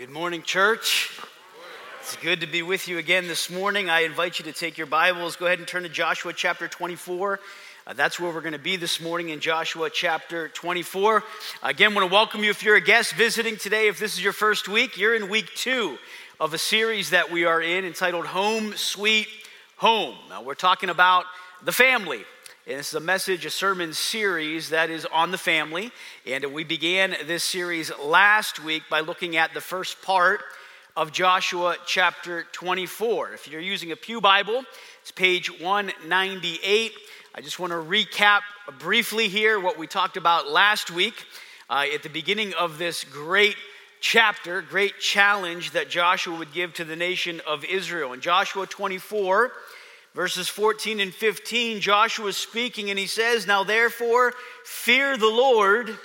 Good 0.00 0.08
morning, 0.08 0.40
church. 0.40 1.10
It's 2.00 2.16
good 2.16 2.40
to 2.40 2.46
be 2.46 2.62
with 2.62 2.88
you 2.88 2.96
again 2.96 3.28
this 3.28 3.50
morning. 3.50 3.90
I 3.90 4.00
invite 4.04 4.38
you 4.38 4.46
to 4.46 4.52
take 4.54 4.78
your 4.78 4.86
Bibles, 4.86 5.36
go 5.36 5.44
ahead 5.44 5.58
and 5.58 5.68
turn 5.68 5.82
to 5.82 5.90
Joshua 5.90 6.32
chapter 6.32 6.68
24. 6.68 7.38
Uh, 7.86 7.92
that's 7.92 8.18
where 8.18 8.32
we're 8.32 8.40
going 8.40 8.54
to 8.54 8.58
be 8.58 8.76
this 8.76 8.98
morning 8.98 9.28
in 9.28 9.40
Joshua 9.40 9.90
chapter 9.90 10.48
24. 10.48 11.22
Again, 11.62 11.94
want 11.94 12.08
to 12.08 12.10
welcome 12.10 12.42
you 12.42 12.48
if 12.48 12.62
you're 12.62 12.76
a 12.76 12.80
guest 12.80 13.12
visiting 13.12 13.58
today. 13.58 13.88
If 13.88 13.98
this 13.98 14.14
is 14.14 14.24
your 14.24 14.32
first 14.32 14.68
week, 14.68 14.96
you're 14.96 15.14
in 15.14 15.28
week 15.28 15.54
two 15.54 15.98
of 16.40 16.54
a 16.54 16.58
series 16.58 17.10
that 17.10 17.30
we 17.30 17.44
are 17.44 17.60
in 17.60 17.84
entitled 17.84 18.24
Home 18.24 18.72
Sweet 18.76 19.28
Home. 19.76 20.16
Now, 20.30 20.40
we're 20.40 20.54
talking 20.54 20.88
about 20.88 21.26
the 21.62 21.72
family. 21.72 22.24
And 22.66 22.78
this 22.78 22.88
is 22.88 22.94
a 22.94 23.00
message, 23.00 23.46
a 23.46 23.50
sermon 23.50 23.94
series 23.94 24.68
that 24.68 24.90
is 24.90 25.06
on 25.06 25.30
the 25.30 25.38
family. 25.38 25.90
And 26.26 26.52
we 26.52 26.62
began 26.62 27.16
this 27.24 27.42
series 27.42 27.90
last 27.98 28.62
week 28.62 28.82
by 28.90 29.00
looking 29.00 29.38
at 29.38 29.54
the 29.54 29.62
first 29.62 30.02
part 30.02 30.42
of 30.94 31.10
Joshua 31.10 31.76
chapter 31.86 32.44
24. 32.52 33.32
If 33.32 33.48
you're 33.48 33.62
using 33.62 33.92
a 33.92 33.96
Pew 33.96 34.20
Bible, 34.20 34.62
it's 35.00 35.10
page 35.10 35.50
198. 35.58 36.92
I 37.34 37.40
just 37.40 37.58
want 37.58 37.72
to 37.72 37.78
recap 37.78 38.40
briefly 38.78 39.28
here 39.28 39.58
what 39.58 39.78
we 39.78 39.86
talked 39.86 40.18
about 40.18 40.46
last 40.46 40.90
week 40.90 41.14
uh, 41.70 41.86
at 41.94 42.02
the 42.02 42.10
beginning 42.10 42.52
of 42.52 42.76
this 42.76 43.04
great 43.04 43.56
chapter, 44.00 44.60
great 44.60 44.98
challenge 45.00 45.70
that 45.70 45.88
Joshua 45.88 46.36
would 46.36 46.52
give 46.52 46.74
to 46.74 46.84
the 46.84 46.96
nation 46.96 47.40
of 47.46 47.64
Israel. 47.64 48.12
In 48.12 48.20
Joshua 48.20 48.66
24, 48.66 49.50
Verses 50.14 50.48
14 50.48 51.00
and 51.00 51.14
15, 51.14 51.80
Joshua 51.80 52.28
is 52.28 52.36
speaking 52.36 52.90
and 52.90 52.98
he 52.98 53.06
says, 53.06 53.46
Now 53.46 53.62
therefore, 53.62 54.34
fear 54.64 55.16
the 55.16 55.26
Lord 55.26 55.96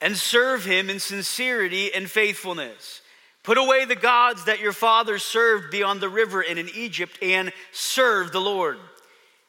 and 0.00 0.16
serve 0.16 0.64
him 0.64 0.88
in 0.88 0.98
sincerity 0.98 1.92
and 1.94 2.10
faithfulness. 2.10 3.02
Put 3.42 3.58
away 3.58 3.84
the 3.84 3.94
gods 3.94 4.46
that 4.46 4.60
your 4.60 4.72
fathers 4.72 5.22
served 5.22 5.70
beyond 5.70 6.00
the 6.00 6.08
river 6.08 6.40
and 6.40 6.58
in 6.58 6.70
Egypt 6.74 7.18
and 7.20 7.52
serve 7.72 8.32
the 8.32 8.40
Lord. 8.40 8.78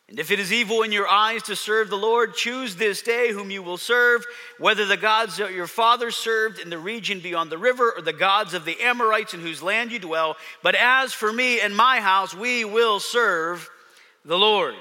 And 0.09 0.19
if 0.19 0.29
it 0.29 0.39
is 0.39 0.53
evil 0.53 0.83
in 0.83 0.91
your 0.91 1.07
eyes 1.07 1.43
to 1.43 1.55
serve 1.55 1.89
the 1.89 1.97
Lord, 1.97 2.35
choose 2.35 2.75
this 2.75 3.01
day 3.01 3.31
whom 3.31 3.49
you 3.49 3.63
will 3.63 3.77
serve, 3.77 4.23
whether 4.59 4.85
the 4.85 4.97
gods 4.97 5.37
that 5.37 5.53
your 5.53 5.65
fathers 5.65 6.15
served 6.15 6.59
in 6.59 6.69
the 6.69 6.77
region 6.77 7.21
beyond 7.21 7.49
the 7.49 7.57
river 7.57 7.93
or 7.95 8.01
the 8.01 8.13
gods 8.13 8.53
of 8.53 8.65
the 8.65 8.79
Amorites 8.81 9.33
in 9.33 9.39
whose 9.39 9.63
land 9.63 9.91
you 9.91 9.97
dwell. 9.97 10.35
But 10.61 10.75
as 10.75 11.13
for 11.13 11.33
me 11.33 11.59
and 11.59 11.75
my 11.75 12.01
house, 12.01 12.35
we 12.35 12.65
will 12.65 12.99
serve 12.99 13.67
the 14.25 14.37
Lord. 14.37 14.75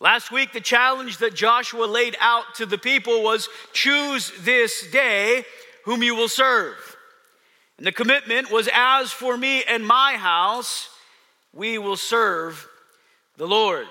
Last 0.00 0.32
week, 0.32 0.52
the 0.52 0.60
challenge 0.60 1.18
that 1.18 1.34
Joshua 1.34 1.84
laid 1.84 2.16
out 2.20 2.54
to 2.56 2.66
the 2.66 2.78
people 2.78 3.22
was 3.22 3.48
choose 3.72 4.32
this 4.40 4.90
day 4.90 5.44
whom 5.84 6.02
you 6.02 6.14
will 6.14 6.28
serve. 6.28 6.96
And 7.78 7.86
the 7.86 7.92
commitment 7.92 8.50
was 8.50 8.68
as 8.72 9.10
for 9.12 9.36
me 9.36 9.64
and 9.64 9.86
my 9.86 10.14
house, 10.14 10.88
we 11.52 11.78
will 11.78 11.96
serve 11.96 12.66
the 13.36 13.46
Lord. 13.46 13.86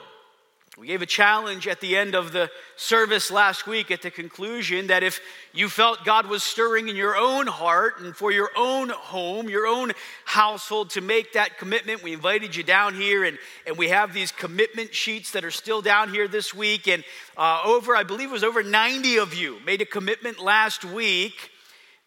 We 0.81 0.87
gave 0.87 1.03
a 1.03 1.05
challenge 1.05 1.67
at 1.67 1.79
the 1.79 1.95
end 1.95 2.15
of 2.15 2.31
the 2.31 2.49
service 2.75 3.29
last 3.29 3.67
week 3.67 3.91
at 3.91 4.01
the 4.01 4.09
conclusion 4.09 4.87
that 4.87 5.03
if 5.03 5.19
you 5.53 5.69
felt 5.69 6.03
God 6.03 6.25
was 6.25 6.41
stirring 6.41 6.89
in 6.89 6.95
your 6.95 7.15
own 7.15 7.45
heart 7.45 7.99
and 7.99 8.15
for 8.15 8.31
your 8.31 8.49
own 8.57 8.89
home, 8.89 9.47
your 9.47 9.67
own 9.67 9.91
household 10.25 10.89
to 10.89 11.01
make 11.01 11.33
that 11.33 11.59
commitment, 11.59 12.01
we 12.01 12.13
invited 12.13 12.55
you 12.55 12.63
down 12.63 12.95
here 12.95 13.25
and, 13.25 13.37
and 13.67 13.77
we 13.77 13.89
have 13.89 14.11
these 14.11 14.31
commitment 14.31 14.95
sheets 14.95 15.29
that 15.33 15.45
are 15.45 15.51
still 15.51 15.83
down 15.83 16.09
here 16.09 16.27
this 16.27 16.51
week. 16.51 16.87
And 16.87 17.03
uh, 17.37 17.61
over, 17.63 17.95
I 17.95 18.01
believe 18.01 18.29
it 18.29 18.33
was 18.33 18.43
over 18.43 18.63
90 18.63 19.19
of 19.19 19.35
you 19.35 19.59
made 19.63 19.83
a 19.83 19.85
commitment 19.85 20.39
last 20.39 20.83
week 20.83 21.51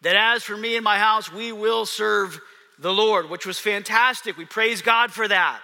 that 0.01 0.17
as 0.17 0.43
for 0.43 0.57
me 0.57 0.75
and 0.75 0.83
my 0.83 0.99
house, 0.99 1.31
we 1.31 1.53
will 1.53 1.85
serve 1.85 2.41
the 2.77 2.91
Lord, 2.91 3.29
which 3.29 3.45
was 3.45 3.57
fantastic. 3.57 4.35
We 4.35 4.43
praise 4.43 4.81
God 4.81 5.13
for 5.13 5.29
that. 5.29 5.61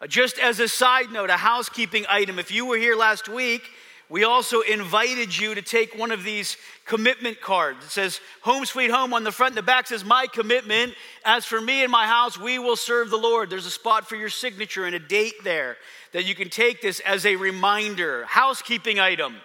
Uh, 0.00 0.06
just 0.06 0.38
as 0.38 0.60
a 0.60 0.68
side 0.68 1.10
note, 1.10 1.30
a 1.30 1.36
housekeeping 1.36 2.04
item, 2.08 2.38
if 2.38 2.50
you 2.50 2.66
were 2.66 2.76
here 2.76 2.96
last 2.96 3.28
week, 3.28 3.62
we 4.08 4.22
also 4.22 4.60
invited 4.60 5.36
you 5.36 5.54
to 5.54 5.62
take 5.62 5.98
one 5.98 6.12
of 6.12 6.22
these 6.22 6.56
commitment 6.84 7.40
cards. 7.40 7.84
It 7.84 7.90
says 7.90 8.20
Home 8.42 8.64
Sweet 8.64 8.90
Home 8.90 9.12
on 9.12 9.24
the 9.24 9.32
front 9.32 9.52
and 9.52 9.58
the 9.58 9.62
back 9.62 9.88
says, 9.88 10.04
My 10.04 10.26
commitment. 10.32 10.94
As 11.24 11.44
for 11.44 11.60
me 11.60 11.82
and 11.82 11.90
my 11.90 12.06
house, 12.06 12.38
we 12.38 12.60
will 12.60 12.76
serve 12.76 13.10
the 13.10 13.16
Lord. 13.16 13.50
There's 13.50 13.66
a 13.66 13.70
spot 13.70 14.08
for 14.08 14.14
your 14.14 14.28
signature 14.28 14.84
and 14.84 14.94
a 14.94 15.00
date 15.00 15.42
there 15.42 15.76
that 16.12 16.24
you 16.24 16.36
can 16.36 16.50
take 16.50 16.82
this 16.82 17.00
as 17.00 17.26
a 17.26 17.34
reminder. 17.34 18.24
Housekeeping 18.26 19.00
item. 19.00 19.36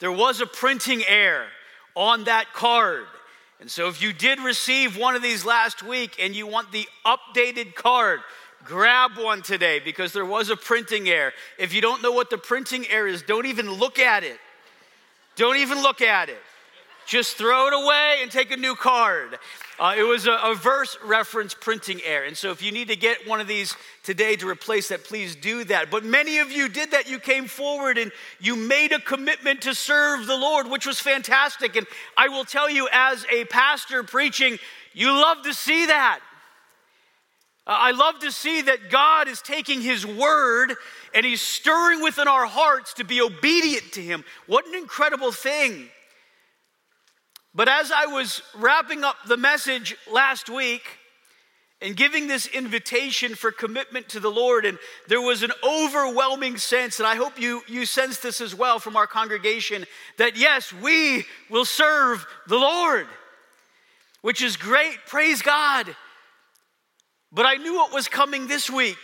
There 0.00 0.10
was 0.10 0.40
a 0.40 0.46
printing 0.46 1.04
error 1.06 1.46
on 1.94 2.24
that 2.24 2.52
card. 2.52 3.06
And 3.60 3.70
so 3.70 3.88
if 3.88 4.02
you 4.02 4.12
did 4.12 4.40
receive 4.40 4.96
one 4.96 5.14
of 5.14 5.22
these 5.22 5.44
last 5.44 5.82
week 5.82 6.16
and 6.20 6.34
you 6.34 6.46
want 6.46 6.72
the 6.72 6.86
updated 7.04 7.74
card, 7.74 8.20
grab 8.64 9.12
one 9.16 9.42
today 9.42 9.80
because 9.80 10.12
there 10.12 10.26
was 10.26 10.50
a 10.50 10.56
printing 10.56 11.08
error. 11.08 11.32
If 11.58 11.72
you 11.72 11.80
don't 11.80 12.02
know 12.02 12.12
what 12.12 12.30
the 12.30 12.38
printing 12.38 12.86
error 12.88 13.08
is, 13.08 13.22
don't 13.22 13.46
even 13.46 13.70
look 13.70 13.98
at 13.98 14.24
it. 14.24 14.38
Don't 15.36 15.56
even 15.56 15.82
look 15.82 16.00
at 16.00 16.28
it. 16.28 16.38
Just 17.06 17.36
throw 17.36 17.68
it 17.68 17.72
away 17.72 18.18
and 18.20 18.30
take 18.30 18.50
a 18.50 18.56
new 18.56 18.74
card. 18.74 19.38
Uh, 19.78 19.94
it 19.96 20.02
was 20.02 20.26
a, 20.26 20.32
a, 20.32 20.54
verse 20.54 20.98
reference 21.02 21.54
printing 21.54 22.00
error. 22.04 22.26
And 22.26 22.36
so 22.36 22.50
if 22.50 22.60
you 22.60 22.70
need 22.70 22.88
to 22.88 22.96
get 22.96 23.26
one 23.26 23.40
of 23.40 23.46
these 23.46 23.74
today 24.02 24.36
to 24.36 24.46
replace 24.46 24.88
that, 24.88 25.04
please 25.04 25.34
do 25.34 25.64
that. 25.64 25.90
But 25.90 26.04
many 26.04 26.38
of 26.38 26.50
you 26.50 26.68
did 26.68 26.90
that. 26.90 27.08
You 27.08 27.18
came 27.18 27.46
forward 27.46 27.96
and 27.96 28.12
you 28.40 28.56
made 28.56 28.92
a 28.92 28.98
commitment 28.98 29.62
to 29.62 29.74
serve 29.74 30.26
the 30.26 30.36
Lord, 30.36 30.68
which 30.68 30.84
was 30.84 31.00
fantastic. 31.00 31.76
And 31.76 31.86
I 32.14 32.28
will 32.28 32.44
tell 32.44 32.68
you, 32.68 32.88
as 32.92 33.24
a 33.32 33.46
pastor 33.46 34.02
preaching, 34.02 34.58
you 34.92 35.10
love 35.10 35.42
to 35.44 35.54
see 35.54 35.86
that. 35.86 36.20
Uh, 37.68 37.76
I 37.78 37.90
love 37.90 38.18
to 38.20 38.32
see 38.32 38.62
that 38.62 38.88
God 38.88 39.28
is 39.28 39.42
taking 39.42 39.82
His 39.82 40.06
word 40.06 40.74
and 41.14 41.26
He's 41.26 41.42
stirring 41.42 42.02
within 42.02 42.26
our 42.26 42.46
hearts 42.46 42.94
to 42.94 43.04
be 43.04 43.20
obedient 43.20 43.92
to 43.92 44.00
Him. 44.00 44.24
What 44.46 44.66
an 44.66 44.74
incredible 44.74 45.32
thing. 45.32 45.90
But 47.54 47.68
as 47.68 47.92
I 47.92 48.06
was 48.06 48.42
wrapping 48.56 49.04
up 49.04 49.16
the 49.26 49.36
message 49.36 49.96
last 50.10 50.48
week 50.48 50.82
and 51.82 51.94
giving 51.94 52.26
this 52.26 52.46
invitation 52.46 53.34
for 53.34 53.52
commitment 53.52 54.08
to 54.10 54.20
the 54.20 54.30
Lord, 54.30 54.64
and 54.64 54.78
there 55.06 55.20
was 55.20 55.42
an 55.42 55.52
overwhelming 55.62 56.56
sense, 56.56 56.98
and 57.00 57.06
I 57.06 57.16
hope 57.16 57.38
you, 57.38 57.62
you 57.68 57.84
sense 57.84 58.18
this 58.18 58.40
as 58.40 58.54
well 58.54 58.78
from 58.78 58.96
our 58.96 59.06
congregation, 59.06 59.84
that 60.16 60.36
yes, 60.36 60.72
we 60.72 61.24
will 61.50 61.64
serve 61.64 62.26
the 62.46 62.56
Lord, 62.56 63.06
which 64.22 64.40
is 64.42 64.56
great. 64.56 64.96
Praise 65.06 65.42
God. 65.42 65.94
But 67.32 67.46
I 67.46 67.54
knew 67.54 67.74
what 67.74 67.92
was 67.92 68.08
coming 68.08 68.46
this 68.46 68.70
week. 68.70 68.96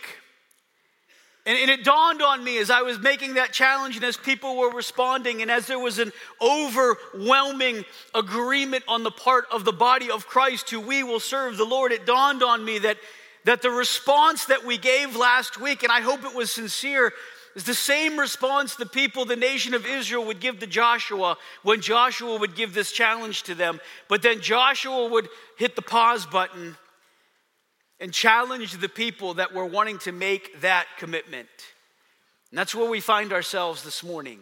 And, 1.47 1.59
and, 1.59 1.69
it 1.69 1.83
dawned 1.83 2.23
on 2.23 2.43
me 2.43 2.57
as 2.57 2.71
I 2.71 2.81
was 2.81 2.97
making 2.97 3.35
that 3.35 3.53
challenge 3.53 3.95
and 3.95 4.03
as 4.03 4.17
people 4.17 4.57
were 4.57 4.71
responding, 4.71 5.43
and 5.43 5.51
as 5.51 5.67
there 5.67 5.77
was 5.77 5.99
an 5.99 6.11
overwhelming 6.41 7.85
agreement 8.15 8.83
on 8.87 9.03
the 9.03 9.11
part 9.11 9.45
of 9.51 9.63
the 9.63 9.71
body 9.71 10.09
of 10.09 10.25
Christ 10.25 10.71
who 10.71 10.79
we 10.79 11.03
will 11.03 11.19
serve 11.19 11.57
the 11.57 11.63
Lord, 11.63 11.91
it 11.91 12.07
dawned 12.07 12.41
on 12.41 12.65
me 12.65 12.79
that, 12.79 12.97
that 13.43 13.61
the 13.61 13.69
response 13.69 14.45
that 14.45 14.65
we 14.65 14.79
gave 14.79 15.15
last 15.15 15.61
week, 15.61 15.83
and 15.83 15.91
I 15.91 16.01
hope 16.01 16.23
it 16.23 16.33
was 16.33 16.51
sincere, 16.51 17.13
is 17.55 17.63
the 17.63 17.75
same 17.75 18.19
response 18.19 18.75
the 18.75 18.87
people, 18.87 19.23
the 19.23 19.35
nation 19.35 19.75
of 19.75 19.85
Israel, 19.85 20.25
would 20.25 20.39
give 20.39 20.59
to 20.59 20.67
Joshua 20.67 21.37
when 21.61 21.79
Joshua 21.79 22.39
would 22.39 22.55
give 22.55 22.73
this 22.73 22.91
challenge 22.91 23.43
to 23.43 23.53
them. 23.53 23.79
But 24.09 24.23
then 24.23 24.41
Joshua 24.41 25.09
would 25.09 25.29
hit 25.59 25.75
the 25.75 25.83
pause 25.83 26.25
button 26.25 26.75
and 27.99 28.11
challenge 28.11 28.73
the 28.73 28.89
people 28.89 29.35
that 29.35 29.53
were 29.53 29.65
wanting 29.65 29.97
to 29.99 30.11
make 30.11 30.61
that 30.61 30.85
commitment. 30.97 31.47
And 32.51 32.59
that's 32.59 32.75
where 32.75 32.89
we 32.89 32.99
find 32.99 33.33
ourselves 33.33 33.83
this 33.83 34.03
morning, 34.03 34.39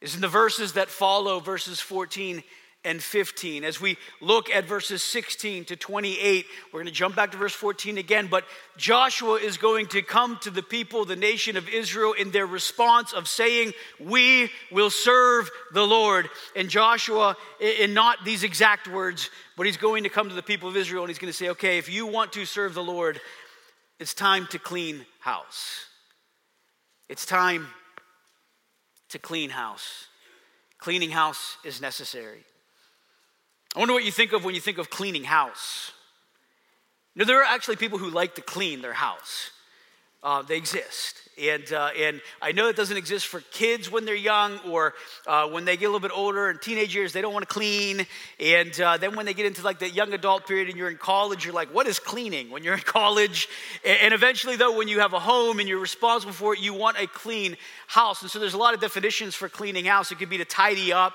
is 0.00 0.14
in 0.14 0.20
the 0.20 0.28
verses 0.28 0.72
that 0.74 0.88
follow, 0.88 1.40
verses 1.40 1.80
14 1.80 2.42
and 2.84 3.02
15. 3.02 3.64
As 3.64 3.80
we 3.80 3.96
look 4.20 4.50
at 4.50 4.66
verses 4.66 5.02
16 5.02 5.64
to 5.66 5.76
28, 5.76 6.46
we're 6.72 6.80
going 6.80 6.86
to 6.86 6.92
jump 6.92 7.16
back 7.16 7.32
to 7.32 7.38
verse 7.38 7.54
14 7.54 7.98
again, 7.98 8.28
but 8.30 8.44
Joshua 8.76 9.36
is 9.36 9.56
going 9.56 9.86
to 9.88 10.02
come 10.02 10.38
to 10.42 10.50
the 10.50 10.62
people, 10.62 11.04
the 11.04 11.16
nation 11.16 11.56
of 11.56 11.68
Israel, 11.68 12.12
in 12.12 12.30
their 12.30 12.46
response 12.46 13.12
of 13.12 13.28
saying, 13.28 13.72
We 13.98 14.50
will 14.70 14.90
serve 14.90 15.50
the 15.72 15.86
Lord. 15.86 16.28
And 16.54 16.68
Joshua, 16.68 17.36
in 17.60 17.94
not 17.94 18.18
these 18.24 18.44
exact 18.44 18.88
words, 18.88 19.30
but 19.56 19.66
he's 19.66 19.76
going 19.76 20.02
to 20.04 20.10
come 20.10 20.28
to 20.28 20.34
the 20.34 20.42
people 20.42 20.68
of 20.68 20.76
Israel 20.76 21.04
and 21.04 21.10
he's 21.10 21.18
going 21.18 21.32
to 21.32 21.36
say, 21.36 21.50
Okay, 21.50 21.78
if 21.78 21.88
you 21.88 22.06
want 22.06 22.32
to 22.32 22.44
serve 22.44 22.74
the 22.74 22.82
Lord, 22.82 23.20
it's 23.98 24.14
time 24.14 24.46
to 24.48 24.58
clean 24.58 25.06
house. 25.20 25.86
It's 27.08 27.26
time 27.26 27.68
to 29.10 29.18
clean 29.18 29.50
house. 29.50 30.06
Cleaning 30.78 31.10
house 31.10 31.56
is 31.64 31.80
necessary. 31.80 32.44
I 33.74 33.80
wonder 33.80 33.94
what 33.94 34.04
you 34.04 34.12
think 34.12 34.32
of 34.32 34.44
when 34.44 34.54
you 34.54 34.60
think 34.60 34.78
of 34.78 34.88
cleaning 34.88 35.24
house. 35.24 35.90
You 37.14 37.20
know, 37.20 37.26
there 37.26 37.40
are 37.40 37.44
actually 37.44 37.76
people 37.76 37.98
who 37.98 38.08
like 38.08 38.36
to 38.36 38.42
clean 38.42 38.82
their 38.82 38.92
house. 38.92 39.50
Uh, 40.22 40.42
they 40.42 40.56
exist. 40.56 41.20
And, 41.36 41.70
uh, 41.72 41.90
and 41.98 42.20
I 42.40 42.52
know 42.52 42.68
it 42.68 42.76
doesn't 42.76 42.96
exist 42.96 43.26
for 43.26 43.40
kids 43.50 43.90
when 43.90 44.04
they're 44.04 44.14
young 44.14 44.58
or 44.68 44.94
uh, 45.26 45.48
when 45.48 45.64
they 45.64 45.76
get 45.76 45.86
a 45.86 45.88
little 45.88 46.00
bit 46.00 46.16
older 46.16 46.48
and 46.48 46.62
teenage 46.62 46.94
years, 46.94 47.12
they 47.12 47.20
don't 47.20 47.32
want 47.32 47.46
to 47.46 47.52
clean. 47.52 48.06
And 48.38 48.80
uh, 48.80 48.96
then 48.96 49.16
when 49.16 49.26
they 49.26 49.34
get 49.34 49.44
into 49.44 49.62
like 49.62 49.80
the 49.80 49.90
young 49.90 50.12
adult 50.12 50.46
period 50.46 50.68
and 50.68 50.78
you're 50.78 50.88
in 50.88 50.96
college, 50.96 51.44
you're 51.44 51.52
like, 51.52 51.74
what 51.74 51.88
is 51.88 51.98
cleaning 51.98 52.50
when 52.50 52.62
you're 52.62 52.74
in 52.74 52.80
college? 52.84 53.48
And, 53.84 53.98
and 54.02 54.14
eventually, 54.14 54.54
though, 54.54 54.76
when 54.76 54.86
you 54.86 55.00
have 55.00 55.12
a 55.12 55.20
home 55.20 55.58
and 55.58 55.68
you're 55.68 55.80
responsible 55.80 56.32
for 56.32 56.54
it, 56.54 56.60
you 56.60 56.72
want 56.72 56.98
a 57.00 57.08
clean 57.08 57.56
house. 57.88 58.22
And 58.22 58.30
so 58.30 58.38
there's 58.38 58.54
a 58.54 58.58
lot 58.58 58.74
of 58.74 58.80
definitions 58.80 59.34
for 59.34 59.48
cleaning 59.48 59.84
house. 59.84 60.12
It 60.12 60.18
could 60.18 60.30
be 60.30 60.38
to 60.38 60.44
tidy 60.44 60.92
up, 60.92 61.14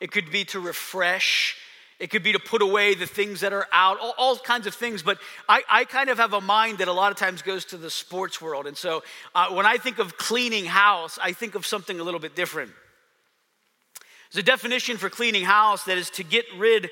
it 0.00 0.10
could 0.10 0.32
be 0.32 0.44
to 0.46 0.58
refresh. 0.58 1.56
It 2.00 2.08
could 2.08 2.22
be 2.22 2.32
to 2.32 2.38
put 2.38 2.62
away 2.62 2.94
the 2.94 3.04
things 3.04 3.40
that 3.40 3.52
are 3.52 3.68
out, 3.70 4.00
all, 4.00 4.14
all 4.16 4.36
kinds 4.38 4.66
of 4.66 4.74
things. 4.74 5.02
But 5.02 5.18
I, 5.46 5.62
I, 5.68 5.84
kind 5.84 6.08
of 6.08 6.16
have 6.16 6.32
a 6.32 6.40
mind 6.40 6.78
that 6.78 6.88
a 6.88 6.92
lot 6.92 7.12
of 7.12 7.18
times 7.18 7.42
goes 7.42 7.66
to 7.66 7.76
the 7.76 7.90
sports 7.90 8.40
world. 8.40 8.66
And 8.66 8.74
so 8.74 9.02
uh, 9.34 9.48
when 9.50 9.66
I 9.66 9.76
think 9.76 9.98
of 9.98 10.16
cleaning 10.16 10.64
house, 10.64 11.18
I 11.22 11.32
think 11.32 11.54
of 11.54 11.66
something 11.66 12.00
a 12.00 12.02
little 12.02 12.18
bit 12.18 12.34
different. 12.34 12.72
There's 14.32 14.42
a 14.42 14.46
definition 14.46 14.96
for 14.96 15.10
cleaning 15.10 15.44
house 15.44 15.84
that 15.84 15.98
is 15.98 16.08
to 16.10 16.24
get 16.24 16.46
rid, 16.56 16.88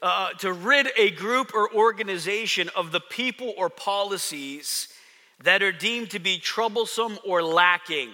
uh, 0.00 0.30
to 0.38 0.52
rid 0.52 0.90
a 0.96 1.10
group 1.10 1.52
or 1.54 1.74
organization 1.74 2.70
of 2.76 2.92
the 2.92 3.00
people 3.00 3.52
or 3.58 3.68
policies 3.68 4.86
that 5.42 5.64
are 5.64 5.72
deemed 5.72 6.10
to 6.10 6.20
be 6.20 6.38
troublesome 6.38 7.18
or 7.26 7.42
lacking. 7.42 8.10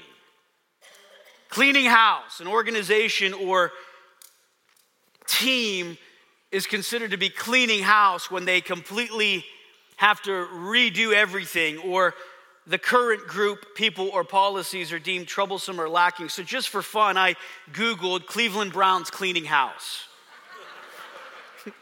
Cleaning 1.51 1.85
house, 1.85 2.41
an 2.41 2.47
organization 2.47 3.35
or 3.35 3.73
team 5.27 5.99
is 6.51 6.67
considered 6.67 7.11
to 7.11 7.17
be 7.17 7.29
cleaning 7.29 7.83
house 7.83 8.31
when 8.31 8.45
they 8.45 8.61
completely 8.61 9.45
have 9.97 10.23
to 10.23 10.31
redo 10.31 11.13
everything 11.13 11.79
or 11.79 12.15
the 12.67 12.79
current 12.79 13.27
group, 13.27 13.75
people, 13.75 14.09
or 14.11 14.25
policies 14.25 14.93
are 14.93 14.99
deemed 14.99 15.27
troublesome 15.27 15.81
or 15.81 15.89
lacking. 15.89 16.29
So, 16.29 16.43
just 16.43 16.69
for 16.69 16.83
fun, 16.83 17.17
I 17.17 17.35
Googled 17.73 18.27
Cleveland 18.27 18.73
Browns 18.73 19.11
cleaning 19.11 19.47
house. 19.47 20.05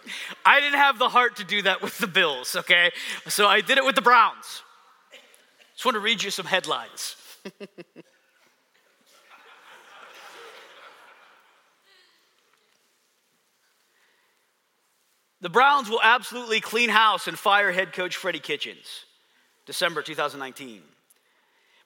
I 0.46 0.60
didn't 0.60 0.78
have 0.78 0.98
the 0.98 1.08
heart 1.08 1.36
to 1.36 1.44
do 1.44 1.62
that 1.62 1.82
with 1.82 1.98
the 1.98 2.06
Bills, 2.06 2.54
okay? 2.54 2.92
So, 3.26 3.48
I 3.48 3.60
did 3.60 3.78
it 3.78 3.84
with 3.84 3.96
the 3.96 4.02
Browns. 4.02 4.62
Just 5.74 5.84
want 5.84 5.96
to 5.96 6.00
read 6.00 6.22
you 6.22 6.30
some 6.30 6.46
headlines. 6.46 7.16
The 15.46 15.50
Browns 15.50 15.88
will 15.88 16.02
absolutely 16.02 16.60
clean 16.60 16.90
house 16.90 17.28
and 17.28 17.38
fire 17.38 17.70
head 17.70 17.92
coach 17.92 18.16
Freddie 18.16 18.40
Kitchens, 18.40 19.04
December 19.64 20.02
2019. 20.02 20.82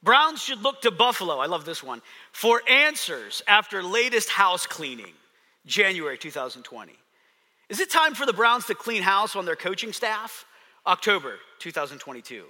Browns 0.03 0.43
should 0.43 0.63
look 0.63 0.81
to 0.81 0.91
Buffalo, 0.91 1.37
I 1.37 1.45
love 1.45 1.67
this 1.67 1.83
one, 1.83 2.01
for 2.33 2.63
answers 2.67 3.43
after 3.47 3.83
latest 3.83 4.31
house 4.31 4.67
cleaning, 4.67 5.13
January 5.67 6.17
2020. 6.17 6.95
Is 7.69 7.81
it 7.81 7.91
time 7.91 8.15
for 8.15 8.25
the 8.25 8.33
Browns 8.33 8.65
to 8.65 8.75
clean 8.75 9.03
house 9.03 9.37
on 9.37 9.45
their 9.45 9.57
coaching 9.57 9.93
staff? 9.93 10.47
October 10.87 11.35
2022. 11.59 12.45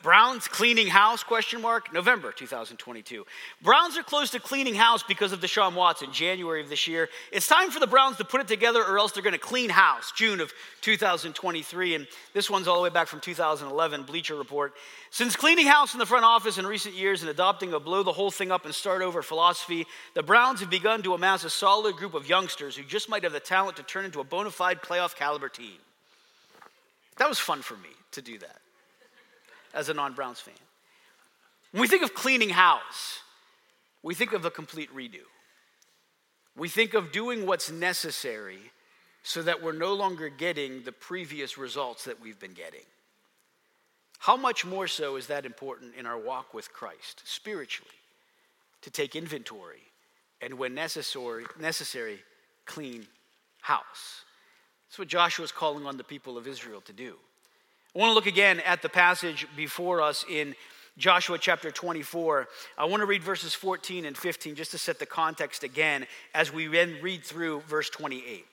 Browns 0.00 0.46
cleaning 0.46 0.86
house 0.86 1.24
question 1.24 1.60
mark 1.60 1.92
November 1.92 2.30
2022. 2.30 3.26
Browns 3.62 3.98
are 3.98 4.04
close 4.04 4.30
to 4.30 4.38
cleaning 4.38 4.74
house 4.74 5.02
because 5.02 5.32
of 5.32 5.40
Deshaun 5.40 5.74
Watson 5.74 6.12
January 6.12 6.60
of 6.60 6.68
this 6.68 6.86
year. 6.86 7.08
It's 7.32 7.48
time 7.48 7.72
for 7.72 7.80
the 7.80 7.86
Browns 7.88 8.16
to 8.18 8.24
put 8.24 8.40
it 8.40 8.46
together 8.46 8.84
or 8.84 8.98
else 8.98 9.10
they're 9.10 9.24
going 9.24 9.32
to 9.32 9.40
clean 9.40 9.70
house 9.70 10.12
June 10.14 10.40
of 10.40 10.52
2023 10.82 11.96
and 11.96 12.06
this 12.32 12.48
one's 12.48 12.68
all 12.68 12.76
the 12.76 12.82
way 12.82 12.90
back 12.90 13.08
from 13.08 13.18
2011 13.18 14.04
Bleacher 14.04 14.36
Report. 14.36 14.72
Since 15.10 15.34
cleaning 15.34 15.66
house 15.66 15.94
in 15.94 15.98
the 15.98 16.06
front 16.06 16.24
office 16.24 16.58
in 16.58 16.66
recent 16.66 16.94
years 16.94 17.22
and 17.22 17.30
adopting 17.30 17.72
a 17.72 17.80
blow 17.80 18.04
the 18.04 18.12
whole 18.12 18.30
thing 18.30 18.52
up 18.52 18.66
and 18.66 18.74
start 18.74 19.02
over 19.02 19.20
philosophy, 19.20 19.84
the 20.14 20.22
Browns 20.22 20.60
have 20.60 20.70
begun 20.70 21.02
to 21.02 21.14
amass 21.14 21.42
a 21.42 21.50
solid 21.50 21.96
group 21.96 22.14
of 22.14 22.28
youngsters 22.28 22.76
who 22.76 22.84
just 22.84 23.08
might 23.08 23.24
have 23.24 23.32
the 23.32 23.40
talent 23.40 23.76
to 23.78 23.82
turn 23.82 24.04
into 24.04 24.20
a 24.20 24.24
bona 24.24 24.52
fide 24.52 24.80
playoff 24.80 25.16
caliber 25.16 25.48
team. 25.48 25.78
That 27.16 27.28
was 27.28 27.40
fun 27.40 27.62
for 27.62 27.74
me 27.74 27.90
to 28.12 28.22
do 28.22 28.38
that 28.38 28.60
as 29.74 29.88
a 29.88 29.94
non 29.94 30.14
Browns 30.14 30.40
fan. 30.40 30.54
When 31.72 31.82
we 31.82 31.88
think 31.88 32.02
of 32.02 32.14
cleaning 32.14 32.50
house, 32.50 33.20
we 34.02 34.14
think 34.14 34.32
of 34.32 34.44
a 34.44 34.50
complete 34.50 34.94
redo. 34.94 35.20
We 36.56 36.68
think 36.68 36.94
of 36.94 37.12
doing 37.12 37.46
what's 37.46 37.70
necessary 37.70 38.58
so 39.22 39.42
that 39.42 39.62
we're 39.62 39.72
no 39.72 39.94
longer 39.94 40.28
getting 40.28 40.82
the 40.82 40.92
previous 40.92 41.58
results 41.58 42.04
that 42.04 42.20
we've 42.20 42.38
been 42.38 42.54
getting. 42.54 42.84
How 44.18 44.36
much 44.36 44.64
more 44.64 44.88
so 44.88 45.16
is 45.16 45.28
that 45.28 45.46
important 45.46 45.94
in 45.94 46.06
our 46.06 46.18
walk 46.18 46.52
with 46.52 46.72
Christ 46.72 47.22
spiritually 47.24 47.90
to 48.82 48.90
take 48.90 49.14
inventory 49.14 49.82
and 50.40 50.54
when 50.54 50.74
necessary, 50.74 51.44
necessary 51.60 52.20
clean 52.64 53.06
house? 53.60 54.24
That's 54.88 54.98
what 54.98 55.08
Joshua 55.08 55.44
is 55.44 55.52
calling 55.52 55.86
on 55.86 55.96
the 55.96 56.04
people 56.04 56.36
of 56.36 56.48
Israel 56.48 56.80
to 56.82 56.92
do. 56.92 57.16
I 57.94 58.00
want 58.00 58.10
to 58.10 58.14
look 58.14 58.26
again 58.26 58.60
at 58.60 58.82
the 58.82 58.90
passage 58.90 59.46
before 59.56 60.02
us 60.02 60.24
in 60.28 60.54
Joshua 60.98 61.38
chapter 61.38 61.70
24. 61.70 62.46
I 62.76 62.84
want 62.84 63.00
to 63.00 63.06
read 63.06 63.22
verses 63.22 63.54
14 63.54 64.04
and 64.04 64.16
15 64.16 64.56
just 64.56 64.72
to 64.72 64.78
set 64.78 64.98
the 64.98 65.06
context 65.06 65.64
again 65.64 66.06
as 66.34 66.52
we 66.52 66.66
then 66.66 66.98
read 67.00 67.24
through 67.24 67.60
verse 67.62 67.88
28. 67.88 68.44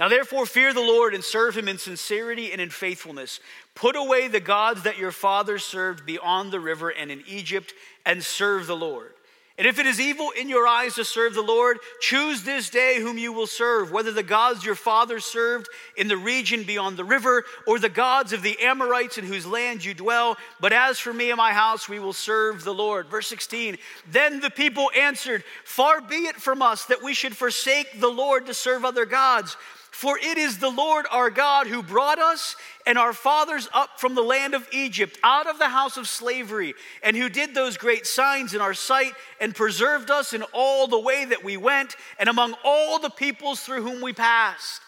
Now, 0.00 0.08
therefore, 0.08 0.46
fear 0.46 0.72
the 0.72 0.80
Lord 0.80 1.12
and 1.12 1.22
serve 1.22 1.56
him 1.56 1.68
in 1.68 1.76
sincerity 1.76 2.50
and 2.50 2.62
in 2.62 2.70
faithfulness. 2.70 3.40
Put 3.74 3.94
away 3.94 4.26
the 4.26 4.40
gods 4.40 4.84
that 4.84 4.96
your 4.96 5.12
fathers 5.12 5.64
served 5.64 6.06
beyond 6.06 6.50
the 6.50 6.60
river 6.60 6.88
and 6.88 7.10
in 7.10 7.22
Egypt, 7.26 7.74
and 8.06 8.22
serve 8.22 8.66
the 8.66 8.76
Lord. 8.76 9.12
And 9.58 9.66
if 9.66 9.80
it 9.80 9.86
is 9.86 10.00
evil 10.00 10.30
in 10.30 10.48
your 10.48 10.68
eyes 10.68 10.94
to 10.94 11.04
serve 11.04 11.34
the 11.34 11.42
Lord, 11.42 11.78
choose 12.00 12.44
this 12.44 12.70
day 12.70 13.00
whom 13.00 13.18
you 13.18 13.32
will 13.32 13.48
serve, 13.48 13.90
whether 13.90 14.12
the 14.12 14.22
gods 14.22 14.64
your 14.64 14.76
fathers 14.76 15.24
served 15.24 15.68
in 15.96 16.06
the 16.06 16.16
region 16.16 16.62
beyond 16.62 16.96
the 16.96 17.04
river, 17.04 17.44
or 17.66 17.80
the 17.80 17.88
gods 17.88 18.32
of 18.32 18.42
the 18.42 18.56
Amorites 18.60 19.18
in 19.18 19.24
whose 19.24 19.44
land 19.44 19.84
you 19.84 19.94
dwell. 19.94 20.36
But 20.60 20.72
as 20.72 21.00
for 21.00 21.12
me 21.12 21.30
and 21.30 21.36
my 21.36 21.52
house, 21.52 21.88
we 21.88 21.98
will 21.98 22.12
serve 22.12 22.62
the 22.62 22.72
Lord. 22.72 23.08
Verse 23.08 23.26
16 23.26 23.78
Then 24.08 24.38
the 24.38 24.50
people 24.50 24.92
answered, 24.96 25.42
Far 25.64 26.00
be 26.00 26.26
it 26.26 26.36
from 26.36 26.62
us 26.62 26.84
that 26.84 27.02
we 27.02 27.12
should 27.12 27.36
forsake 27.36 27.98
the 27.98 28.08
Lord 28.08 28.46
to 28.46 28.54
serve 28.54 28.84
other 28.84 29.06
gods. 29.06 29.56
For 29.98 30.16
it 30.16 30.38
is 30.38 30.58
the 30.58 30.70
Lord 30.70 31.06
our 31.10 31.28
God 31.28 31.66
who 31.66 31.82
brought 31.82 32.20
us 32.20 32.54
and 32.86 32.96
our 32.96 33.12
fathers 33.12 33.68
up 33.74 33.98
from 33.98 34.14
the 34.14 34.22
land 34.22 34.54
of 34.54 34.68
Egypt, 34.70 35.18
out 35.24 35.48
of 35.48 35.58
the 35.58 35.70
house 35.70 35.96
of 35.96 36.06
slavery, 36.06 36.74
and 37.02 37.16
who 37.16 37.28
did 37.28 37.52
those 37.52 37.76
great 37.76 38.06
signs 38.06 38.54
in 38.54 38.60
our 38.60 38.74
sight 38.74 39.14
and 39.40 39.56
preserved 39.56 40.08
us 40.08 40.32
in 40.32 40.44
all 40.52 40.86
the 40.86 41.00
way 41.00 41.24
that 41.24 41.42
we 41.42 41.56
went 41.56 41.96
and 42.16 42.28
among 42.28 42.54
all 42.62 43.00
the 43.00 43.10
peoples 43.10 43.58
through 43.58 43.82
whom 43.82 44.00
we 44.00 44.12
passed. 44.12 44.82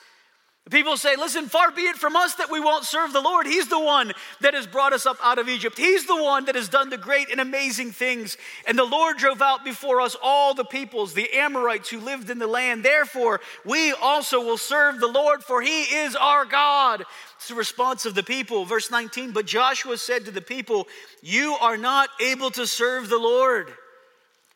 People 0.71 0.97
say, 0.97 1.17
Listen, 1.17 1.49
far 1.49 1.73
be 1.73 1.83
it 1.83 1.97
from 1.97 2.15
us 2.15 2.35
that 2.37 2.51
we 2.51 2.61
won't 2.61 2.85
serve 2.85 3.13
the 3.13 3.21
Lord. 3.21 3.47
He's 3.47 3.69
the 3.69 3.81
one 3.81 4.13
that 4.41 4.55
has 4.55 4.69
brought 4.69 4.93
us 4.93 5.05
up 5.05 5.17
out 5.23 5.39
of 5.39 5.49
Egypt. 5.49 5.77
He's 5.77 6.07
the 6.07 6.23
one 6.23 6.45
that 6.45 6.55
has 6.55 6.69
done 6.69 6.91
the 6.91 6.97
great 6.97 7.29
and 7.29 7.41
amazing 7.41 7.91
things. 7.91 8.37
And 8.67 8.79
the 8.79 8.85
Lord 8.85 9.17
drove 9.17 9.43
out 9.43 9.65
before 9.65 10.01
us 10.01 10.17
all 10.23 10.55
the 10.55 10.65
peoples, 10.65 11.13
the 11.13 11.33
Amorites 11.33 11.91
who 11.91 11.99
lived 11.99 12.31
in 12.31 12.39
the 12.39 12.47
land. 12.47 12.85
Therefore, 12.85 13.41
we 13.65 13.93
also 13.93 14.41
will 14.41 14.59
serve 14.59 15.01
the 15.01 15.09
Lord, 15.09 15.43
for 15.43 15.61
he 15.61 15.83
is 15.83 16.15
our 16.15 16.45
God. 16.45 17.05
It's 17.37 17.49
the 17.49 17.55
response 17.57 18.07
of 18.07 18.15
the 18.15 18.23
people. 18.23 18.65
Verse 18.65 18.93
19 18.93 19.33
But 19.33 19.47
Joshua 19.47 19.99
said 19.99 20.25
to 20.27 20.31
the 20.31 20.41
people, 20.41 20.87
You 21.21 21.57
are 21.61 21.77
not 21.77 22.11
able 22.21 22.51
to 22.53 22.67
serve 22.67 23.09
the 23.09 23.19
Lord, 23.19 23.73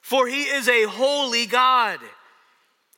for 0.00 0.28
he 0.28 0.44
is 0.44 0.68
a 0.68 0.84
holy 0.84 1.46
God. 1.46 1.98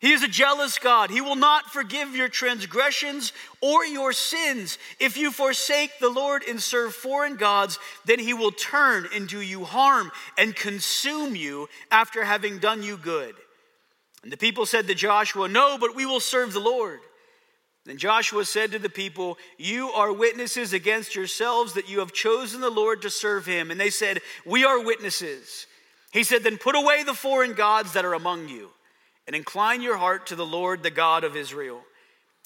He 0.07 0.13
is 0.13 0.23
a 0.23 0.29
jealous 0.29 0.79
God. 0.79 1.11
He 1.11 1.21
will 1.21 1.35
not 1.35 1.73
forgive 1.73 2.15
your 2.15 2.29
transgressions 2.29 3.33
or 3.61 3.85
your 3.85 4.13
sins. 4.13 4.79
If 5.01 5.17
you 5.17 5.33
forsake 5.33 5.99
the 5.99 6.09
Lord 6.09 6.45
and 6.49 6.63
serve 6.63 6.95
foreign 6.95 7.35
gods, 7.35 7.81
then 8.05 8.21
he 8.21 8.33
will 8.33 8.53
turn 8.53 9.09
and 9.13 9.27
do 9.27 9.41
you 9.41 9.65
harm 9.65 10.13
and 10.39 10.55
consume 10.55 11.35
you 11.35 11.69
after 11.91 12.23
having 12.23 12.61
done 12.61 12.85
you 12.85 12.97
good. 12.97 13.35
And 14.23 14.31
the 14.31 14.37
people 14.37 14.65
said 14.65 14.87
to 14.87 14.95
Joshua, 14.95 15.49
No, 15.49 15.77
but 15.77 15.97
we 15.97 16.07
will 16.07 16.21
serve 16.21 16.53
the 16.53 16.61
Lord. 16.61 17.01
Then 17.85 17.99
Joshua 17.99 18.45
said 18.45 18.71
to 18.71 18.79
the 18.79 18.89
people, 18.89 19.39
You 19.59 19.89
are 19.91 20.13
witnesses 20.13 20.73
against 20.73 21.17
yourselves 21.17 21.73
that 21.73 21.91
you 21.91 21.99
have 21.99 22.13
chosen 22.13 22.61
the 22.61 22.71
Lord 22.71 23.03
to 23.03 23.11
serve 23.11 23.45
him. 23.45 23.73
And 23.73 23.81
they 23.81 23.91
said, 23.91 24.21
We 24.45 24.65
are 24.65 24.81
witnesses. 24.85 25.67
He 26.13 26.23
said, 26.23 26.45
Then 26.45 26.59
put 26.59 26.77
away 26.77 27.03
the 27.03 27.13
foreign 27.13 27.55
gods 27.55 27.95
that 27.95 28.05
are 28.05 28.15
among 28.15 28.49
you 28.49 28.71
and 29.27 29.35
incline 29.35 29.83
your 29.83 29.97
heart 29.97 30.27
to 30.27 30.37
the 30.37 30.47
Lord, 30.47 30.83
the 30.83 30.91
God 30.91 31.25
of 31.25 31.37
Israel. 31.37 31.83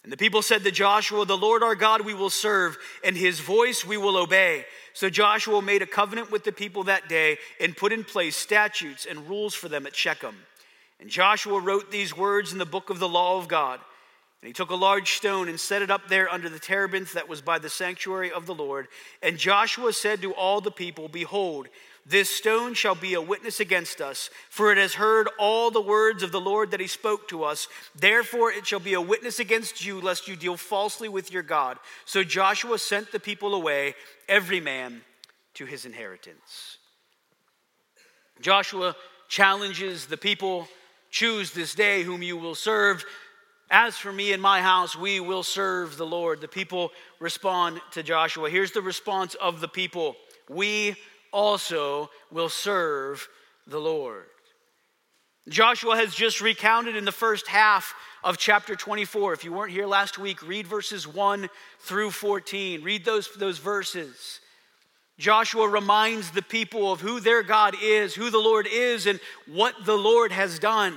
And 0.02 0.10
the 0.10 0.16
people 0.16 0.40
said 0.40 0.64
to 0.64 0.70
Joshua, 0.70 1.26
The 1.26 1.36
Lord 1.36 1.62
our 1.62 1.74
God 1.74 2.02
we 2.02 2.14
will 2.14 2.30
serve, 2.30 2.78
and 3.04 3.16
his 3.16 3.40
voice 3.40 3.84
we 3.84 3.98
will 3.98 4.16
obey. 4.16 4.64
So 4.94 5.10
Joshua 5.10 5.60
made 5.60 5.82
a 5.82 5.86
covenant 5.86 6.30
with 6.30 6.44
the 6.44 6.52
people 6.52 6.84
that 6.84 7.08
day 7.08 7.38
and 7.60 7.76
put 7.76 7.92
in 7.92 8.04
place 8.04 8.36
statutes 8.36 9.06
and 9.08 9.28
rules 9.28 9.54
for 9.54 9.68
them 9.68 9.86
at 9.86 9.94
Shechem. 9.94 10.36
And 11.00 11.10
Joshua 11.10 11.60
wrote 11.60 11.90
these 11.90 12.16
words 12.16 12.52
in 12.52 12.58
the 12.58 12.66
book 12.66 12.88
of 12.88 12.98
the 12.98 13.08
law 13.08 13.38
of 13.38 13.48
God. 13.48 13.80
And 14.42 14.46
he 14.46 14.54
took 14.54 14.70
a 14.70 14.74
large 14.74 15.12
stone 15.12 15.48
and 15.48 15.60
set 15.60 15.82
it 15.82 15.90
up 15.90 16.08
there 16.08 16.30
under 16.30 16.48
the 16.48 16.58
terebinth 16.58 17.12
that 17.12 17.28
was 17.28 17.42
by 17.42 17.58
the 17.58 17.68
sanctuary 17.68 18.32
of 18.32 18.46
the 18.46 18.54
Lord. 18.54 18.88
And 19.22 19.36
Joshua 19.36 19.92
said 19.92 20.22
to 20.22 20.32
all 20.32 20.62
the 20.62 20.70
people, 20.70 21.08
Behold, 21.08 21.68
This 22.10 22.28
stone 22.28 22.74
shall 22.74 22.96
be 22.96 23.14
a 23.14 23.22
witness 23.22 23.60
against 23.60 24.00
us, 24.00 24.30
for 24.48 24.72
it 24.72 24.78
has 24.78 24.94
heard 24.94 25.28
all 25.38 25.70
the 25.70 25.80
words 25.80 26.24
of 26.24 26.32
the 26.32 26.40
Lord 26.40 26.72
that 26.72 26.80
he 26.80 26.88
spoke 26.88 27.28
to 27.28 27.44
us. 27.44 27.68
Therefore, 27.94 28.50
it 28.50 28.66
shall 28.66 28.80
be 28.80 28.94
a 28.94 29.00
witness 29.00 29.38
against 29.38 29.84
you, 29.84 30.00
lest 30.00 30.26
you 30.26 30.34
deal 30.34 30.56
falsely 30.56 31.08
with 31.08 31.32
your 31.32 31.44
God. 31.44 31.78
So 32.06 32.24
Joshua 32.24 32.80
sent 32.80 33.12
the 33.12 33.20
people 33.20 33.54
away, 33.54 33.94
every 34.28 34.58
man 34.58 35.02
to 35.54 35.66
his 35.66 35.86
inheritance. 35.86 36.78
Joshua 38.40 38.96
challenges 39.28 40.06
the 40.06 40.16
people 40.16 40.66
choose 41.12 41.52
this 41.52 41.76
day 41.76 42.02
whom 42.02 42.24
you 42.24 42.36
will 42.36 42.56
serve. 42.56 43.04
As 43.70 43.96
for 43.96 44.12
me 44.12 44.32
and 44.32 44.42
my 44.42 44.62
house, 44.62 44.96
we 44.96 45.20
will 45.20 45.44
serve 45.44 45.96
the 45.96 46.06
Lord. 46.06 46.40
The 46.40 46.48
people 46.48 46.90
respond 47.20 47.80
to 47.92 48.02
Joshua. 48.02 48.50
Here's 48.50 48.72
the 48.72 48.82
response 48.82 49.36
of 49.36 49.60
the 49.60 49.68
people 49.68 50.16
We 50.48 50.96
also 51.32 52.10
will 52.30 52.48
serve 52.48 53.28
the 53.66 53.80
Lord. 53.80 54.26
Joshua 55.48 55.96
has 55.96 56.14
just 56.14 56.40
recounted 56.40 56.96
in 56.96 57.04
the 57.04 57.12
first 57.12 57.48
half 57.48 57.94
of 58.22 58.38
chapter 58.38 58.76
24. 58.76 59.32
If 59.32 59.44
you 59.44 59.52
weren't 59.52 59.72
here 59.72 59.86
last 59.86 60.18
week, 60.18 60.46
read 60.46 60.66
verses 60.66 61.08
1 61.08 61.48
through 61.80 62.10
14. 62.10 62.82
Read 62.82 63.04
those, 63.04 63.28
those 63.34 63.58
verses. 63.58 64.40
Joshua 65.18 65.68
reminds 65.68 66.30
the 66.30 66.42
people 66.42 66.92
of 66.92 67.00
who 67.00 67.20
their 67.20 67.42
God 67.42 67.74
is, 67.82 68.14
who 68.14 68.30
the 68.30 68.38
Lord 68.38 68.66
is, 68.70 69.06
and 69.06 69.20
what 69.46 69.74
the 69.84 69.96
Lord 69.96 70.32
has 70.32 70.58
done. 70.58 70.96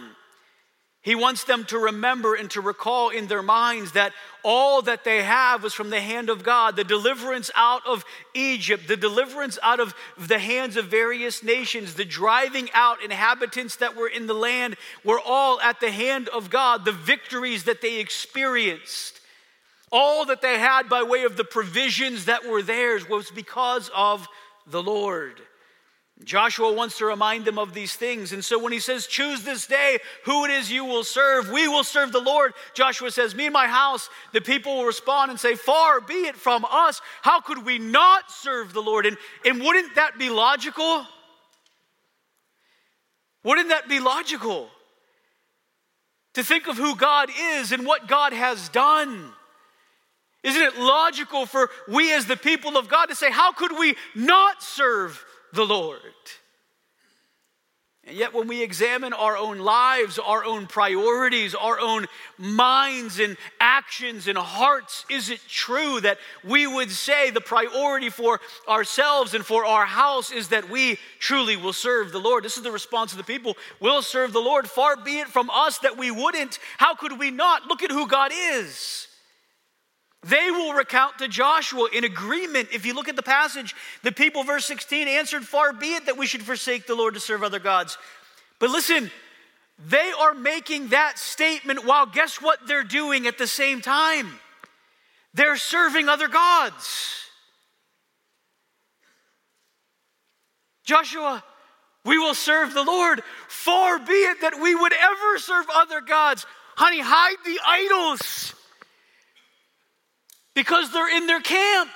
He 1.04 1.16
wants 1.16 1.44
them 1.44 1.66
to 1.66 1.78
remember 1.78 2.34
and 2.34 2.50
to 2.52 2.62
recall 2.62 3.10
in 3.10 3.28
their 3.28 3.44
minds 3.44 3.92
that 3.92 4.14
all 4.42 4.82
that 4.84 5.04
they 5.04 5.22
have 5.22 5.62
was 5.62 5.74
from 5.74 5.90
the 5.90 6.00
hand 6.00 6.30
of 6.30 6.44
God. 6.44 6.78
The 6.78 6.86
deliverance 6.86 7.52
out 7.56 7.86
of 7.86 8.06
Egypt, 8.34 8.88
the 8.88 8.96
deliverance 8.96 9.60
out 9.62 9.82
of 9.82 9.94
the 10.18 10.40
hands 10.40 10.78
of 10.78 10.86
various 10.86 11.44
nations, 11.44 11.96
the 11.96 12.06
driving 12.06 12.70
out 12.74 13.04
inhabitants 13.04 13.76
that 13.78 13.98
were 13.98 14.08
in 14.08 14.28
the 14.28 14.34
land 14.34 14.78
were 15.04 15.20
all 15.20 15.60
at 15.60 15.82
the 15.82 15.92
hand 15.92 16.30
of 16.30 16.50
God. 16.50 16.86
The 16.86 16.94
victories 16.94 17.66
that 17.66 17.82
they 17.82 18.00
experienced, 18.00 19.20
all 19.92 20.24
that 20.28 20.42
they 20.42 20.58
had 20.58 20.88
by 20.88 21.04
way 21.04 21.24
of 21.24 21.36
the 21.36 21.44
provisions 21.44 22.26
that 22.26 22.48
were 22.48 22.64
theirs 22.64 23.10
was 23.10 23.30
because 23.30 23.92
of 23.94 24.26
the 24.66 24.82
Lord. 24.82 25.42
Joshua 26.26 26.72
wants 26.72 26.98
to 27.00 27.06
remind 27.06 27.46
them 27.46 27.60
of 27.60 27.74
these 27.74 27.96
things. 27.96 28.34
And 28.34 28.44
so 28.44 28.58
when 28.58 28.72
he 28.72 28.80
says, 28.80 29.08
Choose 29.08 29.44
this 29.44 29.68
day 29.68 30.00
who 30.26 30.46
it 30.46 30.52
is 30.52 30.72
you 30.72 30.86
will 30.86 31.04
serve, 31.04 31.50
we 31.50 31.68
will 31.68 31.84
serve 31.84 32.12
the 32.12 32.22
Lord, 32.22 32.54
Joshua 32.74 33.12
says, 33.12 33.36
Me 33.36 33.46
and 33.46 33.54
my 33.54 33.68
house, 33.68 34.10
the 34.32 34.42
people 34.42 34.78
will 34.78 34.86
respond 34.86 35.32
and 35.32 35.40
say, 35.40 35.56
Far 35.56 36.02
be 36.02 36.26
it 36.26 36.36
from 36.36 36.66
us. 36.70 37.02
How 37.22 37.42
could 37.42 37.66
we 37.66 37.80
not 37.80 38.32
serve 38.32 38.74
the 38.74 38.82
Lord? 38.82 39.06
And, 39.06 39.18
and 39.46 39.62
wouldn't 39.62 39.96
that 39.96 40.18
be 40.18 40.30
logical? 40.30 41.06
Wouldn't 43.44 43.70
that 43.70 43.90
be 43.90 44.00
logical? 44.00 44.70
To 46.36 46.44
think 46.44 46.68
of 46.68 46.78
who 46.78 46.96
God 46.96 47.30
is 47.56 47.72
and 47.72 47.86
what 47.86 48.08
God 48.08 48.34
has 48.34 48.70
done. 48.70 49.32
Isn't 50.44 50.62
it 50.62 50.78
logical 50.78 51.46
for 51.46 51.70
we 51.88 52.14
as 52.14 52.26
the 52.26 52.36
people 52.36 52.78
of 52.78 52.90
God 52.90 53.08
to 53.08 53.16
say, 53.16 53.32
How 53.32 53.52
could 53.52 53.78
we 53.78 53.96
not 54.16 54.62
serve 54.62 55.24
the 55.54 55.66
Lord. 55.66 56.00
And 58.06 58.18
yet, 58.18 58.34
when 58.34 58.50
we 58.50 58.62
examine 58.62 59.14
our 59.14 59.38
own 59.38 59.60
lives, 59.60 60.20
our 60.20 60.44
own 60.44 60.68
priorities, 60.68 61.56
our 61.56 61.80
own 61.80 62.08
minds 62.38 63.18
and 63.18 63.38
actions 63.62 64.28
and 64.28 64.38
hearts, 64.38 65.06
is 65.10 65.30
it 65.30 65.40
true 65.48 66.02
that 66.02 66.18
we 66.44 66.68
would 66.68 66.92
say 66.92 67.30
the 67.30 67.40
priority 67.40 68.10
for 68.10 68.42
ourselves 68.68 69.34
and 69.34 69.46
for 69.46 69.64
our 69.64 69.86
house 69.86 70.34
is 70.34 70.50
that 70.50 70.70
we 70.70 71.00
truly 71.20 71.56
will 71.56 71.72
serve 71.72 72.12
the 72.12 72.20
Lord? 72.20 72.44
This 72.44 72.58
is 72.58 72.64
the 72.64 72.74
response 72.74 73.14
of 73.14 73.20
the 73.20 73.24
people. 73.24 73.56
We'll 73.80 74.02
serve 74.02 74.34
the 74.34 74.42
Lord. 74.42 74.70
Far 74.70 74.98
be 74.98 75.20
it 75.20 75.30
from 75.30 75.50
us 75.50 75.78
that 75.78 75.98
we 75.98 76.12
wouldn't. 76.12 76.60
How 76.78 76.96
could 76.96 77.18
we 77.18 77.32
not? 77.32 77.68
Look 77.68 77.84
at 77.84 77.92
who 77.92 78.06
God 78.06 78.34
is. 78.34 79.08
They 80.24 80.52
will 80.52 80.74
recount 80.74 81.20
to 81.20 81.28
Joshua 81.28 81.90
in 81.92 82.06
agreement. 82.06 82.70
If 82.72 82.86
you 82.86 82.94
look 82.94 83.10
at 83.10 83.18
the 83.18 83.24
passage, 83.24 83.76
the 84.04 84.12
people, 84.12 84.44
verse 84.44 84.66
16, 84.66 85.08
answered, 85.08 85.44
Far 85.44 85.74
be 85.74 85.96
it 85.96 86.06
that 86.06 86.18
we 86.18 86.28
should 86.28 86.44
forsake 86.44 86.88
the 86.88 86.96
Lord 86.96 87.16
to 87.16 87.20
serve 87.20 87.44
other 87.44 87.60
gods. 87.60 87.98
But 88.58 88.70
listen, 88.70 89.12
they 89.90 90.14
are 90.18 90.34
making 90.34 90.90
that 90.90 91.20
statement 91.20 91.86
while 91.86 92.06
guess 92.06 92.42
what 92.42 92.66
they're 92.68 92.84
doing 92.84 93.28
at 93.28 93.38
the 93.38 93.48
same 93.48 93.82
time? 93.82 94.40
They're 95.34 95.58
serving 95.58 96.08
other 96.08 96.30
gods. 96.30 97.26
Joshua, 100.86 101.44
we 102.06 102.18
will 102.18 102.36
serve 102.36 102.74
the 102.74 102.84
Lord. 102.84 103.24
Far 103.50 104.00
be 104.00 104.14
it 104.14 104.42
that 104.42 104.62
we 104.62 104.74
would 104.74 104.94
ever 104.94 105.38
serve 105.38 105.66
other 105.74 106.00
gods. 106.00 106.46
Honey, 106.76 107.02
hide 107.02 107.38
the 107.46 107.60
idols 107.66 108.54
because 110.56 110.92
they're 110.92 111.16
in 111.16 111.28
their 111.28 111.42
camp. 111.42 111.90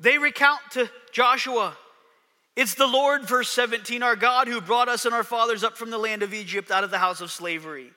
They 0.00 0.18
recount 0.18 0.60
to 0.72 0.88
Joshua, 1.12 1.76
it's 2.54 2.74
the 2.74 2.86
Lord, 2.86 3.24
verse 3.24 3.48
17, 3.50 4.02
our 4.02 4.16
God 4.16 4.48
who 4.48 4.60
brought 4.60 4.88
us 4.88 5.04
and 5.04 5.14
our 5.14 5.22
fathers 5.22 5.62
up 5.62 5.76
from 5.76 5.90
the 5.90 5.98
land 5.98 6.22
of 6.22 6.34
Egypt 6.34 6.70
out 6.70 6.84
of 6.84 6.90
the 6.90 6.98
house 6.98 7.20
of 7.20 7.30
slavery. 7.30 7.92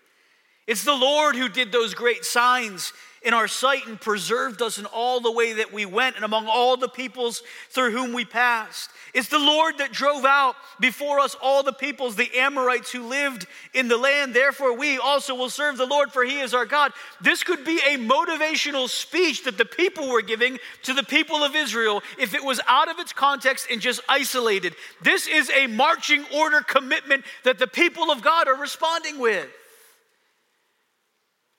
It's 0.68 0.84
the 0.84 0.96
Lord 0.96 1.36
who 1.36 1.50
did 1.50 1.72
those 1.72 1.94
great 1.94 2.24
signs 2.24 2.94
in 3.24 3.34
our 3.36 3.48
sight 3.48 3.86
and 3.86 4.02
preserved 4.02 4.62
us 4.62 4.80
in 4.80 4.86
all 4.86 5.20
the 5.20 5.32
way 5.32 5.54
that 5.54 5.72
we 5.72 5.86
went 5.86 6.16
and 6.16 6.26
among 6.26 6.48
all 6.48 6.76
the 6.76 6.90
peoples 6.90 7.44
through 7.70 7.92
whom 7.92 8.14
we 8.14 8.26
passed. 8.26 8.90
It's 9.14 9.28
the 9.28 9.38
Lord 9.38 9.78
that 9.78 9.92
drove 9.92 10.26
out 10.26 10.56
before 10.80 11.20
us 11.20 11.36
all 11.42 11.62
the 11.62 11.74
peoples, 11.74 12.16
the 12.16 12.36
Amorites 12.36 12.92
who 12.92 13.08
lived 13.08 13.46
in 13.74 13.90
the 13.90 13.98
land. 13.98 14.34
Therefore, 14.34 14.76
we 14.76 14.98
also 14.98 15.36
will 15.36 15.50
serve 15.50 15.78
the 15.78 15.86
Lord, 15.86 16.12
for 16.12 16.24
he 16.24 16.40
is 16.40 16.54
our 16.54 16.66
God. 16.66 16.94
This 17.20 17.44
could 17.44 17.64
be 17.64 17.80
a 17.80 17.98
motivational 17.98 18.90
speech 18.90 19.44
that 19.44 19.58
the 19.58 19.66
people 19.66 20.10
were 20.10 20.22
giving 20.22 20.58
to 20.84 20.94
the 20.94 21.04
people 21.04 21.44
of 21.44 21.56
Israel 21.56 22.02
if 22.18 22.34
it 22.34 22.44
was 22.44 22.62
out 22.68 22.90
of 22.90 23.00
its 23.00 23.14
context 23.14 23.68
and 23.70 23.82
just 23.82 24.02
isolated. 24.10 24.76
This 25.02 25.28
is 25.28 25.52
a 25.52 25.68
marching 25.68 26.26
order 26.34 26.62
commitment 26.62 27.26
that 27.44 27.60
the 27.60 27.68
people 27.68 28.10
of 28.10 28.24
God 28.24 28.48
are 28.48 28.56
responding 28.56 29.20
with. 29.20 29.50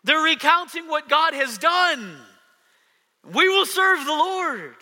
They're 0.04 0.22
recounting 0.22 0.88
what 0.88 1.08
God 1.08 1.34
has 1.34 1.58
done. 1.58 2.16
We 3.32 3.48
will 3.48 3.66
serve 3.66 4.04
the 4.04 4.12
Lord. 4.12 4.74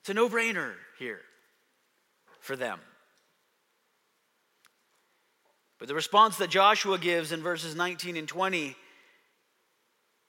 It's 0.00 0.10
a 0.10 0.14
no 0.14 0.28
brainer 0.28 0.72
here 0.98 1.20
for 2.40 2.56
them. 2.56 2.78
But 5.78 5.88
the 5.88 5.94
response 5.94 6.36
that 6.38 6.50
Joshua 6.50 6.98
gives 6.98 7.32
in 7.32 7.42
verses 7.42 7.74
19 7.74 8.16
and 8.16 8.28
20 8.28 8.76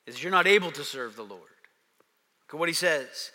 is 0.06 0.22
you're 0.22 0.32
not 0.32 0.48
able 0.48 0.72
to 0.72 0.84
serve 0.84 1.16
the 1.16 1.24
Lord. 1.24 1.42
Look 1.42 2.54
at 2.54 2.60
what 2.60 2.70
he 2.70 2.76
says. 2.76 3.32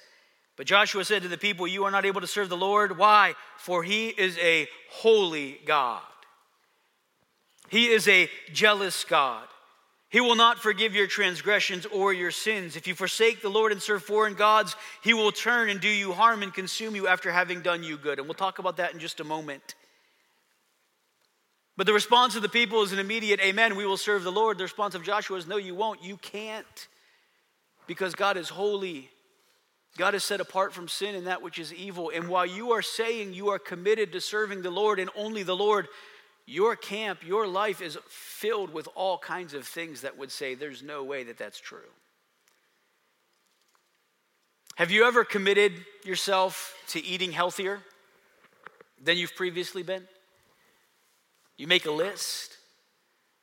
But 0.56 0.66
Joshua 0.66 1.04
said 1.04 1.22
to 1.22 1.28
the 1.28 1.38
people, 1.38 1.66
You 1.66 1.84
are 1.84 1.90
not 1.90 2.04
able 2.04 2.20
to 2.20 2.26
serve 2.26 2.48
the 2.48 2.56
Lord. 2.56 2.98
Why? 2.98 3.34
For 3.56 3.82
he 3.82 4.08
is 4.08 4.36
a 4.38 4.68
holy 4.90 5.58
God. 5.66 6.02
He 7.70 7.86
is 7.86 8.08
a 8.08 8.28
jealous 8.52 9.04
God. 9.04 9.46
He 10.08 10.20
will 10.20 10.34
not 10.34 10.58
forgive 10.58 10.92
your 10.92 11.06
transgressions 11.06 11.86
or 11.86 12.12
your 12.12 12.32
sins. 12.32 12.74
If 12.74 12.88
you 12.88 12.96
forsake 12.96 13.42
the 13.42 13.48
Lord 13.48 13.70
and 13.70 13.80
serve 13.80 14.02
foreign 14.02 14.34
gods, 14.34 14.74
he 15.04 15.14
will 15.14 15.30
turn 15.30 15.68
and 15.70 15.80
do 15.80 15.88
you 15.88 16.12
harm 16.12 16.42
and 16.42 16.52
consume 16.52 16.96
you 16.96 17.06
after 17.06 17.30
having 17.30 17.62
done 17.62 17.84
you 17.84 17.96
good. 17.96 18.18
And 18.18 18.26
we'll 18.26 18.34
talk 18.34 18.58
about 18.58 18.78
that 18.78 18.92
in 18.92 18.98
just 18.98 19.20
a 19.20 19.24
moment. 19.24 19.76
But 21.76 21.86
the 21.86 21.92
response 21.92 22.34
of 22.34 22.42
the 22.42 22.48
people 22.48 22.82
is 22.82 22.90
an 22.90 22.98
immediate 22.98 23.40
amen. 23.40 23.76
We 23.76 23.86
will 23.86 23.96
serve 23.96 24.24
the 24.24 24.32
Lord. 24.32 24.58
The 24.58 24.64
response 24.64 24.96
of 24.96 25.04
Joshua 25.04 25.38
is 25.38 25.46
no, 25.46 25.56
you 25.56 25.76
won't. 25.76 26.02
You 26.02 26.16
can't. 26.16 26.88
Because 27.86 28.16
God 28.16 28.36
is 28.36 28.48
holy. 28.48 29.10
God 29.96 30.16
is 30.16 30.24
set 30.24 30.40
apart 30.40 30.72
from 30.72 30.88
sin 30.88 31.14
and 31.14 31.28
that 31.28 31.40
which 31.40 31.60
is 31.60 31.72
evil. 31.72 32.10
And 32.12 32.28
while 32.28 32.46
you 32.46 32.72
are 32.72 32.82
saying 32.82 33.32
you 33.32 33.50
are 33.50 33.60
committed 33.60 34.10
to 34.12 34.20
serving 34.20 34.62
the 34.62 34.70
Lord 34.70 34.98
and 34.98 35.08
only 35.16 35.44
the 35.44 35.56
Lord, 35.56 35.86
your 36.50 36.74
camp, 36.74 37.24
your 37.24 37.46
life 37.46 37.80
is 37.80 37.96
filled 38.08 38.72
with 38.72 38.88
all 38.96 39.16
kinds 39.16 39.54
of 39.54 39.64
things 39.64 40.00
that 40.00 40.18
would 40.18 40.32
say 40.32 40.56
there's 40.56 40.82
no 40.82 41.04
way 41.04 41.22
that 41.22 41.38
that's 41.38 41.60
true. 41.60 41.78
Have 44.74 44.90
you 44.90 45.04
ever 45.04 45.24
committed 45.24 45.72
yourself 46.04 46.74
to 46.88 47.04
eating 47.04 47.30
healthier 47.30 47.80
than 49.00 49.16
you've 49.16 49.36
previously 49.36 49.84
been? 49.84 50.02
You 51.56 51.68
make 51.68 51.86
a 51.86 51.92
list, 51.92 52.56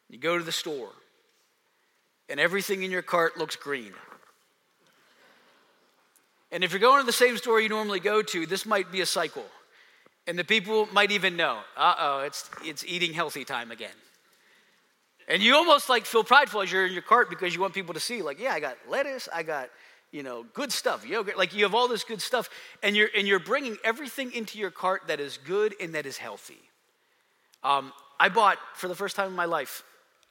you 0.10 0.18
go 0.18 0.38
to 0.38 0.44
the 0.44 0.52
store, 0.52 0.92
and 2.28 2.42
everything 2.42 2.84
in 2.84 2.92
your 2.92 3.04
cart 3.04 3.38
looks 3.38 3.56
green. 3.56 3.94
And 6.52 6.62
if 6.62 6.72
you're 6.72 6.82
going 6.82 7.00
to 7.00 7.06
the 7.06 7.14
same 7.14 7.38
store 7.38 7.62
you 7.62 7.70
normally 7.70 8.02
go 8.02 8.22
to, 8.22 8.46
this 8.46 8.66
might 8.66 8.92
be 8.92 9.00
a 9.00 9.06
cycle. 9.06 9.46
And 10.28 10.38
the 10.38 10.44
people 10.44 10.88
might 10.92 11.12
even 11.12 11.38
know, 11.38 11.60
uh 11.78 11.96
oh, 11.98 12.20
it's, 12.20 12.50
it's 12.64 12.84
eating 12.86 13.14
healthy 13.14 13.46
time 13.46 13.72
again. 13.72 13.96
And 15.30 15.42
you 15.42 15.56
almost 15.56 15.90
like 15.90 16.06
feel 16.06 16.24
prideful 16.24 16.62
as 16.62 16.72
you're 16.72 16.86
in 16.86 16.94
your 16.94 17.02
cart 17.02 17.30
because 17.30 17.56
you 17.56 17.62
want 17.62 17.74
people 17.74 17.94
to 17.94 18.00
see, 18.00 18.22
like, 18.22 18.40
yeah, 18.40 18.54
I 18.54 18.60
got 18.60 18.78
lettuce, 18.90 19.28
I 19.34 19.44
got, 19.44 19.70
you 20.12 20.24
know, 20.24 20.46
good 20.54 20.72
stuff, 20.72 21.06
yogurt, 21.06 21.38
like 21.38 21.54
you 21.54 21.64
have 21.64 21.74
all 21.74 21.88
this 21.88 22.04
good 22.04 22.22
stuff, 22.22 22.50
and 22.82 22.96
you're 22.96 23.10
and 23.16 23.28
you're 23.28 23.40
bringing 23.40 23.78
everything 23.84 24.32
into 24.34 24.58
your 24.58 24.72
cart 24.72 25.04
that 25.08 25.20
is 25.20 25.38
good 25.38 25.76
and 25.82 25.96
that 25.96 26.06
is 26.06 26.18
healthy. 26.18 26.60
Um, 27.64 27.92
I 28.20 28.30
bought 28.30 28.58
for 28.76 28.88
the 28.88 28.96
first 28.96 29.16
time 29.16 29.28
in 29.28 29.36
my 29.36 29.46
life, 29.46 29.84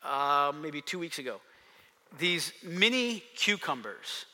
uh, 0.02 0.52
maybe 0.62 0.80
two 0.80 0.98
weeks 0.98 1.18
ago, 1.18 1.40
these 2.18 2.52
mini 2.62 3.22
cucumbers 3.36 4.24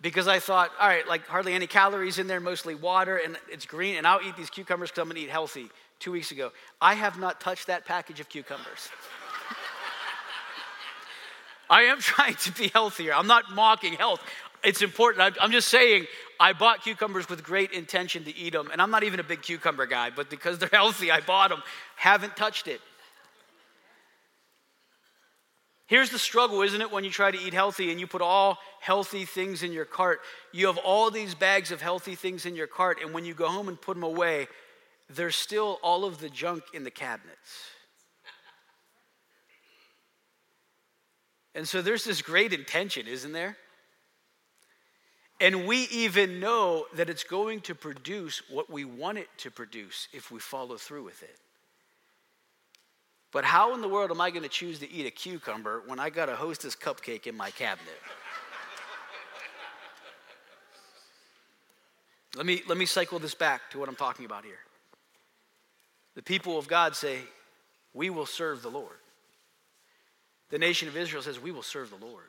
because 0.00 0.28
I 0.28 0.38
thought, 0.38 0.70
all 0.80 0.88
right, 0.88 1.06
like 1.06 1.26
hardly 1.26 1.54
any 1.54 1.66
calories 1.66 2.18
in 2.18 2.26
there, 2.26 2.40
mostly 2.40 2.74
water, 2.74 3.16
and 3.16 3.36
it's 3.50 3.66
green, 3.66 3.96
and 3.96 4.06
I'll 4.06 4.20
eat 4.22 4.36
these 4.36 4.50
cucumbers 4.50 4.90
because 4.90 5.02
I'm 5.02 5.08
gonna 5.08 5.20
eat 5.20 5.30
healthy. 5.30 5.68
Two 5.98 6.12
weeks 6.12 6.30
ago, 6.30 6.52
I 6.80 6.94
have 6.94 7.18
not 7.18 7.40
touched 7.40 7.66
that 7.66 7.84
package 7.84 8.20
of 8.20 8.28
cucumbers. 8.28 8.88
I 11.70 11.82
am 11.82 11.98
trying 11.98 12.34
to 12.36 12.52
be 12.52 12.68
healthier. 12.68 13.12
I'm 13.12 13.26
not 13.26 13.50
mocking 13.52 13.94
health. 13.94 14.22
It's 14.62 14.82
important. 14.82 15.36
I'm 15.40 15.50
just 15.50 15.68
saying, 15.68 16.06
I 16.40 16.52
bought 16.52 16.82
cucumbers 16.82 17.28
with 17.28 17.42
great 17.42 17.72
intention 17.72 18.24
to 18.24 18.36
eat 18.36 18.52
them. 18.52 18.68
And 18.72 18.80
I'm 18.80 18.90
not 18.90 19.02
even 19.02 19.20
a 19.20 19.24
big 19.24 19.42
cucumber 19.42 19.86
guy, 19.86 20.10
but 20.10 20.30
because 20.30 20.58
they're 20.58 20.68
healthy, 20.72 21.10
I 21.10 21.20
bought 21.20 21.50
them. 21.50 21.62
Haven't 21.96 22.36
touched 22.36 22.68
it. 22.68 22.80
Here's 25.88 26.10
the 26.10 26.18
struggle, 26.18 26.60
isn't 26.60 26.82
it, 26.82 26.92
when 26.92 27.02
you 27.02 27.10
try 27.10 27.30
to 27.30 27.38
eat 27.38 27.54
healthy 27.54 27.90
and 27.90 27.98
you 27.98 28.06
put 28.06 28.20
all 28.20 28.58
healthy 28.78 29.24
things 29.24 29.62
in 29.62 29.72
your 29.72 29.86
cart? 29.86 30.20
You 30.52 30.66
have 30.66 30.76
all 30.76 31.10
these 31.10 31.34
bags 31.34 31.72
of 31.72 31.80
healthy 31.80 32.14
things 32.14 32.44
in 32.44 32.54
your 32.54 32.66
cart, 32.66 32.98
and 33.02 33.14
when 33.14 33.24
you 33.24 33.32
go 33.32 33.48
home 33.48 33.68
and 33.68 33.80
put 33.80 33.94
them 33.94 34.02
away, 34.02 34.48
there's 35.08 35.34
still 35.34 35.78
all 35.82 36.04
of 36.04 36.20
the 36.20 36.28
junk 36.28 36.62
in 36.74 36.84
the 36.84 36.90
cabinets. 36.90 37.70
And 41.54 41.66
so 41.66 41.80
there's 41.80 42.04
this 42.04 42.20
great 42.20 42.52
intention, 42.52 43.06
isn't 43.06 43.32
there? 43.32 43.56
And 45.40 45.66
we 45.66 45.88
even 45.90 46.38
know 46.38 46.84
that 46.96 47.08
it's 47.08 47.24
going 47.24 47.62
to 47.62 47.74
produce 47.74 48.42
what 48.50 48.68
we 48.68 48.84
want 48.84 49.16
it 49.16 49.28
to 49.38 49.50
produce 49.50 50.08
if 50.12 50.30
we 50.30 50.38
follow 50.38 50.76
through 50.76 51.04
with 51.04 51.22
it. 51.22 51.38
But 53.30 53.44
how 53.44 53.74
in 53.74 53.80
the 53.80 53.88
world 53.88 54.10
am 54.10 54.20
I 54.20 54.30
going 54.30 54.42
to 54.42 54.48
choose 54.48 54.78
to 54.78 54.90
eat 54.90 55.06
a 55.06 55.10
cucumber 55.10 55.82
when 55.86 55.98
I 55.98 56.08
got 56.08 56.28
a 56.28 56.36
hostess 56.36 56.74
cupcake 56.74 57.26
in 57.26 57.36
my 57.36 57.50
cabinet? 57.50 57.98
let, 62.36 62.46
me, 62.46 62.62
let 62.66 62.78
me 62.78 62.86
cycle 62.86 63.18
this 63.18 63.34
back 63.34 63.70
to 63.70 63.78
what 63.78 63.88
I'm 63.88 63.96
talking 63.96 64.24
about 64.24 64.44
here. 64.44 64.60
The 66.14 66.22
people 66.22 66.58
of 66.58 66.68
God 66.68 66.96
say, 66.96 67.18
We 67.92 68.08
will 68.08 68.26
serve 68.26 68.62
the 68.62 68.70
Lord. 68.70 68.96
The 70.50 70.58
nation 70.58 70.88
of 70.88 70.96
Israel 70.96 71.22
says, 71.22 71.38
We 71.38 71.52
will 71.52 71.62
serve 71.62 71.90
the 71.90 72.04
Lord. 72.04 72.24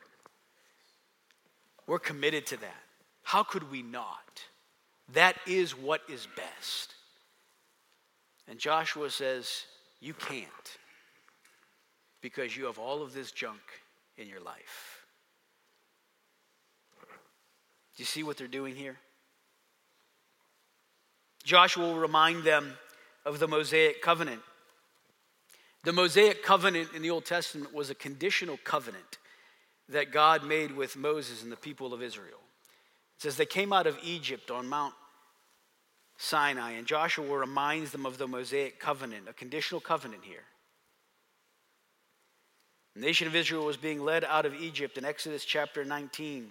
We're 1.86 1.98
committed 1.98 2.46
to 2.48 2.56
that. 2.58 2.82
How 3.22 3.42
could 3.42 3.70
we 3.70 3.82
not? 3.82 4.44
That 5.14 5.36
is 5.46 5.72
what 5.76 6.02
is 6.08 6.28
best. 6.36 6.94
And 8.46 8.58
Joshua 8.58 9.10
says, 9.10 9.64
You 10.00 10.12
can't 10.12 10.78
because 12.20 12.56
you 12.56 12.66
have 12.66 12.78
all 12.78 13.02
of 13.02 13.12
this 13.12 13.32
junk 13.32 13.60
in 14.16 14.28
your 14.28 14.40
life. 14.40 15.04
Do 17.96 18.02
you 18.02 18.06
see 18.06 18.22
what 18.22 18.36
they're 18.36 18.46
doing 18.46 18.76
here? 18.76 18.96
Joshua 21.44 21.86
will 21.86 21.98
remind 21.98 22.44
them 22.44 22.74
of 23.24 23.38
the 23.38 23.48
Mosaic 23.48 24.02
covenant. 24.02 24.40
The 25.84 25.92
Mosaic 25.92 26.42
covenant 26.42 26.90
in 26.94 27.02
the 27.02 27.10
Old 27.10 27.24
Testament 27.24 27.74
was 27.74 27.90
a 27.90 27.94
conditional 27.94 28.58
covenant 28.64 29.18
that 29.88 30.12
God 30.12 30.44
made 30.44 30.76
with 30.76 30.96
Moses 30.96 31.42
and 31.42 31.50
the 31.50 31.56
people 31.56 31.92
of 31.94 32.02
Israel. 32.02 32.40
It 33.16 33.22
says 33.22 33.36
they 33.36 33.46
came 33.46 33.72
out 33.72 33.86
of 33.86 33.98
Egypt 34.02 34.50
on 34.50 34.66
Mount 34.66 34.94
Sinai, 36.16 36.72
and 36.72 36.86
Joshua 36.86 37.36
reminds 37.36 37.92
them 37.92 38.04
of 38.04 38.18
the 38.18 38.28
Mosaic 38.28 38.78
covenant, 38.78 39.28
a 39.28 39.32
conditional 39.32 39.80
covenant 39.80 40.22
here. 40.22 40.44
The 42.96 43.00
nation 43.02 43.28
of 43.28 43.36
Israel 43.36 43.64
was 43.64 43.76
being 43.76 44.00
led 44.00 44.24
out 44.24 44.46
of 44.46 44.54
Egypt 44.54 44.98
in 44.98 45.04
Exodus 45.04 45.44
chapter 45.44 45.84
19. 45.84 46.50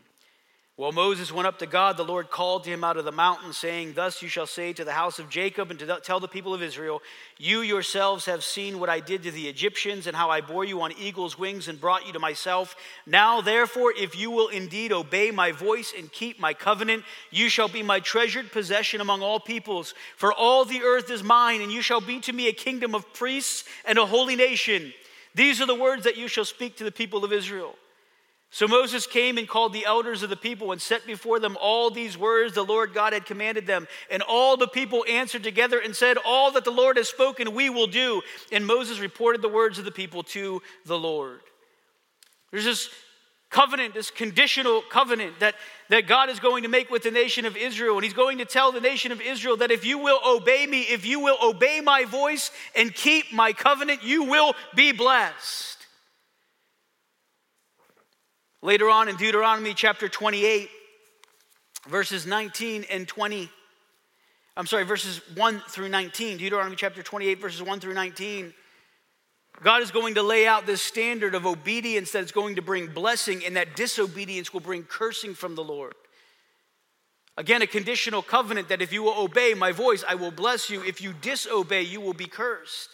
While 0.78 0.94
Moses 0.94 1.34
went 1.34 1.46
up 1.46 1.60
to 1.60 1.66
God, 1.66 1.98
the 1.98 2.06
Lord 2.06 2.30
called 2.30 2.64
to 2.64 2.70
him 2.70 2.86
out 2.86 2.96
of 2.96 3.04
the 3.04 3.12
mountain, 3.12 3.52
saying, 3.52 3.92
Thus 3.92 4.22
you 4.22 4.30
shall 4.30 4.48
say 4.48 4.72
to 4.72 4.86
the 4.86 4.94
house 4.94 5.20
of 5.20 5.30
Jacob 5.30 5.70
and 5.70 5.78
to 5.80 6.00
tell 6.02 6.22
the 6.22 6.30
people 6.30 6.54
of 6.54 6.64
Israel, 6.64 7.02
You 7.38 7.60
yourselves 7.60 8.26
have 8.28 8.46
seen 8.46 8.80
what 8.80 8.88
I 8.88 9.02
did 9.02 9.24
to 9.24 9.32
the 9.32 9.50
Egyptians, 9.50 10.08
and 10.08 10.16
how 10.16 10.30
I 10.30 10.40
bore 10.40 10.64
you 10.64 10.80
on 10.82 10.94
eagle's 10.94 11.38
wings 11.38 11.68
and 11.68 11.82
brought 11.82 12.08
you 12.08 12.14
to 12.14 12.20
myself. 12.20 12.78
Now, 13.06 13.42
therefore, 13.42 13.92
if 13.98 14.18
you 14.18 14.32
will 14.32 14.48
indeed 14.48 14.94
obey 14.94 15.32
my 15.32 15.52
voice 15.52 15.94
and 15.98 16.10
keep 16.10 16.40
my 16.40 16.54
covenant, 16.54 17.04
you 17.32 17.50
shall 17.50 17.68
be 17.68 17.84
my 17.84 18.00
treasured 18.00 18.54
possession 18.54 19.02
among 19.02 19.22
all 19.22 19.42
peoples. 19.42 19.94
For 20.16 20.32
all 20.32 20.64
the 20.64 20.84
earth 20.84 21.12
is 21.12 21.22
mine, 21.22 21.60
and 21.60 21.74
you 21.74 21.82
shall 21.82 22.00
be 22.00 22.22
to 22.22 22.32
me 22.32 22.48
a 22.48 22.54
kingdom 22.54 22.96
of 22.96 23.14
priests 23.14 23.66
and 23.84 23.98
a 23.98 24.06
holy 24.06 24.38
nation. 24.38 24.94
These 25.36 25.62
are 25.62 25.66
the 25.66 25.76
words 25.76 26.04
that 26.04 26.18
you 26.18 26.28
shall 26.28 26.46
speak 26.46 26.78
to 26.78 26.84
the 26.84 26.92
people 26.92 27.24
of 27.24 27.32
Israel. 27.32 27.76
So 28.52 28.68
Moses 28.68 29.06
came 29.06 29.38
and 29.38 29.48
called 29.48 29.74
the 29.74 29.86
elders 29.86 30.24
of 30.24 30.32
the 30.32 30.36
people 30.36 30.72
and 30.72 30.82
set 30.82 31.06
before 31.06 31.40
them 31.40 31.56
all 31.62 31.92
these 31.92 32.18
words 32.18 32.56
the 32.56 32.64
Lord 32.64 32.96
God 32.96 33.14
had 33.14 33.26
commanded 33.26 33.68
them. 33.68 33.88
And 34.10 34.24
all 34.24 34.58
the 34.58 34.68
people 34.68 35.06
answered 35.08 35.44
together 35.44 35.80
and 35.80 35.96
said, 35.96 36.18
All 36.26 36.52
that 36.52 36.66
the 36.66 36.72
Lord 36.72 36.98
has 36.98 37.08
spoken, 37.08 37.54
we 37.54 37.70
will 37.70 37.86
do. 37.86 38.24
And 38.52 38.66
Moses 38.66 39.00
reported 39.00 39.44
the 39.44 39.50
words 39.50 39.78
of 39.78 39.86
the 39.86 39.92
people 39.92 40.24
to 40.24 40.64
the 40.86 40.98
Lord. 40.98 41.42
There's 42.50 42.66
this 42.66 42.90
covenant, 43.50 43.94
this 43.94 44.12
conditional 44.12 44.82
covenant 44.90 45.40
that, 45.40 45.56
that 45.90 46.08
God 46.08 46.30
is 46.30 46.40
going 46.40 46.64
to 46.64 46.70
make 46.70 46.90
with 46.90 47.04
the 47.04 47.12
nation 47.12 47.46
of 47.46 47.58
Israel. 47.58 47.96
And 47.96 48.04
He's 48.04 48.14
going 48.14 48.38
to 48.38 48.46
tell 48.46 48.72
the 48.72 48.82
nation 48.82 49.12
of 49.12 49.22
Israel 49.22 49.58
that 49.58 49.72
if 49.72 49.86
you 49.86 49.98
will 49.98 50.20
obey 50.26 50.68
me, 50.68 50.82
if 50.82 51.06
you 51.06 51.20
will 51.20 51.38
obey 51.42 51.82
my 51.82 52.06
voice 52.06 52.52
and 52.76 52.94
keep 52.94 53.34
my 53.34 53.54
covenant, 53.54 54.04
you 54.04 54.24
will 54.24 54.54
be 54.76 54.92
blessed. 54.92 55.78
Later 58.62 58.90
on 58.90 59.08
in 59.08 59.16
Deuteronomy 59.16 59.74
chapter 59.74 60.10
28, 60.10 60.70
verses 61.88 62.26
19 62.28 62.86
and 62.92 63.08
20, 63.08 63.50
I'm 64.58 64.68
sorry, 64.68 64.84
verses 64.84 65.22
1 65.36 65.62
through 65.70 65.88
19, 65.88 66.38
Deuteronomy 66.38 66.76
chapter 66.76 67.02
28, 67.02 67.40
verses 67.40 67.64
1 67.64 67.80
through 67.80 67.94
19, 67.94 68.54
God 69.62 69.82
is 69.82 69.92
going 69.92 70.16
to 70.16 70.24
lay 70.24 70.48
out 70.48 70.66
this 70.66 70.82
standard 70.82 71.36
of 71.36 71.46
obedience 71.46 72.12
that 72.12 72.24
is 72.24 72.32
going 72.32 72.56
to 72.56 72.62
bring 72.62 72.88
blessing, 72.88 73.46
and 73.46 73.56
that 73.56 73.76
disobedience 73.76 74.54
will 74.54 74.62
bring 74.62 74.84
cursing 74.84 75.34
from 75.34 75.56
the 75.56 75.64
Lord. 75.64 75.94
Again, 77.38 77.62
a 77.62 77.68
conditional 77.68 78.22
covenant 78.22 78.70
that 78.70 78.82
if 78.82 78.92
you 78.92 79.04
will 79.04 79.18
obey 79.18 79.54
my 79.54 79.72
voice, 79.72 80.04
I 80.08 80.16
will 80.16 80.32
bless 80.32 80.70
you. 80.70 80.84
If 80.84 81.02
you 81.02 81.14
disobey, 81.14 81.84
you 81.84 82.02
will 82.02 82.14
be 82.14 82.26
cursed. 82.26 82.90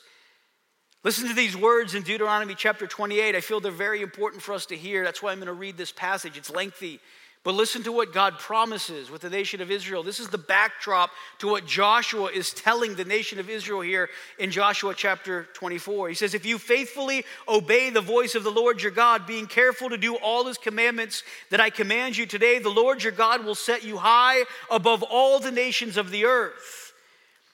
Listen 1.03 1.27
to 1.27 1.35
these 1.35 1.55
words 1.55 1.93
in 1.93 2.01
Deuteronomy 2.03 2.55
chapter 2.55 2.87
28. 2.87 3.35
I 3.35 3.41
feel 3.41 3.59
they're 3.59 3.71
very 3.71 4.01
important 4.01 4.41
for 4.41 4.53
us 4.53 4.65
to 4.67 4.75
hear. 4.75 5.03
That's 5.03 5.21
why 5.21 5.31
I'm 5.31 5.37
going 5.37 5.47
to 5.47 5.53
read 5.53 5.77
this 5.77 5.91
passage. 5.91 6.37
It's 6.37 6.49
lengthy. 6.49 6.99
But 7.45 7.53
listen 7.53 7.83
to 7.83 7.91
what 7.91 8.11
God 8.11 8.39
promises 8.39 9.11
with 9.11 9.21
the 9.21 9.29
nation 9.29 9.61
of 9.61 9.69
Israel. 9.69 10.01
This 10.01 10.19
is 10.19 10.29
the 10.29 10.37
backdrop 10.39 11.11
to 11.37 11.47
what 11.47 11.67
Joshua 11.67 12.31
is 12.31 12.51
telling 12.51 12.95
the 12.95 13.05
nation 13.05 13.37
of 13.39 13.51
Israel 13.51 13.81
here 13.81 14.09
in 14.39 14.49
Joshua 14.49 14.95
chapter 14.95 15.47
24. 15.53 16.09
He 16.09 16.15
says, 16.15 16.33
If 16.33 16.43
you 16.43 16.57
faithfully 16.57 17.23
obey 17.47 17.91
the 17.91 18.01
voice 18.01 18.33
of 18.33 18.43
the 18.43 18.49
Lord 18.49 18.81
your 18.81 18.91
God, 18.91 19.27
being 19.27 19.45
careful 19.45 19.91
to 19.91 19.97
do 19.97 20.15
all 20.15 20.47
his 20.47 20.57
commandments 20.57 21.21
that 21.51 21.61
I 21.61 21.69
command 21.69 22.17
you 22.17 22.25
today, 22.25 22.57
the 22.57 22.69
Lord 22.69 23.03
your 23.03 23.11
God 23.11 23.45
will 23.45 23.53
set 23.53 23.83
you 23.83 23.97
high 23.97 24.45
above 24.71 25.03
all 25.03 25.39
the 25.39 25.51
nations 25.51 25.97
of 25.97 26.09
the 26.09 26.25
earth. 26.25 26.84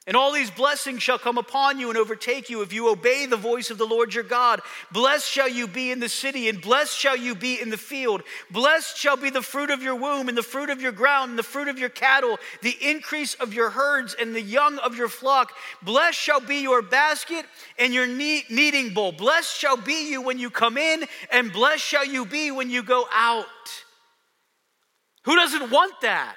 And 0.07 0.17
all 0.17 0.31
these 0.31 0.49
blessings 0.49 1.03
shall 1.03 1.19
come 1.19 1.37
upon 1.37 1.77
you 1.77 1.89
and 1.89 1.97
overtake 1.97 2.49
you 2.49 2.63
if 2.63 2.73
you 2.73 2.89
obey 2.89 3.27
the 3.27 3.37
voice 3.37 3.69
of 3.69 3.77
the 3.77 3.85
Lord 3.85 4.15
your 4.15 4.23
God. 4.23 4.59
Blessed 4.91 5.29
shall 5.29 5.47
you 5.47 5.67
be 5.67 5.91
in 5.91 5.99
the 5.99 6.09
city, 6.09 6.49
and 6.49 6.59
blessed 6.59 6.97
shall 6.97 7.15
you 7.15 7.35
be 7.35 7.61
in 7.61 7.69
the 7.69 7.77
field. 7.77 8.23
Blessed 8.49 8.97
shall 8.97 9.15
be 9.15 9.29
the 9.29 9.43
fruit 9.43 9.69
of 9.69 9.83
your 9.83 9.93
womb, 9.93 10.27
and 10.27 10.35
the 10.35 10.41
fruit 10.41 10.71
of 10.71 10.81
your 10.81 10.91
ground, 10.91 11.29
and 11.29 11.37
the 11.37 11.43
fruit 11.43 11.67
of 11.67 11.77
your 11.77 11.89
cattle, 11.89 12.39
the 12.63 12.75
increase 12.81 13.35
of 13.35 13.53
your 13.53 13.69
herds, 13.69 14.15
and 14.19 14.33
the 14.33 14.41
young 14.41 14.79
of 14.79 14.97
your 14.97 15.07
flock. 15.07 15.53
Blessed 15.83 16.17
shall 16.17 16.41
be 16.41 16.61
your 16.63 16.81
basket 16.81 17.45
and 17.77 17.93
your 17.93 18.07
kneading 18.07 18.95
bowl. 18.95 19.11
Blessed 19.11 19.55
shall 19.55 19.77
be 19.77 20.09
you 20.09 20.23
when 20.23 20.39
you 20.39 20.49
come 20.49 20.79
in, 20.79 21.05
and 21.31 21.53
blessed 21.53 21.83
shall 21.83 22.05
you 22.05 22.25
be 22.25 22.49
when 22.49 22.71
you 22.71 22.81
go 22.81 23.07
out. 23.13 23.45
Who 25.25 25.35
doesn't 25.35 25.69
want 25.69 25.93
that? 26.01 26.35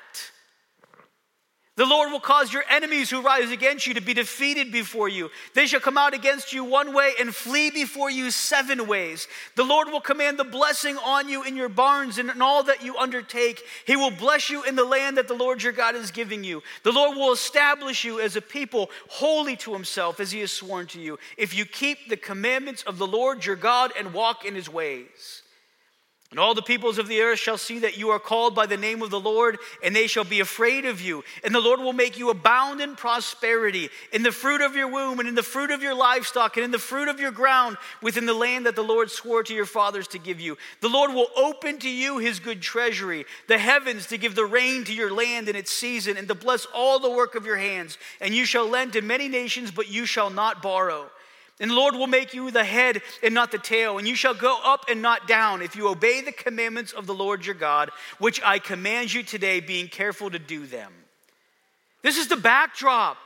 The 1.76 1.84
Lord 1.84 2.12
will 2.12 2.20
cause 2.20 2.52
your 2.52 2.62
enemies 2.70 3.10
who 3.10 3.20
rise 3.20 3.50
against 3.50 3.84
you 3.84 3.94
to 3.94 4.00
be 4.00 4.14
defeated 4.14 4.70
before 4.70 5.08
you. 5.08 5.28
They 5.54 5.66
shall 5.66 5.80
come 5.80 5.98
out 5.98 6.14
against 6.14 6.52
you 6.52 6.62
one 6.62 6.94
way 6.94 7.14
and 7.18 7.34
flee 7.34 7.72
before 7.72 8.08
you 8.08 8.30
seven 8.30 8.86
ways. 8.86 9.26
The 9.56 9.64
Lord 9.64 9.88
will 9.88 10.00
command 10.00 10.38
the 10.38 10.44
blessing 10.44 10.96
on 10.98 11.28
you 11.28 11.42
in 11.42 11.56
your 11.56 11.68
barns 11.68 12.18
and 12.18 12.30
in 12.30 12.40
all 12.40 12.62
that 12.62 12.84
you 12.84 12.96
undertake. 12.96 13.60
He 13.88 13.96
will 13.96 14.12
bless 14.12 14.50
you 14.50 14.62
in 14.62 14.76
the 14.76 14.84
land 14.84 15.16
that 15.16 15.26
the 15.26 15.34
Lord 15.34 15.64
your 15.64 15.72
God 15.72 15.96
is 15.96 16.12
giving 16.12 16.44
you. 16.44 16.62
The 16.84 16.92
Lord 16.92 17.16
will 17.16 17.32
establish 17.32 18.04
you 18.04 18.20
as 18.20 18.36
a 18.36 18.40
people 18.40 18.88
holy 19.08 19.56
to 19.56 19.72
himself 19.72 20.20
as 20.20 20.30
he 20.30 20.40
has 20.40 20.52
sworn 20.52 20.86
to 20.88 21.00
you, 21.00 21.18
if 21.36 21.54
you 21.54 21.64
keep 21.64 22.08
the 22.08 22.16
commandments 22.16 22.84
of 22.84 22.98
the 22.98 23.06
Lord 23.06 23.44
your 23.44 23.56
God 23.56 23.90
and 23.98 24.14
walk 24.14 24.44
in 24.44 24.54
his 24.54 24.68
ways. 24.68 25.43
And 26.34 26.40
all 26.40 26.52
the 26.52 26.62
peoples 26.62 26.98
of 26.98 27.06
the 27.06 27.20
earth 27.20 27.38
shall 27.38 27.56
see 27.56 27.78
that 27.78 27.96
you 27.96 28.10
are 28.10 28.18
called 28.18 28.56
by 28.56 28.66
the 28.66 28.76
name 28.76 29.02
of 29.02 29.10
the 29.10 29.20
Lord, 29.20 29.56
and 29.84 29.94
they 29.94 30.08
shall 30.08 30.24
be 30.24 30.40
afraid 30.40 30.84
of 30.84 31.00
you. 31.00 31.22
And 31.44 31.54
the 31.54 31.60
Lord 31.60 31.78
will 31.78 31.92
make 31.92 32.18
you 32.18 32.28
abound 32.30 32.80
in 32.80 32.96
prosperity, 32.96 33.88
in 34.12 34.24
the 34.24 34.32
fruit 34.32 34.60
of 34.60 34.74
your 34.74 34.88
womb, 34.88 35.20
and 35.20 35.28
in 35.28 35.36
the 35.36 35.44
fruit 35.44 35.70
of 35.70 35.80
your 35.80 35.94
livestock, 35.94 36.56
and 36.56 36.64
in 36.64 36.72
the 36.72 36.78
fruit 36.80 37.06
of 37.06 37.20
your 37.20 37.30
ground, 37.30 37.76
within 38.02 38.26
the 38.26 38.34
land 38.34 38.66
that 38.66 38.74
the 38.74 38.82
Lord 38.82 39.12
swore 39.12 39.44
to 39.44 39.54
your 39.54 39.64
fathers 39.64 40.08
to 40.08 40.18
give 40.18 40.40
you. 40.40 40.58
The 40.80 40.88
Lord 40.88 41.14
will 41.14 41.28
open 41.36 41.78
to 41.78 41.88
you 41.88 42.18
his 42.18 42.40
good 42.40 42.60
treasury, 42.60 43.26
the 43.46 43.58
heavens 43.58 44.08
to 44.08 44.18
give 44.18 44.34
the 44.34 44.44
rain 44.44 44.82
to 44.86 44.92
your 44.92 45.14
land 45.14 45.48
in 45.48 45.54
its 45.54 45.70
season, 45.70 46.16
and 46.16 46.26
to 46.26 46.34
bless 46.34 46.66
all 46.74 46.98
the 46.98 47.12
work 47.12 47.36
of 47.36 47.46
your 47.46 47.58
hands. 47.58 47.96
And 48.20 48.34
you 48.34 48.44
shall 48.44 48.66
lend 48.66 48.94
to 48.94 49.02
many 49.02 49.28
nations, 49.28 49.70
but 49.70 49.88
you 49.88 50.04
shall 50.04 50.30
not 50.30 50.62
borrow. 50.62 51.08
And 51.60 51.70
the 51.70 51.74
Lord 51.74 51.94
will 51.94 52.08
make 52.08 52.34
you 52.34 52.50
the 52.50 52.64
head 52.64 53.00
and 53.22 53.32
not 53.32 53.52
the 53.52 53.58
tail, 53.58 53.98
and 53.98 54.08
you 54.08 54.16
shall 54.16 54.34
go 54.34 54.60
up 54.64 54.86
and 54.90 55.00
not 55.00 55.28
down 55.28 55.62
if 55.62 55.76
you 55.76 55.88
obey 55.88 56.20
the 56.20 56.32
commandments 56.32 56.92
of 56.92 57.06
the 57.06 57.14
Lord 57.14 57.46
your 57.46 57.54
God, 57.54 57.90
which 58.18 58.40
I 58.44 58.58
command 58.58 59.12
you 59.12 59.22
today, 59.22 59.60
being 59.60 59.86
careful 59.88 60.30
to 60.30 60.38
do 60.38 60.66
them. 60.66 60.92
This 62.02 62.18
is 62.18 62.28
the 62.28 62.36
backdrop 62.36 63.16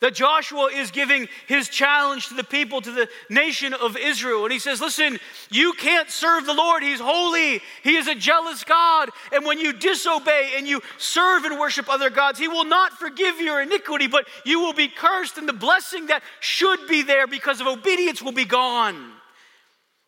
that 0.00 0.14
Joshua 0.14 0.66
is 0.66 0.90
giving 0.90 1.28
his 1.46 1.68
challenge 1.68 2.28
to 2.28 2.34
the 2.34 2.44
people, 2.44 2.80
to 2.80 2.92
the 2.92 3.08
nation 3.30 3.72
of 3.74 3.96
Israel. 3.96 4.44
And 4.44 4.52
he 4.52 4.58
says, 4.58 4.80
Listen, 4.80 5.18
you 5.50 5.72
can't 5.72 6.10
serve 6.10 6.46
the 6.46 6.54
Lord. 6.54 6.82
He's 6.82 7.00
holy, 7.00 7.60
He 7.82 7.96
is 7.96 8.08
a 8.08 8.14
jealous 8.14 8.64
God. 8.64 9.10
And 9.32 9.44
when 9.44 9.58
you 9.58 9.72
disobey 9.72 10.52
and 10.56 10.66
you 10.66 10.82
serve 10.98 11.44
and 11.44 11.58
worship 11.58 11.88
other 11.88 12.10
gods, 12.10 12.38
He 12.38 12.48
will 12.48 12.64
not 12.64 12.92
forgive 12.92 13.40
your 13.40 13.62
iniquity, 13.62 14.06
but 14.06 14.26
you 14.44 14.60
will 14.60 14.74
be 14.74 14.88
cursed, 14.88 15.38
and 15.38 15.48
the 15.48 15.52
blessing 15.52 16.06
that 16.06 16.22
should 16.40 16.86
be 16.88 17.02
there 17.02 17.26
because 17.26 17.60
of 17.60 17.66
obedience 17.66 18.22
will 18.22 18.32
be 18.32 18.44
gone. 18.44 19.15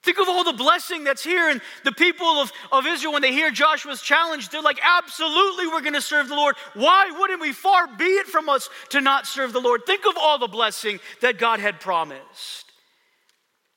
Think 0.09 0.21
of 0.21 0.29
all 0.31 0.43
the 0.43 0.55
blessing 0.55 1.05
that's 1.05 1.23
here. 1.23 1.51
And 1.51 1.61
the 1.85 1.93
people 1.93 2.25
of, 2.25 2.51
of 2.73 2.87
Israel, 2.87 3.13
when 3.13 3.21
they 3.21 3.31
hear 3.31 3.51
Joshua's 3.51 4.01
challenge, 4.01 4.49
they're 4.49 4.63
like, 4.63 4.81
absolutely, 4.83 5.67
we're 5.67 5.83
going 5.83 5.93
to 5.93 6.01
serve 6.01 6.31
the 6.31 6.35
Lord. 6.35 6.57
Why 6.73 7.11
wouldn't 7.19 7.43
we? 7.43 7.53
Far 7.53 7.87
be 7.95 8.07
it 8.07 8.27
from 8.27 8.49
us 8.49 8.71
to 8.89 9.03
not 9.03 9.27
serve 9.27 9.53
the 9.53 9.61
Lord. 9.61 9.83
Think 9.85 10.07
of 10.07 10.15
all 10.17 10.39
the 10.39 10.49
blessing 10.49 10.99
that 11.21 11.37
God 11.37 11.61
had 11.61 11.79
promised. 11.79 12.73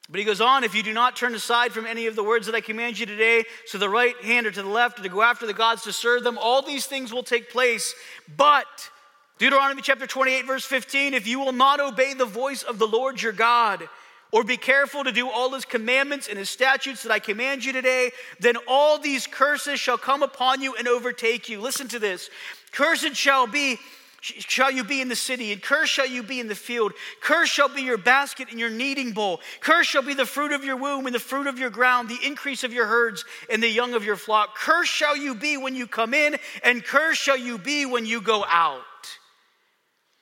But 0.09 0.19
he 0.19 0.25
goes 0.25 0.39
on, 0.39 0.63
if 0.63 0.73
you 0.73 0.83
do 0.83 0.93
not 0.93 1.17
turn 1.17 1.35
aside 1.35 1.73
from 1.73 1.85
any 1.85 2.07
of 2.07 2.15
the 2.15 2.23
words 2.23 2.45
that 2.45 2.55
I 2.55 2.61
command 2.61 2.97
you 2.97 3.05
today, 3.05 3.43
to 3.71 3.77
the 3.77 3.89
right 3.89 4.15
hand 4.23 4.47
or 4.47 4.51
to 4.51 4.63
the 4.63 4.69
left, 4.69 5.01
or 5.01 5.03
to 5.03 5.09
go 5.09 5.21
after 5.21 5.45
the 5.45 5.53
gods 5.53 5.83
to 5.83 5.91
serve 5.91 6.23
them, 6.23 6.37
all 6.37 6.61
these 6.61 6.85
things 6.85 7.11
will 7.11 7.23
take 7.23 7.51
place. 7.51 7.93
But, 8.37 8.89
Deuteronomy 9.37 9.81
chapter 9.81 10.07
28, 10.07 10.47
verse 10.47 10.63
15, 10.63 11.13
if 11.13 11.27
you 11.27 11.41
will 11.41 11.51
not 11.51 11.81
obey 11.81 12.13
the 12.13 12.23
voice 12.23 12.63
of 12.63 12.79
the 12.79 12.87
Lord 12.87 13.21
your 13.21 13.33
God, 13.33 13.89
or 14.31 14.43
be 14.43 14.57
careful 14.57 15.03
to 15.03 15.11
do 15.11 15.29
all 15.29 15.51
his 15.53 15.65
commandments 15.65 16.27
and 16.27 16.37
his 16.37 16.49
statutes 16.49 17.03
that 17.03 17.11
I 17.11 17.19
command 17.19 17.65
you 17.65 17.73
today, 17.73 18.11
then 18.39 18.55
all 18.67 18.97
these 18.97 19.27
curses 19.27 19.79
shall 19.79 19.97
come 19.97 20.23
upon 20.23 20.61
you 20.61 20.75
and 20.75 20.87
overtake 20.87 21.49
you. 21.49 21.59
Listen 21.59 21.87
to 21.89 21.99
this. 21.99 22.29
Cursed 22.71 23.15
shall 23.15 23.47
be 23.47 23.77
shall 24.21 24.69
you 24.69 24.83
be 24.83 25.01
in 25.01 25.09
the 25.09 25.15
city, 25.15 25.51
and 25.51 25.61
cursed 25.61 25.91
shall 25.91 26.05
you 26.05 26.21
be 26.21 26.39
in 26.39 26.47
the 26.47 26.53
field. 26.53 26.93
Cursed 27.21 27.51
shall 27.51 27.69
be 27.69 27.81
your 27.81 27.97
basket 27.97 28.49
and 28.51 28.59
your 28.59 28.69
kneading 28.69 29.13
bowl. 29.13 29.41
Cursed 29.61 29.89
shall 29.89 30.03
be 30.03 30.13
the 30.13 30.27
fruit 30.27 30.51
of 30.51 30.63
your 30.63 30.77
womb 30.77 31.07
and 31.07 31.15
the 31.15 31.19
fruit 31.19 31.47
of 31.47 31.57
your 31.57 31.71
ground, 31.71 32.07
the 32.07 32.19
increase 32.23 32.63
of 32.63 32.71
your 32.71 32.85
herds 32.85 33.25
and 33.49 33.63
the 33.63 33.67
young 33.67 33.95
of 33.95 34.05
your 34.05 34.15
flock. 34.15 34.55
Cursed 34.55 34.91
shall 34.91 35.17
you 35.17 35.33
be 35.33 35.57
when 35.57 35.73
you 35.73 35.87
come 35.87 36.13
in, 36.13 36.37
and 36.63 36.83
cursed 36.83 37.19
shall 37.19 37.37
you 37.37 37.57
be 37.57 37.87
when 37.87 38.05
you 38.05 38.21
go 38.21 38.45
out. 38.47 38.83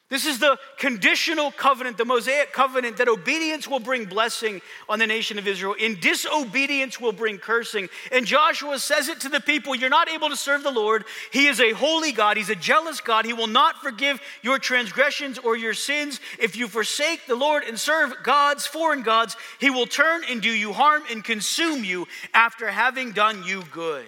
This 0.10 0.26
is 0.26 0.40
the 0.40 0.58
conditional 0.80 1.52
covenant, 1.52 1.98
the 1.98 2.06
Mosaic 2.06 2.52
covenant, 2.52 2.98
that 2.98 3.08
obedience 3.08 3.68
will 3.68 3.80
bring 3.80 4.06
blessing 4.06 4.60
on 4.88 4.98
the 4.98 5.06
nation 5.06 5.38
of 5.38 5.48
Israel. 5.48 5.76
In 5.76 6.00
disobedience 6.00 7.00
will 7.00 7.12
bring 7.12 7.38
cursing. 7.38 7.90
And 8.12 8.26
Joshua 8.26 8.80
says 8.80 9.08
it 9.08 9.20
to 9.22 9.30
the 9.30 9.40
people 9.40 9.76
You're 9.76 9.88
not 9.88 10.10
able 10.10 10.30
to 10.30 10.36
serve 10.36 10.64
the 10.64 10.72
Lord. 10.72 11.06
He 11.32 11.46
is 11.46 11.60
a 11.60 11.74
holy 11.74 12.12
God, 12.12 12.38
He's 12.38 12.50
a 12.50 12.56
jealous 12.56 13.02
God. 13.02 13.26
He 13.26 13.34
will 13.34 13.46
not 13.46 13.84
forgive 13.84 14.20
your 14.42 14.58
transgressions 14.58 15.38
or 15.38 15.56
your 15.56 15.76
sins. 15.76 16.20
If 16.40 16.56
you 16.56 16.68
forsake 16.68 17.28
the 17.28 17.36
Lord 17.36 17.64
and 17.64 17.80
serve 17.80 18.12
gods, 18.24 18.66
foreign 18.66 19.04
gods, 19.04 19.38
He 19.60 19.70
will 19.70 19.86
turn 19.86 20.24
and 20.28 20.42
do 20.42 20.50
you 20.50 20.74
harm 20.74 21.04
and 21.12 21.24
consume 21.24 21.84
you 21.84 22.08
after 22.34 22.72
having 22.72 23.12
done 23.12 23.44
you 23.44 23.62
good. 23.72 24.08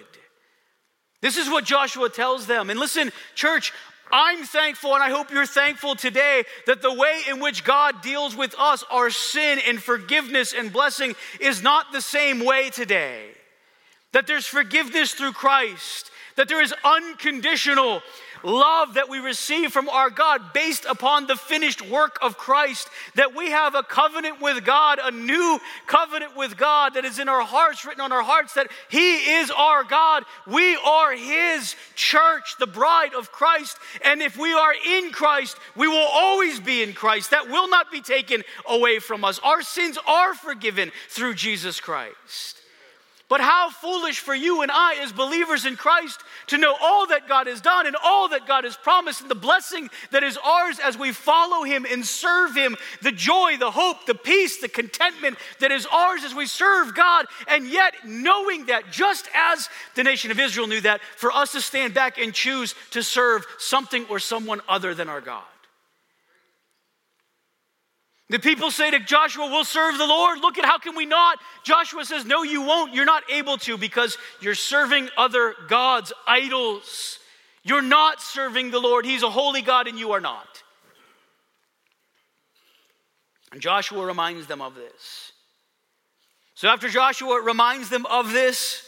This 1.20 1.36
is 1.36 1.48
what 1.48 1.64
Joshua 1.64 2.10
tells 2.10 2.48
them. 2.48 2.68
And 2.68 2.80
listen, 2.80 3.12
church, 3.36 3.72
I'm 4.12 4.44
thankful, 4.44 4.94
and 4.94 5.02
I 5.02 5.08
hope 5.08 5.30
you're 5.30 5.46
thankful 5.46 5.96
today 5.96 6.44
that 6.66 6.82
the 6.82 6.92
way 6.92 7.22
in 7.30 7.40
which 7.40 7.64
God 7.64 8.02
deals 8.02 8.36
with 8.36 8.54
us, 8.58 8.84
our 8.90 9.08
sin 9.08 9.58
and 9.66 9.82
forgiveness 9.82 10.52
and 10.52 10.70
blessing, 10.70 11.14
is 11.40 11.62
not 11.62 11.92
the 11.92 12.02
same 12.02 12.44
way 12.44 12.68
today. 12.68 13.30
That 14.12 14.26
there's 14.26 14.46
forgiveness 14.46 15.14
through 15.14 15.32
Christ, 15.32 16.10
that 16.36 16.46
there 16.48 16.62
is 16.62 16.74
unconditional 16.84 18.02
love 18.42 18.94
that 18.94 19.08
we 19.08 19.18
receive 19.18 19.72
from 19.72 19.88
our 19.88 20.10
God 20.10 20.52
based 20.52 20.84
upon 20.84 21.26
the 21.26 21.36
finished 21.36 21.82
work 21.88 22.18
of 22.22 22.38
Christ, 22.38 22.88
that 23.14 23.34
we 23.34 23.50
have 23.50 23.74
a 23.74 23.82
covenant 23.82 24.40
with 24.40 24.64
God, 24.64 24.98
a 25.02 25.10
new 25.10 25.58
covenant 25.86 26.36
with 26.36 26.56
God 26.56 26.94
that 26.94 27.04
is 27.04 27.18
in 27.18 27.28
our 27.28 27.42
hearts, 27.42 27.84
written 27.84 28.00
on 28.00 28.12
our 28.12 28.22
hearts, 28.22 28.54
that 28.54 28.70
He 28.88 29.16
is 29.16 29.50
our 29.50 29.84
God. 29.84 30.24
We 30.46 30.76
are 30.76 31.12
His 31.12 31.76
church, 31.94 32.56
the 32.58 32.66
bride 32.66 33.14
of 33.14 33.32
Christ. 33.32 33.76
And 34.04 34.22
if 34.22 34.38
we 34.38 34.52
are 34.52 34.74
in 34.88 35.10
Christ, 35.10 35.56
we 35.76 35.88
will 35.88 36.08
always 36.12 36.60
be 36.60 36.82
in 36.82 36.92
Christ. 36.92 37.30
That 37.30 37.48
will 37.48 37.68
not 37.68 37.90
be 37.90 38.00
taken 38.00 38.42
away 38.68 38.98
from 38.98 39.24
us. 39.24 39.38
Our 39.40 39.62
sins 39.62 39.98
are 40.06 40.34
forgiven 40.34 40.92
through 41.08 41.34
Jesus 41.34 41.80
Christ. 41.80 42.61
But 43.32 43.40
how 43.40 43.70
foolish 43.70 44.18
for 44.18 44.34
you 44.34 44.60
and 44.60 44.70
I, 44.70 44.96
as 44.96 45.10
believers 45.10 45.64
in 45.64 45.74
Christ, 45.74 46.20
to 46.48 46.58
know 46.58 46.76
all 46.78 47.06
that 47.06 47.26
God 47.26 47.46
has 47.46 47.62
done 47.62 47.86
and 47.86 47.96
all 48.04 48.28
that 48.28 48.46
God 48.46 48.64
has 48.64 48.76
promised 48.76 49.22
and 49.22 49.30
the 49.30 49.34
blessing 49.34 49.88
that 50.10 50.22
is 50.22 50.36
ours 50.36 50.78
as 50.78 50.98
we 50.98 51.12
follow 51.12 51.62
Him 51.62 51.86
and 51.90 52.04
serve 52.04 52.54
Him, 52.54 52.76
the 53.00 53.10
joy, 53.10 53.56
the 53.58 53.70
hope, 53.70 54.04
the 54.04 54.14
peace, 54.14 54.60
the 54.60 54.68
contentment 54.68 55.38
that 55.60 55.72
is 55.72 55.86
ours 55.86 56.24
as 56.24 56.34
we 56.34 56.44
serve 56.44 56.94
God, 56.94 57.24
and 57.48 57.66
yet 57.66 57.94
knowing 58.04 58.66
that, 58.66 58.90
just 58.90 59.26
as 59.34 59.70
the 59.94 60.04
nation 60.04 60.30
of 60.30 60.38
Israel 60.38 60.66
knew 60.66 60.82
that, 60.82 61.00
for 61.16 61.32
us 61.32 61.52
to 61.52 61.62
stand 61.62 61.94
back 61.94 62.18
and 62.18 62.34
choose 62.34 62.74
to 62.90 63.02
serve 63.02 63.46
something 63.56 64.04
or 64.10 64.18
someone 64.18 64.60
other 64.68 64.94
than 64.94 65.08
our 65.08 65.22
God. 65.22 65.44
The 68.32 68.38
people 68.38 68.70
say 68.70 68.90
to 68.90 68.98
Joshua, 68.98 69.46
We'll 69.46 69.62
serve 69.62 69.98
the 69.98 70.06
Lord. 70.06 70.40
Look 70.40 70.56
at 70.56 70.64
how 70.64 70.78
can 70.78 70.96
we 70.96 71.04
not? 71.04 71.38
Joshua 71.64 72.02
says, 72.06 72.24
No, 72.24 72.42
you 72.42 72.62
won't. 72.62 72.94
You're 72.94 73.04
not 73.04 73.24
able 73.30 73.58
to 73.58 73.76
because 73.76 74.16
you're 74.40 74.54
serving 74.54 75.10
other 75.18 75.54
gods, 75.68 76.14
idols. 76.26 77.18
You're 77.62 77.82
not 77.82 78.22
serving 78.22 78.70
the 78.70 78.80
Lord. 78.80 79.04
He's 79.04 79.22
a 79.22 79.28
holy 79.28 79.60
God 79.60 79.86
and 79.86 79.98
you 79.98 80.12
are 80.12 80.20
not. 80.20 80.62
And 83.52 83.60
Joshua 83.60 84.02
reminds 84.06 84.46
them 84.46 84.62
of 84.62 84.76
this. 84.76 85.32
So 86.54 86.68
after 86.68 86.88
Joshua 86.88 87.42
reminds 87.42 87.90
them 87.90 88.06
of 88.06 88.32
this, 88.32 88.82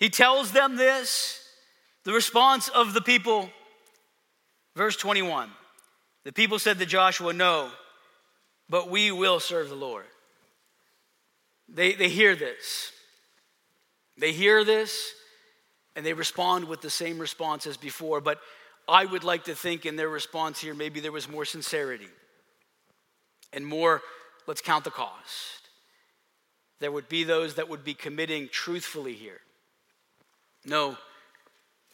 he 0.00 0.10
tells 0.10 0.50
them 0.50 0.74
this 0.74 1.40
the 2.02 2.12
response 2.12 2.66
of 2.66 2.94
the 2.94 3.00
people, 3.00 3.48
verse 4.74 4.96
21. 4.96 5.50
The 6.24 6.32
people 6.32 6.58
said 6.58 6.80
to 6.80 6.86
Joshua, 6.86 7.32
No 7.32 7.70
but 8.70 8.88
we 8.88 9.10
will 9.10 9.40
serve 9.40 9.68
the 9.68 9.74
Lord. 9.74 10.06
They, 11.68 11.92
they 11.92 12.08
hear 12.08 12.36
this. 12.36 12.92
They 14.16 14.32
hear 14.32 14.64
this 14.64 15.12
and 15.96 16.06
they 16.06 16.12
respond 16.12 16.66
with 16.66 16.80
the 16.80 16.90
same 16.90 17.18
response 17.18 17.66
as 17.66 17.76
before. 17.76 18.20
But 18.20 18.38
I 18.88 19.04
would 19.04 19.24
like 19.24 19.44
to 19.44 19.54
think 19.54 19.84
in 19.84 19.96
their 19.96 20.08
response 20.08 20.60
here, 20.60 20.72
maybe 20.72 21.00
there 21.00 21.12
was 21.12 21.28
more 21.28 21.44
sincerity 21.44 22.08
and 23.52 23.66
more, 23.66 24.02
let's 24.46 24.60
count 24.60 24.84
the 24.84 24.90
cost. 24.90 25.68
There 26.78 26.92
would 26.92 27.08
be 27.08 27.24
those 27.24 27.56
that 27.56 27.68
would 27.68 27.84
be 27.84 27.94
committing 27.94 28.48
truthfully 28.50 29.14
here. 29.14 29.40
No, 30.64 30.96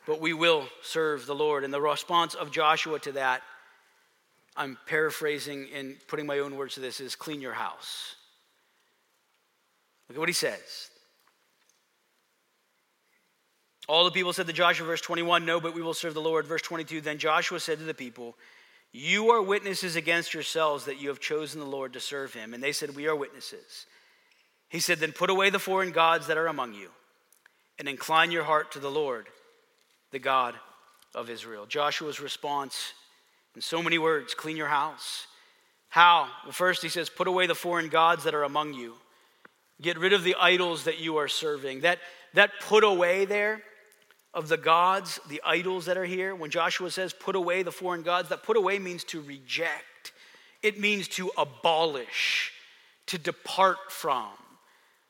but 0.07 0.21
we 0.21 0.35
will 0.35 0.69
serve 0.83 1.27
the 1.27 1.35
Lord. 1.35 1.65
And 1.65 1.73
the 1.73 1.81
response 1.81 2.35
of 2.35 2.51
Joshua 2.51 2.99
to 3.01 3.13
that 3.13 3.43
I'm 4.57 4.79
paraphrasing 4.87 5.69
and 5.75 5.97
putting 6.09 6.27
my 6.27 6.39
own 6.39 6.57
words 6.57 6.75
to 6.75 6.81
this, 6.81 7.01
is 7.01 7.15
clean 7.15 7.41
your 7.41 7.53
house. 7.53 8.17
Look 10.09 10.17
at 10.17 10.21
what 10.21 10.29
he 10.29 10.35
says. 10.35 10.91
All 13.89 14.05
the 14.05 14.11
people 14.11 14.33
said 14.33 14.47
to 14.47 14.53
Joshua, 14.53 14.87
verse 14.87 15.01
21, 15.01 15.45
No, 15.45 15.61
but 15.61 15.75
we 15.75 15.83
will 15.83 15.95
serve 15.95 16.15
the 16.15 16.21
Lord. 16.21 16.47
Verse 16.47 16.63
22, 16.63 17.01
Then 17.01 17.19
Joshua 17.19 17.61
said 17.61 17.79
to 17.79 17.85
the 17.85 17.95
people, 17.95 18.37
You 18.93 19.31
are 19.31 19.43
witnesses 19.43 19.95
against 19.95 20.35
yourselves 20.35 20.87
that 20.87 21.01
you 21.01 21.09
have 21.09 21.21
chosen 21.21 21.61
the 21.61 21.67
Lord 21.67 21.93
to 21.93 22.01
serve 22.01 22.35
him. 22.35 22.55
And 22.55 22.63
they 22.63 22.73
said, 22.73 22.97
We 22.97 23.07
are 23.07 23.15
witnesses. 23.15 23.87
He 24.69 24.81
said, 24.81 24.99
Then 24.99 25.13
put 25.13 25.31
away 25.31 25.51
the 25.51 25.59
foreign 25.59 25.93
gods 25.93 26.27
that 26.27 26.39
are 26.39 26.49
among 26.49 26.75
you 26.75 26.89
and 27.79 27.89
incline 27.89 28.33
your 28.33 28.45
heart 28.45 28.73
to 28.73 28.81
the 28.81 28.91
Lord, 28.91 29.29
the 30.11 30.19
God 30.19 30.55
of 31.15 31.31
Israel. 31.31 31.67
Joshua's 31.67 32.21
response 32.21 32.93
in 33.57 33.63
so 33.63 33.83
many 33.83 33.99
words 33.99 34.35
clean 34.35 34.57
your 34.57 34.69
house. 34.69 35.27
How? 35.89 36.29
Well, 36.45 36.53
first, 36.53 36.83
he 36.83 36.89
says, 36.89 37.09
Put 37.09 37.27
away 37.27 37.47
the 37.47 37.55
foreign 37.55 37.89
gods 37.89 38.25
that 38.25 38.35
are 38.35 38.45
among 38.45 38.75
you. 38.75 38.95
Get 39.81 39.99
rid 39.99 40.13
of 40.13 40.23
the 40.23 40.37
idols 40.39 40.85
that 40.85 41.01
you 41.01 41.17
are 41.17 41.29
serving. 41.29 41.81
That, 41.81 41.99
that 42.35 42.51
put 42.61 42.85
away 42.85 43.25
there 43.25 43.63
of 44.35 44.49
the 44.49 44.59
gods, 44.59 45.19
the 45.29 45.41
idols 45.45 45.87
that 45.87 45.97
are 45.97 46.05
here, 46.05 46.35
when 46.35 46.51
Joshua 46.51 46.91
says 46.91 47.15
put 47.15 47.35
away 47.35 47.63
the 47.63 47.73
foreign 47.73 48.03
gods, 48.03 48.29
that 48.29 48.43
put 48.43 48.59
away 48.59 48.79
means 48.79 49.05
to 49.05 49.23
reject, 49.23 50.13
it 50.63 50.79
means 50.79 51.09
to 51.09 51.31
abolish, 51.39 52.53
to 53.07 53.17
depart 53.17 53.91
from. 53.91 54.29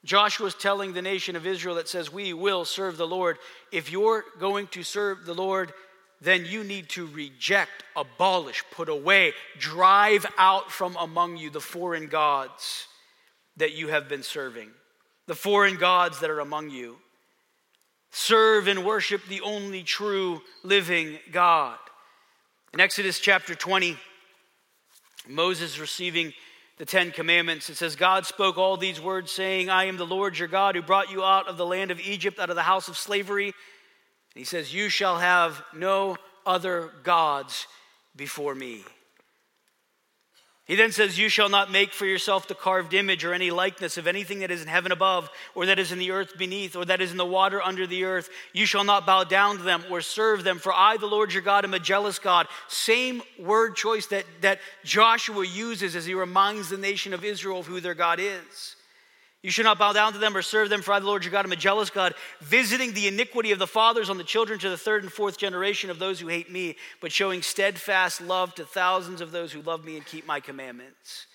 Joshua 0.05 0.47
is 0.47 0.55
telling 0.55 0.93
the 0.93 1.03
nation 1.03 1.35
of 1.35 1.47
Israel 1.47 1.75
that 1.75 1.89
says, 1.89 2.13
We 2.13 2.33
will 2.33 2.65
serve 2.65 2.97
the 2.97 3.09
Lord. 3.09 3.39
If 3.73 3.91
you're 3.91 4.23
going 4.39 4.69
to 4.69 4.85
serve 4.85 5.27
the 5.27 5.35
Lord, 5.35 5.73
then 6.21 6.47
you 6.47 6.65
need 6.65 6.89
to 6.91 7.07
reject, 7.07 7.85
abolish, 7.95 8.65
put 8.71 8.89
away, 8.89 9.33
drive 9.59 10.27
out 10.39 10.71
from 10.71 10.97
among 10.97 11.37
you 11.37 11.51
the 11.51 11.61
foreign 11.61 12.07
gods 12.07 12.87
that 13.57 13.75
you 13.75 13.89
have 13.89 14.09
been 14.09 14.23
serving, 14.23 14.71
the 15.27 15.35
foreign 15.35 15.77
gods 15.77 16.21
that 16.21 16.31
are 16.31 16.41
among 16.41 16.71
you 16.71 16.97
serve 18.17 18.67
and 18.67 18.85
worship 18.85 19.21
the 19.29 19.43
only 19.43 19.83
true 19.83 20.41
living 20.63 21.19
God. 21.33 21.77
In 22.73 22.81
Exodus 22.81 23.21
chapter 23.21 23.55
20, 23.55 23.97
Moses 25.29 25.79
receiving 25.79 26.33
the 26.79 26.87
Ten 26.87 27.11
Commandments, 27.11 27.69
it 27.69 27.77
says, 27.77 27.95
God 27.95 28.25
spoke 28.25 28.57
all 28.57 28.79
these 28.79 29.01
words, 29.01 29.33
saying, 29.33 29.69
I 29.69 29.85
am 29.85 29.99
the 29.99 30.07
Lord 30.07 30.39
your 30.39 30.49
God 30.49 30.77
who 30.77 30.83
brought 30.83 31.11
you 31.11 31.25
out 31.25 31.49
of 31.49 31.59
the 31.59 31.67
land 31.67 31.91
of 31.91 32.01
Egypt, 32.01 32.39
out 32.39 32.51
of 32.51 32.57
the 32.57 32.63
house 32.63 32.89
of 32.89 32.97
slavery. 32.97 33.53
He 34.37 34.45
says, 34.45 34.75
You 34.75 34.89
shall 34.89 35.19
have 35.19 35.63
no 35.75 36.17
other 36.45 36.93
gods 37.03 37.67
before 38.15 38.55
me. 38.55 38.85
He 40.67 40.75
then 40.75 40.91
says, 40.91 41.17
You 41.17 41.29
shall 41.29 41.49
not 41.49 41.71
make 41.71 41.93
for 41.93 42.07
yourself 42.07 42.49
the 42.49 42.55
carved 42.55 42.93
image 42.93 43.25
or 43.25 43.33
any 43.33 43.51
likeness 43.51 43.97
of 43.97 44.07
anything 44.07 44.41
that 44.41 44.51
is 44.51 44.63
in 44.63 44.69
heaven 44.69 44.93
above, 44.93 45.31
or 45.55 45.67
that 45.67 45.79
is 45.79 45.93
in 45.93 45.99
the 45.99 46.11
earth 46.11 46.37
beneath, 46.37 46.77
or 46.77 46.85
that 46.85 47.01
is 47.01 47.13
in 47.13 47.17
the 47.17 47.25
water 47.25 47.63
under 47.63 47.87
the 47.87 48.05
earth. 48.05 48.29
You 48.53 48.67
shall 48.67 48.85
not 48.85 49.07
bow 49.07 49.25
down 49.25 49.59
to 49.59 49.63
them 49.63 49.85
or 49.91 50.01
serve 50.01 50.45
them, 50.45 50.59
for 50.59 50.73
I, 50.73 50.97
the 50.97 51.07
Lord 51.07 51.33
your 51.33 51.43
God, 51.43 51.65
am 51.65 51.73
a 51.73 51.79
jealous 51.79 52.19
God. 52.19 52.47
Same 52.69 53.23
word 53.39 53.77
choice 53.77 54.07
that, 54.09 54.25
that 54.43 54.61
Joshua 54.85 55.47
uses 55.47 55.97
as 55.97 56.05
he 56.05 56.15
reminds 56.15 56.69
the 56.69 56.79
nation 56.79 57.15
of 57.15 57.25
Israel 57.25 57.61
of 57.61 57.67
who 57.67 57.81
their 57.81 57.95
God 57.95 58.19
is. 58.21 58.76
You 59.47 59.53
should 59.53 59.65
not 59.65 59.79
bow 59.79 59.93
down 59.93 60.13
to 60.13 60.19
them 60.19 60.37
or 60.37 60.43
serve 60.43 60.71
them, 60.71 60.83
for 60.83 60.93
I, 60.93 60.99
the 60.99 61.07
Lord 61.07 61.23
your 61.23 61.31
God, 61.31 61.45
am 61.45 61.53
a 61.53 61.57
jealous 61.57 61.89
God, 61.89 62.15
visiting 62.41 62.93
the 62.93 63.07
iniquity 63.07 63.53
of 63.53 63.61
the 63.61 63.67
fathers 63.69 64.11
on 64.11 64.19
the 64.19 64.25
children 64.25 64.59
to 64.59 64.69
the 64.69 64.77
third 64.77 65.05
and 65.05 65.13
fourth 65.13 65.39
generation 65.39 65.89
of 65.89 66.01
those 66.01 66.19
who 66.19 66.27
hate 66.27 66.51
me, 66.51 66.75
but 67.01 67.13
showing 67.13 67.43
steadfast 67.43 68.21
love 68.21 68.57
to 68.57 68.65
thousands 68.65 69.21
of 69.21 69.31
those 69.31 69.53
who 69.53 69.63
love 69.63 69.85
me 69.85 69.97
and 69.97 70.05
keep 70.05 70.27
my 70.27 70.41
commandments. 70.41 71.29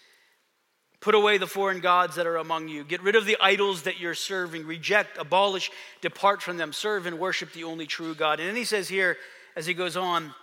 Put 0.99 1.15
away 1.15 1.37
the 1.37 1.47
foreign 1.47 1.79
gods 1.79 2.15
that 2.15 2.27
are 2.27 2.35
among 2.35 2.67
you. 2.67 2.83
Get 2.83 3.01
rid 3.01 3.15
of 3.15 3.25
the 3.25 3.37
idols 3.39 3.83
that 3.83 3.97
you're 3.97 4.13
serving. 4.13 4.67
Reject, 4.67 5.17
abolish, 5.17 5.71
depart 6.01 6.41
from 6.41 6.57
them. 6.57 6.73
Serve 6.73 7.05
and 7.05 7.17
worship 7.17 7.53
the 7.53 7.63
only 7.63 7.85
true 7.85 8.13
God. 8.13 8.41
And 8.41 8.49
then 8.49 8.57
he 8.57 8.65
says 8.65 8.89
here, 8.89 9.15
as 9.55 9.65
he 9.65 9.73
goes 9.73 9.95
on, 9.95 10.33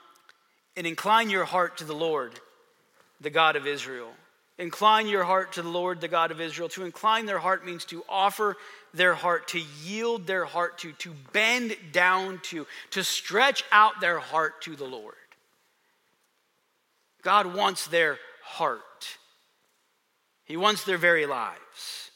and 0.74 0.86
incline 0.86 1.28
your 1.28 1.44
heart 1.44 1.76
to 1.76 1.84
the 1.84 1.94
Lord, 1.94 2.40
the 3.20 3.28
God 3.28 3.56
of 3.56 3.66
Israel. 3.66 4.12
Incline 4.58 5.06
your 5.06 5.22
heart 5.22 5.52
to 5.52 5.62
the 5.62 5.68
Lord, 5.68 6.00
the 6.00 6.08
God 6.08 6.32
of 6.32 6.40
Israel. 6.40 6.68
To 6.70 6.84
incline 6.84 7.26
their 7.26 7.38
heart 7.38 7.64
means 7.64 7.84
to 7.86 8.04
offer 8.08 8.56
their 8.92 9.14
heart, 9.14 9.48
to 9.48 9.60
yield 9.84 10.26
their 10.26 10.44
heart 10.44 10.78
to, 10.78 10.92
to 10.92 11.12
bend 11.32 11.76
down 11.92 12.40
to, 12.44 12.66
to 12.90 13.04
stretch 13.04 13.62
out 13.70 14.00
their 14.00 14.18
heart 14.18 14.60
to 14.62 14.74
the 14.74 14.84
Lord. 14.84 15.14
God 17.22 17.54
wants 17.54 17.86
their 17.86 18.18
heart, 18.42 19.18
He 20.44 20.56
wants 20.56 20.84
their 20.84 20.98
very 20.98 21.26
lives. 21.26 22.10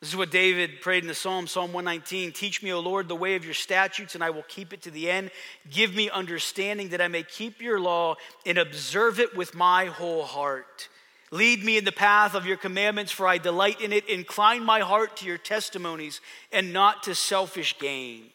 This 0.00 0.10
is 0.10 0.16
what 0.18 0.30
David 0.30 0.82
prayed 0.82 1.02
in 1.02 1.08
the 1.08 1.14
Psalm, 1.14 1.46
Psalm 1.46 1.72
119 1.72 2.32
Teach 2.32 2.62
me, 2.62 2.72
O 2.74 2.80
Lord, 2.80 3.08
the 3.08 3.16
way 3.16 3.36
of 3.36 3.44
your 3.44 3.54
statutes, 3.54 4.14
and 4.14 4.22
I 4.22 4.30
will 4.30 4.42
keep 4.42 4.72
it 4.74 4.82
to 4.82 4.90
the 4.90 5.08
end. 5.08 5.30
Give 5.70 5.94
me 5.94 6.10
understanding 6.10 6.90
that 6.90 7.00
I 7.00 7.08
may 7.08 7.22
keep 7.22 7.62
your 7.62 7.80
law 7.80 8.16
and 8.44 8.58
observe 8.58 9.18
it 9.18 9.34
with 9.34 9.54
my 9.54 9.86
whole 9.86 10.24
heart. 10.24 10.88
Lead 11.34 11.64
me 11.64 11.76
in 11.76 11.84
the 11.84 11.90
path 11.90 12.36
of 12.36 12.46
your 12.46 12.56
commandments, 12.56 13.10
for 13.10 13.26
I 13.26 13.38
delight 13.38 13.80
in 13.80 13.92
it. 13.92 14.08
Incline 14.08 14.64
my 14.64 14.78
heart 14.78 15.16
to 15.16 15.26
your 15.26 15.36
testimonies 15.36 16.20
and 16.52 16.72
not 16.72 17.02
to 17.02 17.14
selfish 17.16 17.76
gain. 17.80 18.26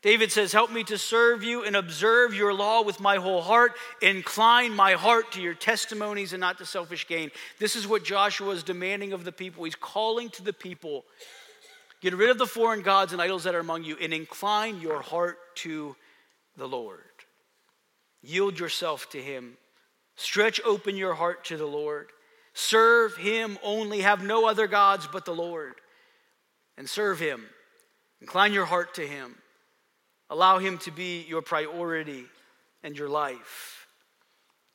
David 0.00 0.32
says, 0.32 0.50
Help 0.50 0.72
me 0.72 0.82
to 0.84 0.96
serve 0.96 1.44
you 1.44 1.62
and 1.62 1.76
observe 1.76 2.32
your 2.32 2.54
law 2.54 2.80
with 2.84 3.00
my 3.00 3.16
whole 3.16 3.42
heart. 3.42 3.74
Incline 4.00 4.74
my 4.74 4.94
heart 4.94 5.32
to 5.32 5.42
your 5.42 5.52
testimonies 5.52 6.32
and 6.32 6.40
not 6.40 6.56
to 6.56 6.64
selfish 6.64 7.06
gain. 7.06 7.30
This 7.58 7.76
is 7.76 7.86
what 7.86 8.02
Joshua 8.02 8.54
is 8.54 8.62
demanding 8.62 9.12
of 9.12 9.24
the 9.24 9.30
people. 9.32 9.64
He's 9.64 9.74
calling 9.74 10.30
to 10.30 10.42
the 10.42 10.54
people 10.54 11.04
get 12.00 12.14
rid 12.14 12.30
of 12.30 12.38
the 12.38 12.46
foreign 12.46 12.80
gods 12.80 13.12
and 13.12 13.20
idols 13.20 13.44
that 13.44 13.54
are 13.54 13.60
among 13.60 13.84
you 13.84 13.98
and 14.00 14.14
incline 14.14 14.80
your 14.80 15.02
heart 15.02 15.36
to 15.56 15.94
the 16.56 16.66
Lord. 16.66 17.02
Yield 18.22 18.58
yourself 18.58 19.10
to 19.10 19.20
him. 19.20 19.58
Stretch 20.16 20.62
open 20.64 20.96
your 20.96 21.12
heart 21.12 21.44
to 21.44 21.58
the 21.58 21.66
Lord. 21.66 22.08
Serve 22.54 23.16
him 23.16 23.58
only, 23.62 24.00
have 24.00 24.22
no 24.22 24.46
other 24.46 24.66
gods 24.66 25.08
but 25.10 25.24
the 25.24 25.34
Lord. 25.34 25.74
And 26.76 26.88
serve 26.88 27.18
him. 27.18 27.44
Incline 28.20 28.52
your 28.52 28.64
heart 28.64 28.94
to 28.94 29.06
him. 29.06 29.36
Allow 30.30 30.58
him 30.58 30.78
to 30.78 30.90
be 30.90 31.24
your 31.28 31.42
priority 31.42 32.24
and 32.82 32.96
your 32.96 33.08
life. 33.08 33.86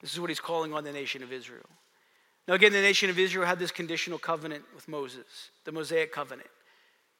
This 0.01 0.13
is 0.13 0.19
what 0.19 0.29
he's 0.29 0.39
calling 0.39 0.73
on 0.73 0.83
the 0.83 0.91
nation 0.91 1.23
of 1.23 1.31
Israel. 1.31 1.65
Now, 2.47 2.53
again, 2.53 2.71
the 2.71 2.81
nation 2.81 3.09
of 3.09 3.19
Israel 3.19 3.45
had 3.45 3.59
this 3.59 3.71
conditional 3.71 4.19
covenant 4.19 4.63
with 4.73 4.87
Moses, 4.87 5.25
the 5.65 5.71
Mosaic 5.71 6.13
covenant. 6.13 6.49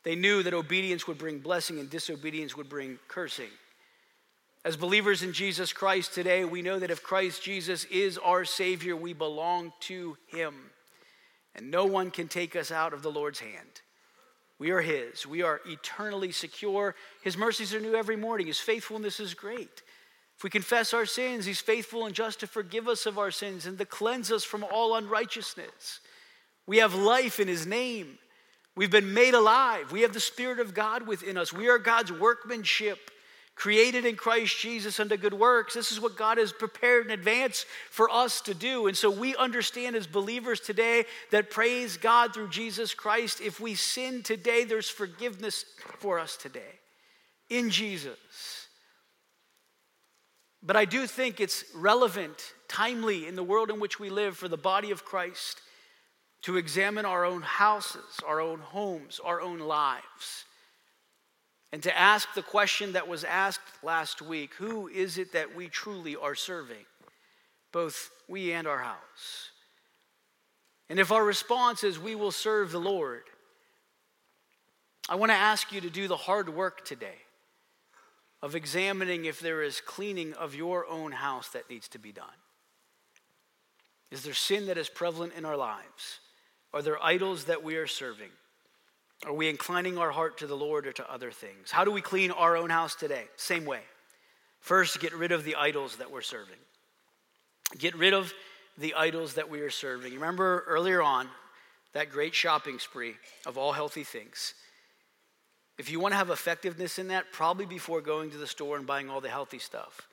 They 0.03 0.15
knew 0.15 0.43
that 0.43 0.53
obedience 0.53 1.07
would 1.07 1.17
bring 1.17 1.39
blessing 1.39 1.79
and 1.79 1.89
disobedience 1.89 2.55
would 2.55 2.69
bring 2.69 2.99
cursing. 3.07 3.49
As 4.67 4.75
believers 4.75 5.23
in 5.23 5.31
Jesus 5.31 5.71
Christ 5.71 6.13
today, 6.13 6.43
we 6.43 6.61
know 6.61 6.77
that 6.77 6.91
if 6.91 7.01
Christ 7.01 7.41
Jesus 7.41 7.85
is 7.85 8.17
our 8.17 8.43
Savior, 8.43 8.97
we 8.97 9.13
belong 9.13 9.71
to 9.79 10.17
Him. 10.27 10.55
And 11.55 11.71
no 11.71 11.85
one 11.85 12.11
can 12.11 12.27
take 12.27 12.53
us 12.53 12.69
out 12.69 12.91
of 12.91 13.01
the 13.01 13.09
Lord's 13.09 13.39
hand. 13.39 13.81
We 14.59 14.71
are 14.71 14.81
His. 14.81 15.25
We 15.25 15.41
are 15.41 15.61
eternally 15.65 16.33
secure. 16.33 16.95
His 17.23 17.37
mercies 17.37 17.73
are 17.73 17.79
new 17.79 17.95
every 17.95 18.17
morning. 18.17 18.47
His 18.47 18.59
faithfulness 18.59 19.21
is 19.21 19.33
great. 19.33 19.83
If 20.35 20.43
we 20.43 20.49
confess 20.49 20.93
our 20.93 21.05
sins, 21.05 21.45
He's 21.45 21.61
faithful 21.61 22.05
and 22.05 22.13
just 22.13 22.41
to 22.41 22.45
forgive 22.45 22.89
us 22.89 23.05
of 23.05 23.17
our 23.17 23.31
sins 23.31 23.67
and 23.67 23.77
to 23.77 23.85
cleanse 23.85 24.33
us 24.33 24.43
from 24.43 24.65
all 24.65 24.97
unrighteousness. 24.97 26.01
We 26.65 26.79
have 26.79 26.93
life 26.93 27.39
in 27.39 27.47
His 27.47 27.65
name. 27.65 28.17
We've 28.75 28.91
been 28.91 29.13
made 29.13 29.33
alive. 29.33 29.93
We 29.93 30.01
have 30.01 30.13
the 30.13 30.19
Spirit 30.19 30.59
of 30.59 30.73
God 30.73 31.07
within 31.07 31.37
us. 31.37 31.53
We 31.53 31.69
are 31.69 31.79
God's 31.79 32.11
workmanship 32.11 33.11
created 33.57 34.05
in 34.05 34.15
Christ 34.15 34.59
Jesus 34.59 34.99
unto 34.99 35.17
good 35.17 35.33
works. 35.33 35.73
This 35.73 35.91
is 35.91 35.99
what 35.99 36.15
God 36.15 36.37
has 36.37 36.53
prepared 36.53 37.07
in 37.07 37.11
advance 37.11 37.65
for 37.89 38.09
us 38.09 38.39
to 38.41 38.53
do. 38.53 38.85
And 38.85 38.95
so 38.95 39.09
we 39.09 39.35
understand 39.35 39.95
as 39.95 40.05
believers 40.05 40.59
today 40.59 41.05
that 41.31 41.49
praise 41.49 41.97
God 41.97 42.33
through 42.33 42.49
Jesus 42.49 42.93
Christ. 42.93 43.41
If 43.41 43.59
we 43.59 43.73
sin 43.73 44.21
today, 44.21 44.63
there's 44.63 44.89
forgiveness 44.89 45.65
for 45.97 46.19
us 46.19 46.37
today 46.37 46.79
in 47.49 47.71
Jesus. 47.71 48.67
But 50.61 50.75
I 50.75 50.85
do 50.85 51.07
think 51.07 51.39
it's 51.39 51.63
relevant, 51.73 52.53
timely 52.67 53.27
in 53.27 53.35
the 53.35 53.43
world 53.43 53.71
in 53.71 53.79
which 53.79 53.99
we 53.99 54.11
live 54.11 54.37
for 54.37 54.47
the 54.47 54.57
body 54.57 54.91
of 54.91 55.03
Christ 55.03 55.61
to 56.43 56.57
examine 56.57 57.05
our 57.05 57.25
own 57.25 57.41
houses, 57.41 58.19
our 58.25 58.39
own 58.39 58.59
homes, 58.59 59.19
our 59.23 59.41
own 59.41 59.59
lives 59.59 60.45
and 61.71 61.83
to 61.83 61.97
ask 61.97 62.33
the 62.33 62.41
question 62.41 62.93
that 62.93 63.07
was 63.07 63.23
asked 63.23 63.83
last 63.83 64.21
week 64.21 64.53
who 64.55 64.87
is 64.87 65.17
it 65.17 65.33
that 65.33 65.55
we 65.55 65.67
truly 65.67 66.15
are 66.15 66.35
serving, 66.35 66.85
both 67.71 68.09
we 68.27 68.53
and 68.53 68.67
our 68.67 68.79
house? 68.79 69.51
And 70.89 70.99
if 70.99 71.11
our 71.11 71.23
response 71.23 71.83
is 71.83 71.99
we 71.99 72.15
will 72.15 72.31
serve 72.31 72.71
the 72.71 72.79
Lord, 72.79 73.23
I 75.09 75.15
want 75.15 75.31
to 75.31 75.35
ask 75.35 75.71
you 75.71 75.81
to 75.81 75.89
do 75.89 76.07
the 76.07 76.17
hard 76.17 76.49
work 76.49 76.85
today 76.85 77.19
of 78.41 78.55
examining 78.55 79.25
if 79.25 79.39
there 79.39 79.61
is 79.61 79.81
cleaning 79.81 80.33
of 80.33 80.55
your 80.55 80.87
own 80.87 81.11
house 81.11 81.49
that 81.49 81.69
needs 81.69 81.87
to 81.89 81.99
be 81.99 82.11
done. 82.11 82.25
Is 84.11 84.23
there 84.23 84.33
sin 84.33 84.67
that 84.67 84.77
is 84.77 84.89
prevalent 84.89 85.33
in 85.33 85.43
our 85.43 85.57
lives? 85.57 86.19
Are 86.73 86.81
there 86.81 87.03
idols 87.03 87.45
that 87.45 87.63
we 87.63 87.75
are 87.75 87.87
serving? 87.87 88.29
Are 89.25 89.33
we 89.33 89.49
inclining 89.49 89.97
our 89.97 90.11
heart 90.11 90.37
to 90.39 90.47
the 90.47 90.55
Lord 90.55 90.85
or 90.85 90.91
to 90.93 91.11
other 91.11 91.31
things? 91.31 91.71
How 91.71 91.83
do 91.83 91.91
we 91.91 92.01
clean 92.01 92.31
our 92.31 92.55
own 92.55 92.69
house 92.69 92.95
today? 92.95 93.25
Same 93.35 93.65
way. 93.65 93.81
First, 94.59 94.99
get 94.99 95.13
rid 95.13 95.31
of 95.31 95.43
the 95.43 95.55
idols 95.55 95.95
that 95.97 96.11
we're 96.11 96.21
serving. 96.21 96.57
Get 97.77 97.95
rid 97.95 98.13
of 98.13 98.33
the 98.77 98.93
idols 98.93 99.33
that 99.33 99.49
we 99.49 99.61
are 99.61 99.69
serving. 99.69 100.13
Remember 100.13 100.63
earlier 100.67 101.01
on 101.01 101.27
that 101.93 102.11
great 102.11 102.35
shopping 102.35 102.79
spree 102.79 103.15
of 103.45 103.57
all 103.57 103.71
healthy 103.71 104.03
things. 104.03 104.53
If 105.77 105.91
you 105.91 105.99
want 105.99 106.13
to 106.13 106.17
have 106.17 106.29
effectiveness 106.29 106.99
in 106.99 107.07
that, 107.09 107.31
probably 107.31 107.65
before 107.65 108.01
going 108.01 108.31
to 108.31 108.37
the 108.37 108.47
store 108.47 108.77
and 108.77 108.85
buying 108.85 109.09
all 109.09 109.21
the 109.21 109.29
healthy 109.29 109.59
stuff, 109.59 110.07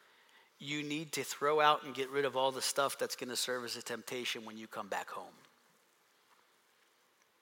you 0.58 0.82
need 0.82 1.12
to 1.12 1.24
throw 1.24 1.60
out 1.60 1.84
and 1.84 1.94
get 1.94 2.10
rid 2.10 2.24
of 2.24 2.36
all 2.36 2.52
the 2.52 2.62
stuff 2.62 2.98
that's 2.98 3.16
going 3.16 3.28
to 3.28 3.36
serve 3.36 3.64
as 3.64 3.76
a 3.76 3.82
temptation 3.82 4.44
when 4.44 4.56
you 4.56 4.66
come 4.66 4.88
back 4.88 5.10
home. 5.10 5.34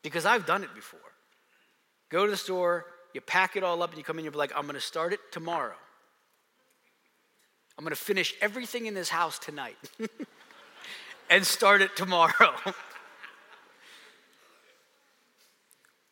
Because 0.03 0.27
I've 0.27 0.46
done 0.46 0.64
it 0.64 0.75
before. 0.75 1.01
Go 2.12 2.27
to 2.27 2.31
the 2.31 2.37
store, 2.37 2.85
you 3.14 3.22
pack 3.22 3.57
it 3.57 3.64
all 3.64 3.83
up, 3.83 3.88
and 3.88 3.96
you 3.96 4.05
come 4.05 4.18
in, 4.18 4.25
you're 4.27 4.35
like, 4.35 4.53
I'm 4.55 4.68
to 4.68 4.81
start 4.81 5.14
it 5.14 5.20
tomorrow. 5.33 5.72
I'm 7.79 7.87
to 7.87 7.96
finish 7.96 8.35
everything 8.42 8.85
in 8.85 8.92
this 8.92 9.09
house 9.09 9.38
tonight 9.38 9.79
and 11.31 11.44
start 11.44 11.81
it 11.81 11.96
tomorrow. 11.96 12.53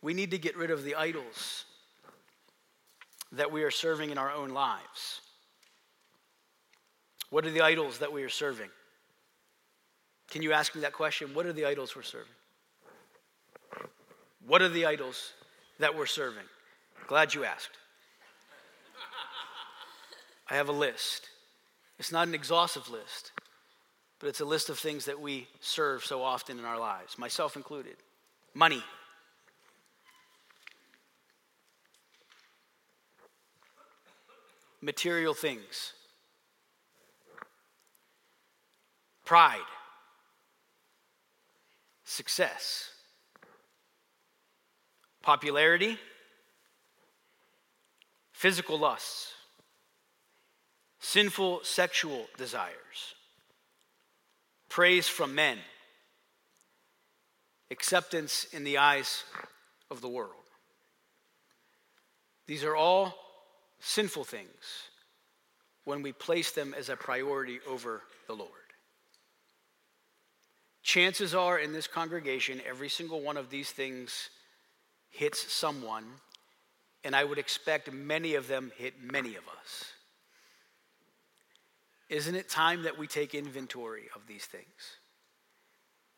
we 0.03 0.15
need 0.15 0.31
to 0.31 0.39
get 0.39 0.57
rid 0.57 0.71
of 0.71 0.85
the 0.85 0.95
idols 0.95 1.67
that 3.33 3.53
we 3.53 3.63
are 3.63 3.71
serving 3.71 4.09
in 4.09 4.17
our 4.17 4.33
own 4.33 4.49
lives. 4.49 5.21
What 7.29 7.45
are 7.45 7.51
the 7.51 7.61
idols 7.61 7.99
that 7.99 8.11
we 8.11 8.23
are 8.23 8.31
serving? 8.31 8.71
Can 10.31 10.41
you 10.41 10.55
ask 10.55 10.75
me 10.75 10.81
that 10.81 10.95
question? 10.95 11.35
What 11.35 11.45
are 11.45 11.53
the 11.53 11.67
idols 11.67 11.95
we're 11.95 12.03
serving? 12.03 12.33
What 14.47 14.63
are 14.63 14.71
the 14.71 14.87
idols 14.87 15.35
that 15.81 15.97
we're 15.97 16.07
serving? 16.07 16.45
Glad 17.07 17.35
you 17.35 17.45
asked. 17.45 17.77
I 20.49 20.55
have 20.55 20.69
a 20.69 20.73
list. 20.73 21.29
It's 21.99 22.13
not 22.13 22.29
an 22.29 22.35
exhaustive 22.35 22.89
list, 22.89 23.33
but 24.19 24.29
it's 24.29 24.41
a 24.41 24.45
list 24.45 24.71
of 24.71 24.79
things 24.79 25.05
that 25.05 25.21
we 25.21 25.49
serve 25.61 26.05
so 26.05 26.23
often 26.23 26.59
in 26.59 26.65
our 26.65 26.79
lives, 26.79 27.19
myself 27.19 27.57
included. 27.57 27.97
Money. 28.55 28.83
Material 34.81 35.35
things. 35.35 35.93
pride, 39.31 39.61
success, 42.03 42.91
popularity, 45.23 45.99
physical 48.33 48.79
lusts, 48.79 49.33
sinful 50.99 51.61
sexual 51.63 52.27
desires, 52.37 53.15
praise 54.69 55.09
from 55.09 55.35
men, 55.35 55.59
acceptance 57.71 58.47
in 58.53 58.65
the 58.65 58.79
eyes 58.79 59.25
of 59.91 60.01
the 60.01 60.09
world. 60.09 60.35
These 62.47 62.65
are 62.65 62.77
all 62.77 63.15
sinful 63.79 64.25
things 64.25 64.89
when 65.85 66.03
we 66.03 66.13
place 66.13 66.51
them 66.51 66.75
as 66.77 66.89
a 66.89 66.97
priority 66.97 67.61
over 67.69 68.03
the 68.27 68.35
Lord. 68.35 68.51
Chances 70.83 71.35
are 71.35 71.59
in 71.59 71.73
this 71.73 71.87
congregation, 71.87 72.61
every 72.67 72.89
single 72.89 73.21
one 73.21 73.37
of 73.37 73.51
these 73.51 73.71
things 73.71 74.31
hits 75.11 75.53
someone, 75.53 76.05
and 77.05 77.15
I 77.15 77.25
would 77.25 77.39
expect 77.39 77.93
many 77.93 78.35
of 78.35 78.49
them 78.49 78.73
hit 78.77 79.03
many 79.03 79.37
of 79.37 79.45
us. 79.61 79.85
Isn't 82.09 82.35
it 82.35 82.49
time 82.49 82.83
that 82.85 82.99
we 82.99 83.07
take 83.07 83.35
inventory 83.35 84.09
of 84.17 84.27
these 84.27 84.45
things? 84.45 84.97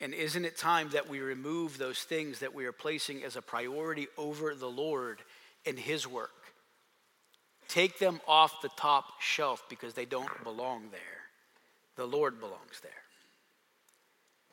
And 0.00 0.14
isn't 0.14 0.44
it 0.44 0.56
time 0.56 0.90
that 0.90 1.08
we 1.08 1.20
remove 1.20 1.78
those 1.78 2.00
things 2.00 2.40
that 2.40 2.54
we 2.54 2.64
are 2.64 2.72
placing 2.72 3.22
as 3.22 3.36
a 3.36 3.42
priority 3.42 4.08
over 4.16 4.54
the 4.54 4.70
Lord 4.70 5.20
and 5.66 5.78
His 5.78 6.08
work? 6.08 6.30
Take 7.68 7.98
them 7.98 8.20
off 8.26 8.62
the 8.62 8.70
top 8.76 9.20
shelf 9.20 9.62
because 9.68 9.94
they 9.94 10.04
don't 10.04 10.42
belong 10.42 10.88
there. 10.90 11.00
The 11.96 12.06
Lord 12.06 12.40
belongs 12.40 12.80
there 12.82 12.92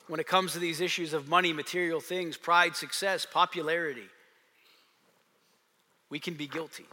when 0.10 0.20
it 0.20 0.28
comes 0.28 0.54
to 0.54 0.60
these 0.60 0.82
issues 0.82 1.14
of 1.14 1.30
money, 1.30 1.54
material 1.54 2.00
things, 2.00 2.36
pride, 2.36 2.76
success, 2.76 3.28
popularity, 3.32 4.08
we 6.10 6.20
can 6.20 6.34
be 6.34 6.48
guilty. 6.48 6.86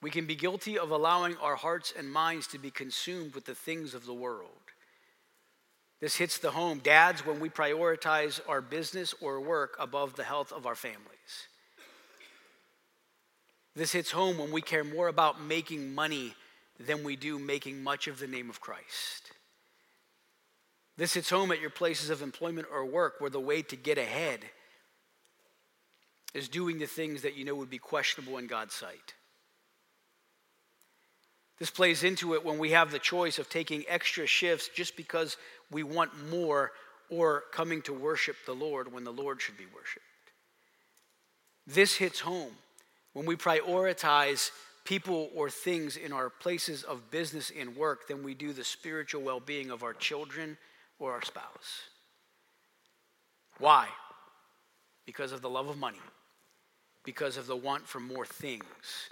We 0.00 0.10
can 0.10 0.26
be 0.26 0.36
guilty 0.36 0.78
of 0.78 0.90
allowing 0.90 1.36
our 1.38 1.56
hearts 1.56 1.92
and 1.96 2.12
minds 2.12 2.46
to 2.48 2.58
be 2.58 2.70
consumed 2.70 3.34
with 3.34 3.44
the 3.44 3.54
things 3.54 3.94
of 3.94 4.06
the 4.06 4.14
world. 4.14 4.50
This 6.00 6.16
hits 6.16 6.38
the 6.38 6.52
home. 6.52 6.78
Dads, 6.78 7.26
when 7.26 7.40
we 7.40 7.48
prioritize 7.48 8.40
our 8.48 8.60
business 8.60 9.14
or 9.20 9.40
work 9.40 9.76
above 9.80 10.14
the 10.14 10.22
health 10.22 10.52
of 10.52 10.66
our 10.66 10.76
families. 10.76 11.48
This 13.74 13.92
hits 13.92 14.12
home 14.12 14.38
when 14.38 14.52
we 14.52 14.62
care 14.62 14.84
more 14.84 15.08
about 15.08 15.40
making 15.40 15.94
money 15.94 16.34
than 16.78 17.02
we 17.02 17.16
do 17.16 17.38
making 17.38 17.82
much 17.82 18.06
of 18.06 18.20
the 18.20 18.26
name 18.28 18.48
of 18.48 18.60
Christ. 18.60 19.32
This 20.96 21.14
hits 21.14 21.30
home 21.30 21.50
at 21.52 21.60
your 21.60 21.70
places 21.70 22.10
of 22.10 22.22
employment 22.22 22.68
or 22.72 22.84
work 22.84 23.20
where 23.20 23.30
the 23.30 23.40
way 23.40 23.62
to 23.62 23.76
get 23.76 23.98
ahead 23.98 24.40
is 26.34 26.48
doing 26.48 26.78
the 26.78 26.86
things 26.86 27.22
that 27.22 27.36
you 27.36 27.44
know 27.44 27.54
would 27.54 27.70
be 27.70 27.78
questionable 27.78 28.38
in 28.38 28.46
God's 28.46 28.74
sight. 28.74 29.14
This 31.58 31.70
plays 31.70 32.04
into 32.04 32.34
it 32.34 32.44
when 32.44 32.58
we 32.58 32.70
have 32.70 32.92
the 32.92 32.98
choice 32.98 33.38
of 33.38 33.48
taking 33.48 33.84
extra 33.88 34.26
shifts 34.26 34.70
just 34.72 34.96
because 34.96 35.36
we 35.70 35.82
want 35.82 36.10
more 36.30 36.72
or 37.10 37.44
coming 37.52 37.82
to 37.82 37.92
worship 37.92 38.36
the 38.46 38.54
Lord 38.54 38.92
when 38.92 39.04
the 39.04 39.12
Lord 39.12 39.40
should 39.40 39.56
be 39.56 39.66
worshiped. 39.74 40.04
This 41.66 41.96
hits 41.96 42.20
home 42.20 42.52
when 43.12 43.26
we 43.26 43.34
prioritize 43.34 44.50
people 44.84 45.30
or 45.34 45.50
things 45.50 45.96
in 45.96 46.12
our 46.12 46.30
places 46.30 46.82
of 46.82 47.10
business 47.10 47.50
and 47.58 47.76
work 47.76 48.08
than 48.08 48.22
we 48.22 48.34
do 48.34 48.52
the 48.52 48.64
spiritual 48.64 49.22
well 49.22 49.40
being 49.40 49.70
of 49.70 49.82
our 49.82 49.92
children 49.92 50.56
or 50.98 51.12
our 51.12 51.22
spouse. 51.22 51.82
Why? 53.58 53.88
Because 55.04 55.32
of 55.32 55.42
the 55.42 55.50
love 55.50 55.68
of 55.68 55.76
money, 55.76 55.98
because 57.08 57.38
of 57.38 57.46
the 57.46 57.56
want 57.56 57.86
for 57.86 58.00
more 58.00 58.26
things, 58.26 59.08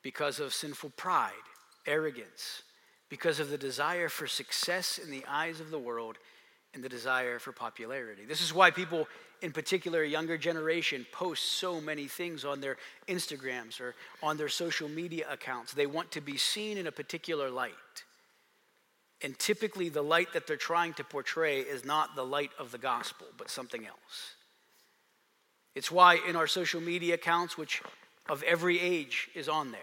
because 0.00 0.38
of 0.38 0.54
sinful 0.54 0.90
pride, 0.90 1.32
arrogance, 1.84 2.62
because 3.08 3.40
of 3.40 3.50
the 3.50 3.58
desire 3.58 4.08
for 4.08 4.28
success 4.28 4.96
in 4.96 5.10
the 5.10 5.24
eyes 5.26 5.58
of 5.58 5.72
the 5.72 5.78
world 5.78 6.18
and 6.72 6.84
the 6.84 6.88
desire 6.88 7.40
for 7.40 7.50
popularity. 7.50 8.24
This 8.26 8.40
is 8.40 8.54
why 8.54 8.70
people, 8.70 9.08
in 9.42 9.50
particular, 9.50 10.02
a 10.02 10.08
younger 10.08 10.38
generation, 10.38 11.04
post 11.10 11.42
so 11.58 11.80
many 11.80 12.06
things 12.06 12.44
on 12.44 12.60
their 12.60 12.76
Instagrams 13.08 13.80
or 13.80 13.96
on 14.22 14.36
their 14.36 14.48
social 14.48 14.88
media 14.88 15.26
accounts. 15.28 15.74
They 15.74 15.86
want 15.86 16.12
to 16.12 16.20
be 16.20 16.36
seen 16.36 16.78
in 16.78 16.86
a 16.86 16.92
particular 16.92 17.50
light. 17.50 17.72
And 19.20 19.36
typically, 19.36 19.88
the 19.88 20.00
light 20.00 20.32
that 20.34 20.46
they're 20.46 20.56
trying 20.56 20.92
to 20.92 21.02
portray 21.02 21.58
is 21.58 21.84
not 21.84 22.14
the 22.14 22.24
light 22.24 22.52
of 22.56 22.70
the 22.70 22.78
gospel, 22.78 23.26
but 23.36 23.50
something 23.50 23.84
else. 23.84 24.36
It's 25.74 25.90
why 25.90 26.18
in 26.28 26.36
our 26.36 26.46
social 26.46 26.80
media 26.80 27.14
accounts, 27.14 27.56
which 27.56 27.82
of 28.28 28.42
every 28.42 28.80
age 28.80 29.28
is 29.34 29.48
on 29.48 29.70
there, 29.70 29.80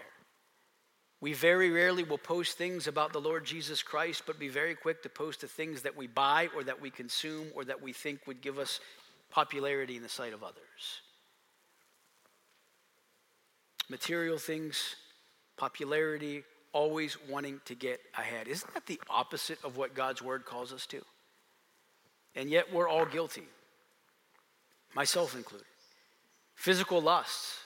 we 1.20 1.32
very 1.32 1.70
rarely 1.70 2.04
will 2.04 2.18
post 2.18 2.56
things 2.56 2.86
about 2.86 3.12
the 3.12 3.20
Lord 3.20 3.44
Jesus 3.44 3.82
Christ, 3.82 4.22
but 4.26 4.38
be 4.38 4.48
very 4.48 4.76
quick 4.76 5.02
to 5.02 5.08
post 5.08 5.40
the 5.40 5.48
things 5.48 5.82
that 5.82 5.96
we 5.96 6.06
buy 6.06 6.48
or 6.54 6.62
that 6.62 6.80
we 6.80 6.90
consume 6.90 7.48
or 7.54 7.64
that 7.64 7.82
we 7.82 7.92
think 7.92 8.26
would 8.26 8.40
give 8.40 8.58
us 8.58 8.78
popularity 9.30 9.96
in 9.96 10.02
the 10.02 10.08
sight 10.08 10.32
of 10.32 10.44
others. 10.44 11.02
Material 13.90 14.38
things, 14.38 14.94
popularity, 15.56 16.44
always 16.72 17.16
wanting 17.28 17.60
to 17.64 17.74
get 17.74 18.00
ahead. 18.16 18.46
Isn't 18.46 18.72
that 18.74 18.86
the 18.86 19.00
opposite 19.10 19.58
of 19.64 19.76
what 19.76 19.94
God's 19.94 20.22
word 20.22 20.44
calls 20.44 20.72
us 20.72 20.86
to? 20.86 21.02
And 22.36 22.48
yet 22.48 22.72
we're 22.72 22.88
all 22.88 23.06
guilty, 23.06 23.48
myself 24.94 25.34
included. 25.34 25.66
Physical 26.58 27.00
lusts, 27.00 27.56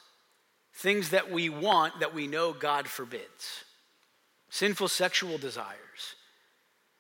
things 0.75 1.11
that 1.11 1.31
we 1.31 1.49
want 1.49 1.99
that 2.01 2.15
we 2.15 2.27
know 2.27 2.53
God 2.53 2.87
forbids, 2.87 3.65
sinful 4.51 4.89
sexual 4.89 5.39
desires, 5.39 6.15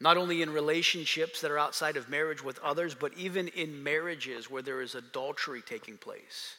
not 0.01 0.17
only 0.17 0.43
in 0.43 0.51
relationships 0.51 1.41
that 1.41 1.51
are 1.51 1.59
outside 1.59 1.97
of 1.97 2.09
marriage 2.09 2.43
with 2.43 2.59
others, 2.61 2.95
but 2.95 3.13
even 3.17 3.49
in 3.49 3.83
marriages 3.83 4.51
where 4.51 4.63
there 4.63 4.81
is 4.81 4.95
adultery 4.95 5.63
taking 5.65 5.97
place 5.97 6.57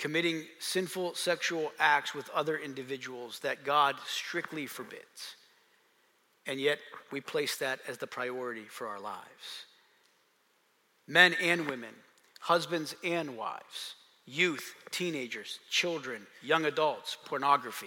committing 0.00 0.46
sinful 0.58 1.14
sexual 1.14 1.70
acts 1.78 2.14
with 2.14 2.30
other 2.30 2.56
individuals 2.56 3.38
that 3.40 3.66
God 3.66 3.96
strictly 4.06 4.66
forbids. 4.66 5.36
And 6.46 6.58
yet 6.58 6.78
we 7.12 7.20
place 7.20 7.56
that 7.58 7.80
as 7.86 7.98
the 7.98 8.06
priority 8.06 8.64
for 8.64 8.86
our 8.86 8.98
lives. 8.98 9.66
Men 11.06 11.34
and 11.34 11.68
women, 11.68 11.94
husbands 12.40 12.96
and 13.04 13.36
wives, 13.36 13.94
youth, 14.26 14.74
teenagers, 14.90 15.60
children, 15.70 16.26
young 16.42 16.64
adults, 16.64 17.16
pornography. 17.24 17.86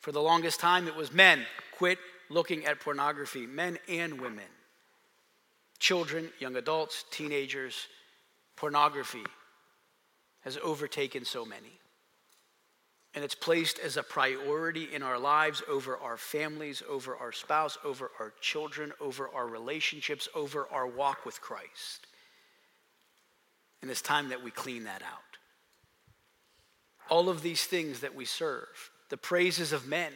For 0.00 0.12
the 0.12 0.20
longest 0.20 0.60
time, 0.60 0.88
it 0.88 0.96
was 0.96 1.12
men. 1.12 1.46
Quit 1.78 1.98
looking 2.28 2.66
at 2.66 2.80
pornography, 2.80 3.46
men 3.46 3.78
and 3.88 4.20
women. 4.20 4.44
Children, 5.78 6.30
young 6.38 6.56
adults, 6.56 7.04
teenagers, 7.10 7.86
pornography 8.56 9.24
has 10.40 10.58
overtaken 10.62 11.24
so 11.24 11.44
many. 11.44 11.80
And 13.14 13.22
it's 13.22 13.34
placed 13.34 13.78
as 13.78 13.96
a 13.96 14.02
priority 14.02 14.92
in 14.92 15.02
our 15.02 15.18
lives 15.18 15.62
over 15.68 15.96
our 15.98 16.16
families, 16.16 16.82
over 16.88 17.16
our 17.16 17.32
spouse, 17.32 17.78
over 17.84 18.10
our 18.18 18.32
children, 18.40 18.92
over 19.00 19.28
our 19.34 19.46
relationships, 19.46 20.28
over 20.34 20.66
our 20.72 20.86
walk 20.86 21.24
with 21.24 21.40
Christ. 21.40 22.06
And 23.84 23.90
it's 23.90 24.00
time 24.00 24.30
that 24.30 24.42
we 24.42 24.50
clean 24.50 24.84
that 24.84 25.02
out. 25.02 25.36
All 27.10 27.28
of 27.28 27.42
these 27.42 27.66
things 27.66 28.00
that 28.00 28.14
we 28.14 28.24
serve, 28.24 28.90
the 29.10 29.18
praises 29.18 29.74
of 29.74 29.86
men. 29.86 30.10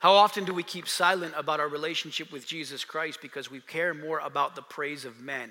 How 0.00 0.12
often 0.12 0.44
do 0.44 0.52
we 0.52 0.62
keep 0.62 0.86
silent 0.86 1.32
about 1.34 1.60
our 1.60 1.68
relationship 1.68 2.30
with 2.30 2.46
Jesus 2.46 2.84
Christ 2.84 3.20
because 3.22 3.50
we 3.50 3.60
care 3.60 3.94
more 3.94 4.18
about 4.18 4.54
the 4.54 4.60
praise 4.60 5.06
of 5.06 5.18
men 5.18 5.48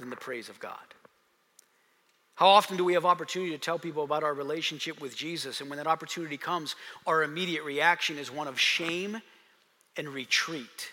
than 0.00 0.10
the 0.10 0.16
praise 0.16 0.48
of 0.48 0.58
God? 0.58 0.74
How 2.34 2.48
often 2.48 2.76
do 2.76 2.84
we 2.84 2.94
have 2.94 3.06
opportunity 3.06 3.52
to 3.52 3.58
tell 3.58 3.78
people 3.78 4.02
about 4.02 4.24
our 4.24 4.34
relationship 4.34 5.00
with 5.00 5.14
Jesus? 5.14 5.60
And 5.60 5.70
when 5.70 5.76
that 5.76 5.86
opportunity 5.86 6.36
comes, 6.36 6.74
our 7.06 7.22
immediate 7.22 7.62
reaction 7.62 8.18
is 8.18 8.28
one 8.28 8.48
of 8.48 8.58
shame 8.58 9.22
and 9.96 10.08
retreat 10.08 10.90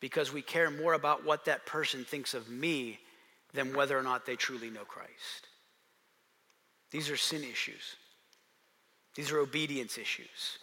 because 0.00 0.32
we 0.32 0.42
care 0.42 0.68
more 0.68 0.94
about 0.94 1.24
what 1.24 1.44
that 1.44 1.64
person 1.64 2.04
thinks 2.04 2.34
of 2.34 2.48
me 2.48 2.98
than 3.54 3.74
whether 3.74 3.98
or 3.98 4.02
not 4.02 4.26
they 4.26 4.36
truly 4.36 4.70
know 4.70 4.84
Christ. 4.84 5.48
These 6.90 7.10
are 7.10 7.16
sin 7.16 7.42
issues, 7.42 7.96
these 9.14 9.30
are 9.30 9.38
obedience 9.38 9.98
issues, 9.98 10.58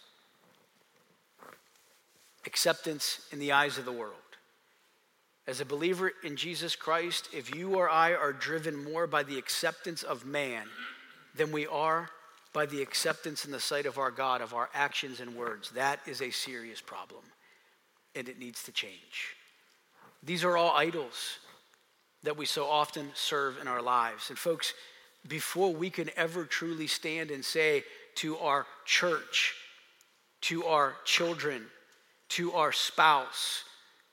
acceptance 2.46 3.22
in 3.32 3.40
the 3.40 3.52
eyes 3.52 3.78
of 3.78 3.86
the 3.86 3.92
world. 3.92 4.14
As 5.48 5.62
a 5.62 5.66
believer 5.66 6.12
in 6.24 6.36
Jesus 6.36 6.76
Christ, 6.76 7.30
if 7.34 7.56
you 7.56 7.76
or 7.76 7.90
I 7.90 8.14
are 8.14 8.32
driven 8.32 8.84
more 8.84 9.08
by 9.08 9.24
the 9.24 9.40
acceptance 9.40 10.04
of 10.04 10.24
man 10.24 10.68
than 11.36 11.52
we 11.52 11.66
are 11.66 12.10
by 12.54 12.68
the 12.68 12.82
acceptance 12.82 13.46
in 13.46 13.52
the 13.52 13.60
sight 13.60 13.88
of 13.88 13.98
our 13.98 14.12
God 14.12 14.42
of 14.42 14.54
our 14.54 14.70
actions 14.76 15.20
and 15.20 15.36
words, 15.36 15.72
that 15.72 16.00
is 16.06 16.22
a 16.22 16.30
serious 16.30 16.82
problem 16.82 17.24
and 18.16 18.30
it 18.30 18.40
needs 18.40 18.64
to 18.64 18.72
change. 18.72 19.36
These 20.22 20.44
are 20.44 20.58
all 20.58 20.76
idols 20.76 21.40
that 22.24 22.38
we 22.38 22.46
so 22.46 22.66
often 22.66 23.10
serve 23.14 23.60
in 23.60 23.68
our 23.68 23.82
lives. 23.82 24.30
And, 24.30 24.38
folks, 24.38 24.74
before 25.28 25.74
we 25.74 25.90
can 25.90 26.10
ever 26.16 26.46
truly 26.46 26.88
stand 26.88 27.32
and 27.32 27.44
say 27.44 27.84
to 28.16 28.38
our 28.38 28.66
church, 28.86 29.56
to 30.42 30.66
our 30.66 30.96
children, 31.06 31.66
to 32.30 32.54
our 32.54 32.72
spouse, 32.72 33.64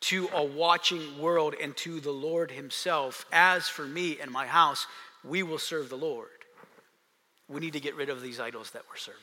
to 0.01 0.29
a 0.35 0.45
watching 0.45 1.19
world 1.19 1.55
and 1.61 1.77
to 1.79 2.01
the 2.01 2.13
Lord 2.13 2.51
Himself. 2.51 3.27
As 3.33 3.69
for 3.69 3.85
me 3.85 4.19
and 4.21 4.31
my 4.31 4.47
house, 4.47 4.87
we 5.25 5.43
will 5.43 5.59
serve 5.59 5.89
the 5.89 5.97
Lord. 5.97 6.29
We 7.49 7.61
need 7.61 7.73
to 7.73 7.81
get 7.81 7.97
rid 7.97 8.09
of 8.09 8.23
these 8.23 8.41
idols 8.41 8.71
that 8.73 8.83
we're 8.89 8.97
serving. 8.97 9.21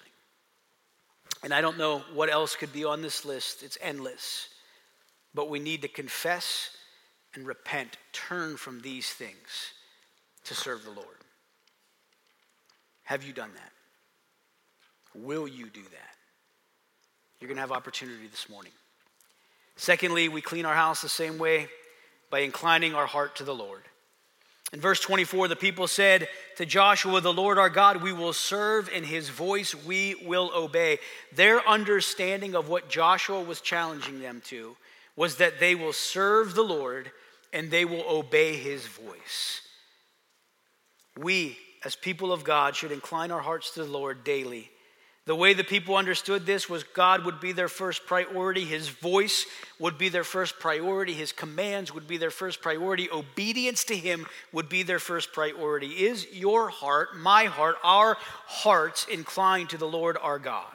And 1.43 1.53
I 1.53 1.61
don't 1.61 1.77
know 1.77 1.99
what 2.13 2.29
else 2.29 2.55
could 2.55 2.71
be 2.71 2.85
on 2.85 3.01
this 3.01 3.25
list, 3.25 3.63
it's 3.63 3.77
endless. 3.81 4.47
But 5.33 5.49
we 5.49 5.59
need 5.59 5.81
to 5.81 5.87
confess 5.87 6.69
and 7.35 7.45
repent, 7.45 7.97
turn 8.11 8.57
from 8.57 8.81
these 8.81 9.09
things 9.09 9.73
to 10.45 10.53
serve 10.53 10.83
the 10.83 10.91
Lord. 10.91 11.07
Have 13.03 13.23
you 13.23 13.33
done 13.33 13.51
that? 13.55 13.71
Will 15.15 15.47
you 15.47 15.69
do 15.69 15.81
that? 15.81 16.15
You're 17.39 17.47
going 17.47 17.57
to 17.57 17.61
have 17.61 17.71
opportunity 17.71 18.27
this 18.27 18.49
morning. 18.49 18.71
Secondly, 19.75 20.29
we 20.29 20.41
clean 20.41 20.65
our 20.65 20.75
house 20.75 21.01
the 21.01 21.09
same 21.09 21.37
way 21.37 21.67
by 22.29 22.39
inclining 22.39 22.95
our 22.95 23.05
heart 23.05 23.35
to 23.37 23.43
the 23.43 23.53
Lord. 23.53 23.83
In 24.71 24.79
verse 24.79 24.99
24, 25.01 25.49
the 25.49 25.55
people 25.55 25.87
said 25.87 26.27
to 26.57 26.65
Joshua, 26.65 27.21
The 27.21 27.33
Lord 27.33 27.59
our 27.59 27.69
God, 27.69 28.01
we 28.01 28.11
will 28.11 28.33
serve, 28.33 28.89
and 28.93 29.05
his 29.05 29.29
voice 29.29 29.75
we 29.75 30.15
will 30.25 30.51
obey. 30.55 30.97
Their 31.31 31.67
understanding 31.67 32.55
of 32.55 32.69
what 32.69 32.89
Joshua 32.89 33.41
was 33.41 33.61
challenging 33.61 34.19
them 34.19 34.41
to 34.45 34.75
was 35.15 35.35
that 35.35 35.59
they 35.59 35.75
will 35.75 35.93
serve 35.93 36.55
the 36.55 36.63
Lord 36.63 37.11
and 37.53 37.71
they 37.71 37.85
will 37.85 38.03
obey 38.09 38.55
his 38.55 38.85
voice. 38.85 39.61
We, 41.17 41.57
as 41.85 41.95
people 41.95 42.33
of 42.33 42.43
God, 42.43 42.75
should 42.75 42.91
incline 42.91 43.31
our 43.31 43.41
hearts 43.41 43.71
to 43.71 43.83
the 43.83 43.91
Lord 43.91 44.23
daily 44.23 44.71
the 45.25 45.35
way 45.35 45.53
the 45.53 45.63
people 45.63 45.95
understood 45.95 46.45
this 46.45 46.69
was 46.69 46.83
God 46.83 47.23
would 47.23 47.39
be 47.39 47.53
their 47.53 47.69
first 47.69 48.05
priority, 48.05 48.65
His 48.65 48.89
voice 48.89 49.45
would 49.79 49.97
be 49.97 50.09
their 50.09 50.25
first 50.25 50.59
priority, 50.59 51.13
His 51.13 51.31
commands 51.31 51.93
would 51.93 52.07
be 52.07 52.17
their 52.17 52.31
first 52.31 52.61
priority, 52.61 53.09
obedience 53.09 53.85
to 53.85 53.95
Him 53.95 54.27
would 54.51 54.67
be 54.67 54.83
their 54.83 54.99
first 54.99 55.31
priority. 55.31 55.87
Is 55.87 56.27
your 56.33 56.67
heart, 56.69 57.17
my 57.17 57.45
heart, 57.45 57.77
our 57.83 58.17
hearts 58.47 59.07
inclined 59.09 59.69
to 59.69 59.77
the 59.77 59.87
Lord 59.87 60.17
our 60.21 60.39
God? 60.39 60.65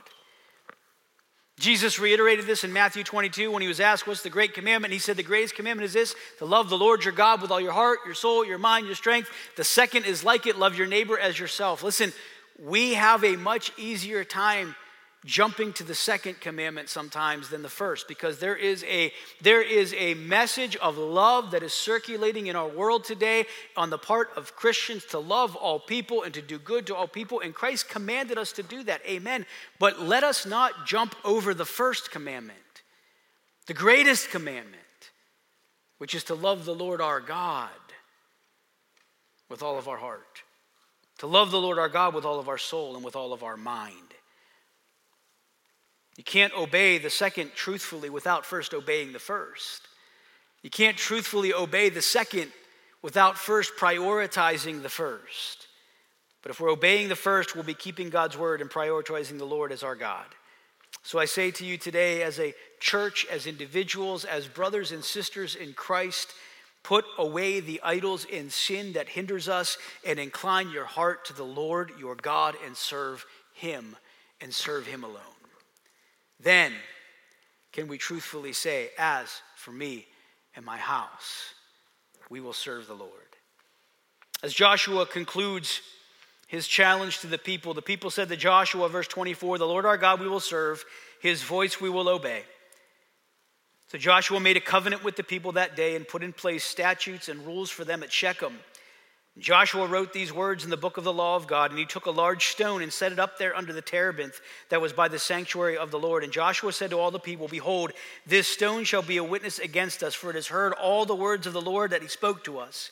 Jesus 1.59 1.99
reiterated 1.99 2.47
this 2.47 2.63
in 2.63 2.73
Matthew 2.73 3.03
22 3.03 3.51
when 3.51 3.63
he 3.63 3.69
was 3.69 3.81
asked, 3.81 4.07
What's 4.07 4.23
the 4.23 4.31
great 4.31 4.55
commandment? 4.55 4.93
He 4.93 5.01
said, 5.01 5.17
The 5.17 5.25
greatest 5.25 5.57
commandment 5.57 5.87
is 5.87 5.93
this 5.93 6.15
to 6.39 6.45
love 6.45 6.69
the 6.71 6.79
Lord 6.79 7.05
your 7.05 7.13
God 7.13 7.43
with 7.43 7.51
all 7.51 7.61
your 7.61 7.73
heart, 7.73 8.01
your 8.07 8.15
soul, 8.15 8.45
your 8.45 8.59
mind, 8.59 8.87
your 8.87 8.95
strength. 8.95 9.29
The 9.57 9.65
second 9.65 10.05
is 10.05 10.23
like 10.23 10.47
it 10.47 10.57
love 10.57 10.77
your 10.77 10.87
neighbor 10.87 11.19
as 11.19 11.39
yourself. 11.39 11.83
Listen, 11.83 12.13
we 12.63 12.95
have 12.95 13.25
a 13.25 13.37
much 13.37 13.73
easier 13.77 14.25
time 14.25 14.77
jumping 15.25 15.73
to 15.73 15.83
the 15.83 15.95
second 15.95 16.41
commandment 16.41 16.89
sometimes 16.89 17.49
than 17.49 17.63
the 17.63 17.69
first 17.69 18.07
because 18.07 18.39
there 18.39 18.55
is 18.55 18.85
a 18.85 19.13
there 19.41 19.63
is 19.63 19.93
a 19.95 20.15
message 20.15 20.77
of 20.77 20.97
love 20.97 21.51
that 21.51 21.63
is 21.63 21.73
circulating 21.73 22.47
in 22.47 22.55
our 22.55 22.69
world 22.69 23.05
today 23.05 23.45
on 23.77 23.91
the 23.91 23.99
part 23.99 24.31
of 24.37 24.55
Christians 24.55 25.05
to 25.07 25.19
love 25.19 25.57
all 25.57 25.81
people 25.81 26.23
and 26.23 26.33
to 26.35 26.43
do 26.43 26.59
good 26.59 26.87
to 26.87 26.95
all 26.95 27.09
people 27.09 27.41
and 27.41 27.53
Christ 27.53 27.89
commanded 27.89 28.39
us 28.39 28.53
to 28.53 28.63
do 28.63 28.85
that 28.85 29.01
amen 29.07 29.45
but 29.81 30.01
let 30.01 30.23
us 30.23 30.47
not 30.47 30.87
jump 30.87 31.17
over 31.25 31.53
the 31.53 31.65
first 31.65 32.13
commandment 32.13 32.59
the 33.67 33.75
greatest 33.75 34.31
commandment 34.31 34.77
which 35.99 36.15
is 36.15 36.23
to 36.25 36.35
love 36.35 36.65
the 36.65 36.75
Lord 36.75 37.01
our 37.01 37.21
God 37.21 37.71
with 39.49 39.65
all 39.65 39.79
of 39.79 39.89
our 39.89 39.99
heart 39.99 40.43
to 41.19 41.27
love 41.27 41.51
the 41.51 41.61
Lord 41.61 41.79
our 41.79 41.89
God 41.89 42.15
with 42.15 42.25
all 42.25 42.39
of 42.39 42.49
our 42.49 42.59
soul 42.59 42.95
and 42.95 43.05
with 43.05 43.17
all 43.17 43.33
of 43.33 43.43
our 43.43 43.57
mind. 43.57 44.08
You 46.19 46.25
can't 46.25 46.53
obey 46.53 46.99
the 46.99 47.09
second 47.09 47.53
truthfully 47.55 48.11
without 48.11 48.45
first 48.45 48.75
obeying 48.75 49.15
the 49.15 49.19
first. 49.19 49.89
You 50.63 50.69
can't 50.69 50.99
truthfully 50.99 51.55
obey 51.55 51.89
the 51.89 52.03
second 52.03 52.53
without 53.01 53.39
first 53.39 53.73
prioritizing 53.79 54.83
the 54.83 54.91
first. 54.91 55.69
But 56.43 56.51
if 56.51 56.61
we're 56.61 56.71
obeying 56.71 57.09
the 57.09 57.17
first, 57.17 57.55
we'll 57.55 57.65
be 57.65 57.73
keeping 57.73 58.11
God's 58.11 58.37
word 58.37 58.61
and 58.61 58.69
prioritizing 58.69 59.39
the 59.39 59.47
Lord 59.47 59.73
as 59.73 59.83
our 59.83 59.95
God. 59.95 60.27
So 61.03 61.19
I 61.19 61.25
say 61.25 61.51
to 61.53 61.65
you 61.65 61.79
today, 61.79 62.23
as 62.23 62.39
a 62.39 62.53
church, 62.81 63.25
as 63.31 63.47
individuals, 63.47 64.27
as 64.27 64.47
brothers 64.47 64.93
and 64.93 65.03
sisters 65.03 65.55
in 65.55 65.73
Christ, 65.73 66.35
Put 66.83 67.05
away 67.19 67.61
the 67.61 67.81
idols 67.83 68.25
in 68.25 68.51
sin 68.51 68.95
that 68.95 69.11
hinders 69.11 69.49
us 69.49 69.77
and 70.07 70.19
incline 70.19 70.71
your 70.71 70.87
heart 70.87 71.25
to 71.27 71.35
the 71.35 71.45
Lord 71.45 71.93
your 71.99 72.15
God 72.15 72.57
and 72.65 72.77
serve 72.77 73.27
him 73.53 73.97
and 74.41 74.55
serve 74.55 74.87
him 74.87 75.05
alone. 75.05 75.38
Then 76.41 76.73
can 77.73 77.89
we 77.89 77.99
truthfully 77.99 78.53
say, 78.53 78.91
As 78.99 79.43
for 79.57 79.73
me 79.73 80.07
and 80.55 80.65
my 80.65 80.77
house, 80.77 81.55
we 82.31 82.41
will 82.41 82.53
serve 82.53 82.87
the 82.87 82.95
Lord. 82.95 83.13
As 84.43 84.55
Joshua 84.55 85.05
concludes 85.07 85.81
his 86.47 86.67
challenge 86.67 87.21
to 87.21 87.27
the 87.27 87.39
people, 87.39 87.75
the 87.75 87.83
people 87.83 88.11
said 88.11 88.29
to 88.29 88.37
Joshua, 88.37 88.89
verse 88.89 89.09
24, 89.09 89.59
The 89.59 89.67
Lord 89.67 89.85
our 89.85 89.97
God 89.97 90.21
we 90.21 90.29
will 90.29 90.41
serve, 90.41 90.85
his 91.21 91.43
voice 91.43 91.81
we 91.81 91.91
will 91.91 92.09
obey. 92.09 92.43
So 93.89 93.99
Joshua 93.99 94.39
made 94.39 94.57
a 94.57 94.61
covenant 94.61 95.03
with 95.03 95.17
the 95.17 95.25
people 95.25 95.53
that 95.53 95.75
day 95.75 95.97
and 95.97 96.07
put 96.07 96.23
in 96.23 96.33
place 96.33 96.63
statutes 96.63 97.29
and 97.29 97.45
rules 97.47 97.71
for 97.71 97.85
them 97.85 98.03
at 98.03 98.13
Shechem. 98.13 98.59
Joshua 99.39 99.87
wrote 99.87 100.13
these 100.13 100.33
words 100.33 100.65
in 100.65 100.71
the 100.71 100.77
book 100.77 100.97
of 100.97 101.05
the 101.05 101.13
law 101.13 101.37
of 101.37 101.47
God, 101.47 101.71
and 101.71 101.79
he 101.79 101.85
took 101.85 102.07
a 102.07 102.11
large 102.11 102.49
stone 102.49 102.83
and 102.83 102.93
set 102.93 103.13
it 103.13 103.21
up 103.21 103.39
there 103.39 103.57
under 103.57 103.73
the 103.73 103.81
terebinth 103.81 104.41
that 104.69 104.81
was 104.81 104.93
by 104.93 105.07
the 105.07 105.19
sanctuary 105.19 105.77
of 105.77 105.91
the 105.91 105.99
Lord. 105.99 106.25
And 106.25 106.33
Joshua 106.33 106.73
said 106.73 106.91
to 106.91 106.99
all 106.99 107.13
the 107.13 107.21
people, 107.21 107.47
Behold, 107.47 107.93
this 108.27 108.49
stone 108.49 108.85
shall 108.85 109.03
be 109.03 109.17
a 109.17 109.25
witness 109.25 109.61
against 109.61 110.03
us, 110.03 110.15
for 110.15 110.31
it 110.31 110.35
has 110.37 110.49
heard 110.49 110.73
all 110.73 111.07
the 111.07 111.15
words 111.15 111.47
of 111.47 111.53
the 111.53 111.61
Lord 111.61 111.93
that 111.93 112.03
he 112.03 112.09
spoke 112.09 112.43
to 112.45 112.59
us. 112.59 112.91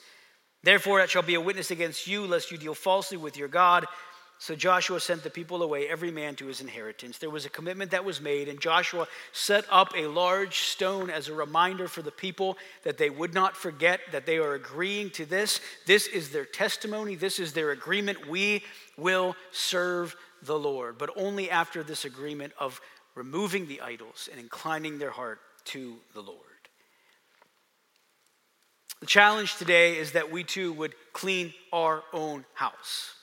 Therefore, 0.62 1.00
it 1.00 1.10
shall 1.10 1.22
be 1.22 1.34
a 1.34 1.40
witness 1.40 1.70
against 1.70 2.06
you, 2.06 2.26
lest 2.26 2.50
you 2.50 2.58
deal 2.58 2.74
falsely 2.74 3.16
with 3.16 3.36
your 3.36 3.48
God 3.48 3.86
So 4.38 4.54
Joshua 4.54 5.00
sent 5.00 5.22
the 5.22 5.30
people 5.30 5.62
away, 5.62 5.88
every 5.88 6.10
man 6.10 6.36
to 6.36 6.46
his 6.46 6.60
inheritance. 6.60 7.16
There 7.16 7.30
was 7.30 7.46
a 7.46 7.50
commitment 7.50 7.90
that 7.92 8.04
was 8.04 8.20
made, 8.20 8.48
and 8.48 8.60
Joshua 8.60 9.08
set 9.32 9.64
up 9.70 9.94
a 9.96 10.06
large 10.06 10.58
stone 10.58 11.08
as 11.08 11.28
a 11.28 11.34
reminder 11.34 11.88
for 11.88 12.02
the 12.02 12.10
people 12.10 12.58
that 12.84 12.98
they 12.98 13.08
would 13.08 13.32
not 13.32 13.56
forget 13.56 14.00
that 14.12 14.26
they 14.26 14.36
are 14.36 14.54
agreeing 14.54 15.08
to 15.10 15.24
this. 15.24 15.60
This 15.86 16.06
is 16.06 16.30
their 16.30 16.44
testimony, 16.44 17.14
this 17.14 17.38
is 17.38 17.54
their 17.54 17.70
agreement. 17.70 18.28
We 18.28 18.62
will 18.98 19.34
serve 19.52 20.14
the 20.42 20.58
Lord, 20.58 20.98
but 20.98 21.10
only 21.16 21.50
after 21.50 21.82
this 21.82 22.04
agreement 22.04 22.52
of 22.58 22.80
removing 23.14 23.66
the 23.66 23.80
idols 23.80 24.28
and 24.30 24.38
inclining 24.38 24.98
their 24.98 25.10
heart 25.10 25.40
to 25.64 25.96
the 26.12 26.20
Lord. 26.20 26.40
The 29.00 29.06
challenge 29.06 29.56
today 29.56 29.96
is 29.96 30.12
that 30.12 30.30
we 30.30 30.44
too 30.44 30.72
would 30.74 30.94
clean 31.12 31.54
our 31.72 32.02
own 32.12 32.44
house. 32.54 33.15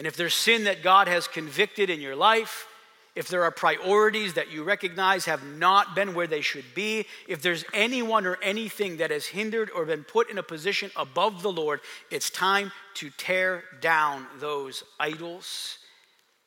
And 0.00 0.06
if 0.06 0.16
there's 0.16 0.32
sin 0.32 0.64
that 0.64 0.82
God 0.82 1.08
has 1.08 1.28
convicted 1.28 1.90
in 1.90 2.00
your 2.00 2.16
life, 2.16 2.66
if 3.14 3.28
there 3.28 3.42
are 3.42 3.50
priorities 3.50 4.32
that 4.32 4.50
you 4.50 4.64
recognize 4.64 5.26
have 5.26 5.44
not 5.44 5.94
been 5.94 6.14
where 6.14 6.26
they 6.26 6.40
should 6.40 6.64
be, 6.74 7.04
if 7.28 7.42
there's 7.42 7.66
anyone 7.74 8.24
or 8.24 8.38
anything 8.42 8.96
that 8.96 9.10
has 9.10 9.26
hindered 9.26 9.68
or 9.70 9.84
been 9.84 10.02
put 10.02 10.30
in 10.30 10.38
a 10.38 10.42
position 10.42 10.90
above 10.96 11.42
the 11.42 11.52
Lord, 11.52 11.80
it's 12.10 12.30
time 12.30 12.72
to 12.94 13.10
tear 13.18 13.62
down 13.82 14.26
those 14.38 14.84
idols 14.98 15.76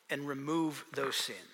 and 0.09 0.27
remove 0.27 0.83
those 0.95 1.15
sins. 1.15 1.52